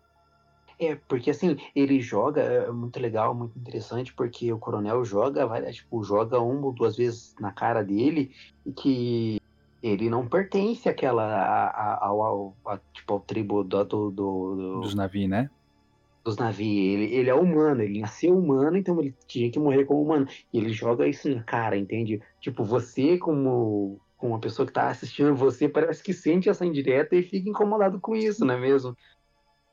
[0.79, 5.71] É, porque assim, ele joga, é muito legal, muito interessante, porque o coronel joga, vai,
[5.71, 8.31] tipo, joga uma ou duas vezes na cara dele,
[8.65, 9.41] e que
[9.81, 14.95] ele não pertence àquela, a, a, ao, a, tipo, ao tribo do, do, do dos
[14.95, 15.49] navios, né?
[16.23, 16.93] Dos navios.
[16.93, 20.25] Ele, ele é humano, ele nasceu humano, então ele tinha que morrer como humano.
[20.53, 22.21] E ele joga isso na cara, entende?
[22.39, 27.13] Tipo, você como, como uma pessoa que tá assistindo você, parece que sente essa indireta
[27.13, 28.95] e fica incomodado com isso, não é mesmo?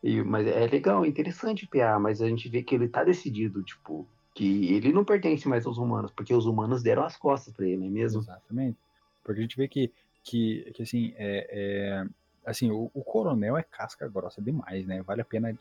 [0.03, 3.63] E, mas é legal, é interessante PA, mas a gente vê que ele tá decidido,
[3.63, 7.65] tipo, que ele não pertence mais aos humanos, porque os humanos deram as costas para
[7.65, 8.23] ele, não é mesmo?
[8.23, 8.77] Exatamente.
[9.23, 9.93] Porque a gente vê que,
[10.25, 12.07] que, que assim, é, é
[12.45, 15.01] assim, o, o, coronel é casca grossa demais, né?
[15.03, 15.57] Vale a pena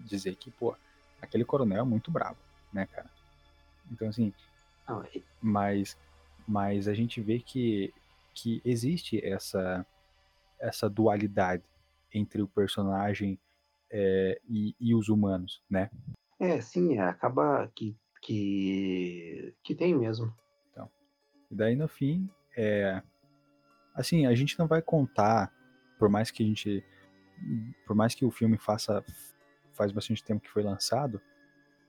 [0.00, 0.76] dizer que, pô,
[1.22, 2.36] aquele coronel é muito bravo,
[2.70, 3.08] né, cara?
[3.90, 4.34] Então, assim,
[4.86, 5.08] não, é...
[5.40, 5.96] mas,
[6.46, 7.90] mas a gente vê que,
[8.34, 9.86] que existe essa,
[10.58, 11.62] essa dualidade
[12.12, 13.38] entre o personagem
[13.90, 15.90] é, e, e, os humanos, né?
[16.40, 20.34] É, sim, é, acaba que, que, que tem mesmo.
[20.70, 20.90] Então,
[21.50, 23.00] e daí no fim, é,
[23.94, 25.52] assim, a gente não vai contar,
[25.98, 26.84] por mais que a gente,
[27.86, 29.04] por mais que o filme faça,
[29.72, 31.20] faz bastante tempo que foi lançado,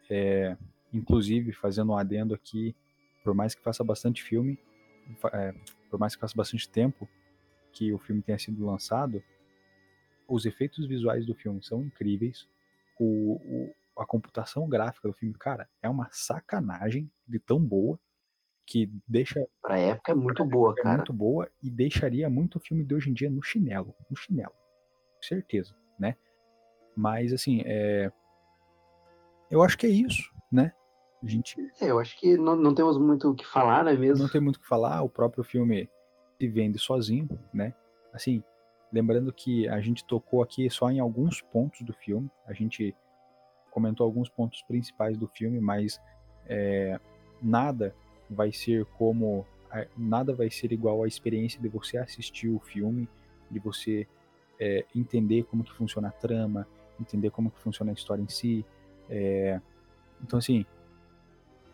[0.10, 0.56] é,
[0.94, 2.76] inclusive fazendo um adendo aqui,
[3.24, 4.60] por mais que faça bastante filme,
[5.34, 5.54] é,
[5.96, 7.08] por mais que faça bastante tempo
[7.72, 9.24] que o filme tenha sido lançado,
[10.28, 12.50] os efeitos visuais do filme são incríveis.
[13.00, 17.98] O, o, a computação gráfica do filme, cara, é uma sacanagem de tão boa
[18.66, 19.48] que deixa.
[19.62, 20.98] Pra época é muito boa, é cara.
[20.98, 23.96] muito boa e deixaria muito o filme de hoje em dia no chinelo.
[24.10, 24.54] No chinelo.
[25.22, 26.18] Certeza, né?
[26.94, 28.12] Mas, assim, é.
[29.50, 30.74] Eu acho que é isso, né?
[31.26, 31.56] A gente.
[31.82, 34.24] É, eu acho que não, não temos muito o que falar, não é mesmo?
[34.24, 35.90] Não tem muito o que falar, o próprio filme
[36.40, 37.74] se vende sozinho, né?
[38.14, 38.44] Assim,
[38.94, 42.96] lembrando que a gente tocou aqui só em alguns pontos do filme, a gente
[43.72, 46.00] comentou alguns pontos principais do filme, mas
[46.46, 47.00] é,
[47.42, 47.96] nada
[48.30, 49.46] vai ser como
[49.98, 53.10] nada vai ser igual à experiência de você assistir o filme,
[53.52, 54.08] de você
[54.58, 56.66] é, entender como que funciona a trama,
[56.98, 58.66] entender como que funciona a história em si.
[59.10, 59.60] É,
[60.24, 60.66] então assim,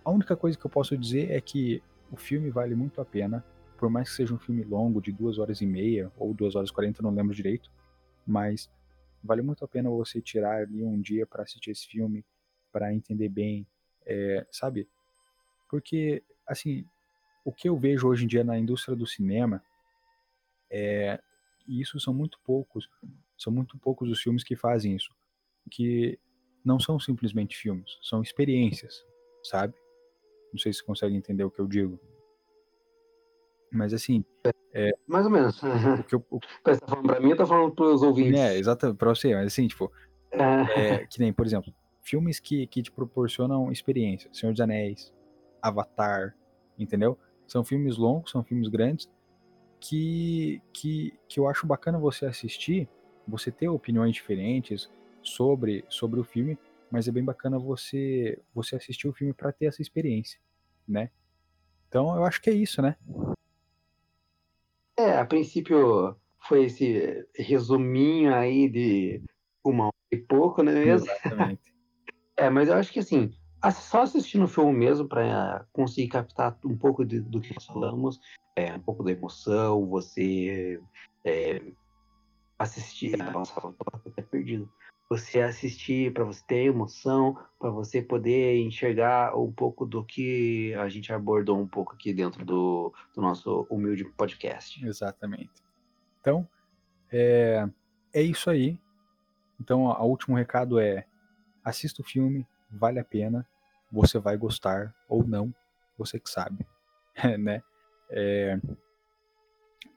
[0.03, 3.43] a única coisa que eu posso dizer é que o filme vale muito a pena,
[3.77, 6.69] por mais que seja um filme longo de duas horas e meia ou duas horas
[6.69, 7.71] e quarenta, não lembro direito,
[8.25, 8.69] mas
[9.23, 12.25] vale muito a pena você tirar ali um dia para assistir esse filme,
[12.71, 13.65] para entender bem,
[14.05, 14.87] é, sabe?
[15.69, 16.85] Porque assim,
[17.45, 19.63] o que eu vejo hoje em dia na indústria do cinema
[20.69, 21.19] é
[21.67, 22.89] e isso são muito poucos,
[23.37, 25.13] são muito poucos os filmes que fazem isso,
[25.69, 26.19] que
[26.65, 29.05] não são simplesmente filmes, são experiências,
[29.43, 29.73] sabe?
[30.51, 31.99] Não sei se você consegue entender o que eu digo.
[33.71, 34.23] Mas assim.
[34.73, 35.61] É, Mais ou menos.
[35.63, 36.39] O que eu, o...
[36.65, 38.39] Você tá falando pra mim ou tá falando pros ouvintes?
[38.39, 39.91] É, exatamente, pra você, mas assim, tipo.
[40.31, 44.29] É, que nem, por exemplo, filmes que, que te proporcionam experiência.
[44.33, 45.13] Senhor dos Anéis,
[45.61, 46.35] Avatar,
[46.77, 47.17] entendeu?
[47.47, 49.09] São filmes longos, são filmes grandes,
[49.79, 52.87] que, que, que eu acho bacana você assistir,
[53.27, 54.89] você ter opiniões diferentes
[55.21, 56.57] sobre, sobre o filme,
[56.91, 60.39] mas é bem bacana você você assistir o filme para ter essa experiência,
[60.87, 61.09] né?
[61.87, 62.95] Então eu acho que é isso, né?
[64.97, 66.15] É, a princípio
[66.47, 69.21] foi esse resuminho aí de
[69.63, 71.09] uma hora e pouco, não é mesmo?
[71.09, 71.73] Exatamente.
[72.35, 73.31] é, mas eu acho que assim,
[73.73, 78.19] só assistindo o filme mesmo para conseguir captar um pouco de, do que nós falamos,
[78.55, 80.81] é, um pouco da emoção, você
[81.23, 81.61] é,
[82.57, 83.17] assistir.
[83.17, 84.71] Nossa, tô até perdido.
[85.11, 90.87] Você assistir para você ter emoção, para você poder enxergar um pouco do que a
[90.87, 94.81] gente abordou um pouco aqui dentro do, do nosso humilde podcast.
[94.85, 95.51] Exatamente.
[96.21, 96.47] Então,
[97.11, 97.67] é,
[98.13, 98.79] é isso aí.
[99.59, 101.05] Então, o último recado é:
[101.61, 103.45] assista o filme, vale a pena,
[103.91, 105.53] você vai gostar ou não,
[105.97, 106.65] você que sabe,
[107.37, 107.61] né?
[108.09, 108.57] É...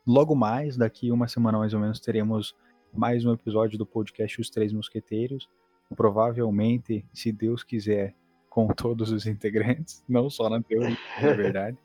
[0.05, 2.57] Logo mais, daqui uma semana mais ou menos, teremos
[2.95, 5.49] mais um episódio do podcast Os Três Mosqueteiros.
[5.97, 8.15] Provavelmente, se Deus quiser,
[8.49, 11.77] com todos os integrantes, não só na teoria, é verdade.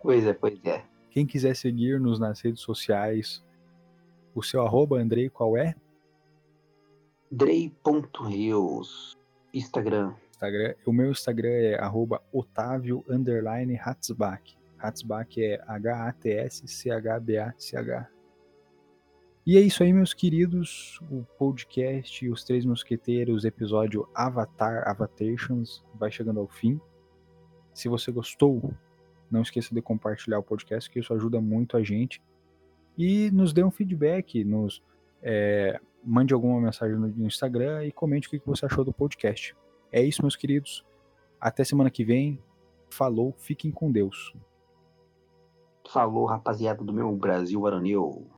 [0.00, 0.82] Pois é, pois é.
[1.10, 3.44] Quem quiser seguir-nos nas redes sociais,
[4.34, 5.74] o seu arroba, Andrei, qual é?
[7.30, 9.18] Drey.reus,
[9.52, 10.14] Instagram.
[10.30, 10.74] Instagram.
[10.86, 13.04] O meu Instagram é arroba Otávio
[13.84, 14.56] Hatzbach.
[14.78, 18.17] Hatzbach é H-A-T-S-C-H-B-A-C-H.
[19.48, 21.00] E é isso aí, meus queridos.
[21.10, 26.78] O podcast Os Três Mosqueteiros, episódio Avatar, Avatations, vai chegando ao fim.
[27.72, 28.74] Se você gostou,
[29.30, 32.22] não esqueça de compartilhar o podcast, que isso ajuda muito a gente.
[32.98, 34.82] E nos dê um feedback, nos
[35.22, 39.56] é, mande alguma mensagem no Instagram e comente o que você achou do podcast.
[39.90, 40.84] É isso, meus queridos.
[41.40, 42.38] Até semana que vem.
[42.90, 44.30] Falou, fiquem com Deus.
[45.88, 48.37] Falou, rapaziada do meu Brasil Varonil.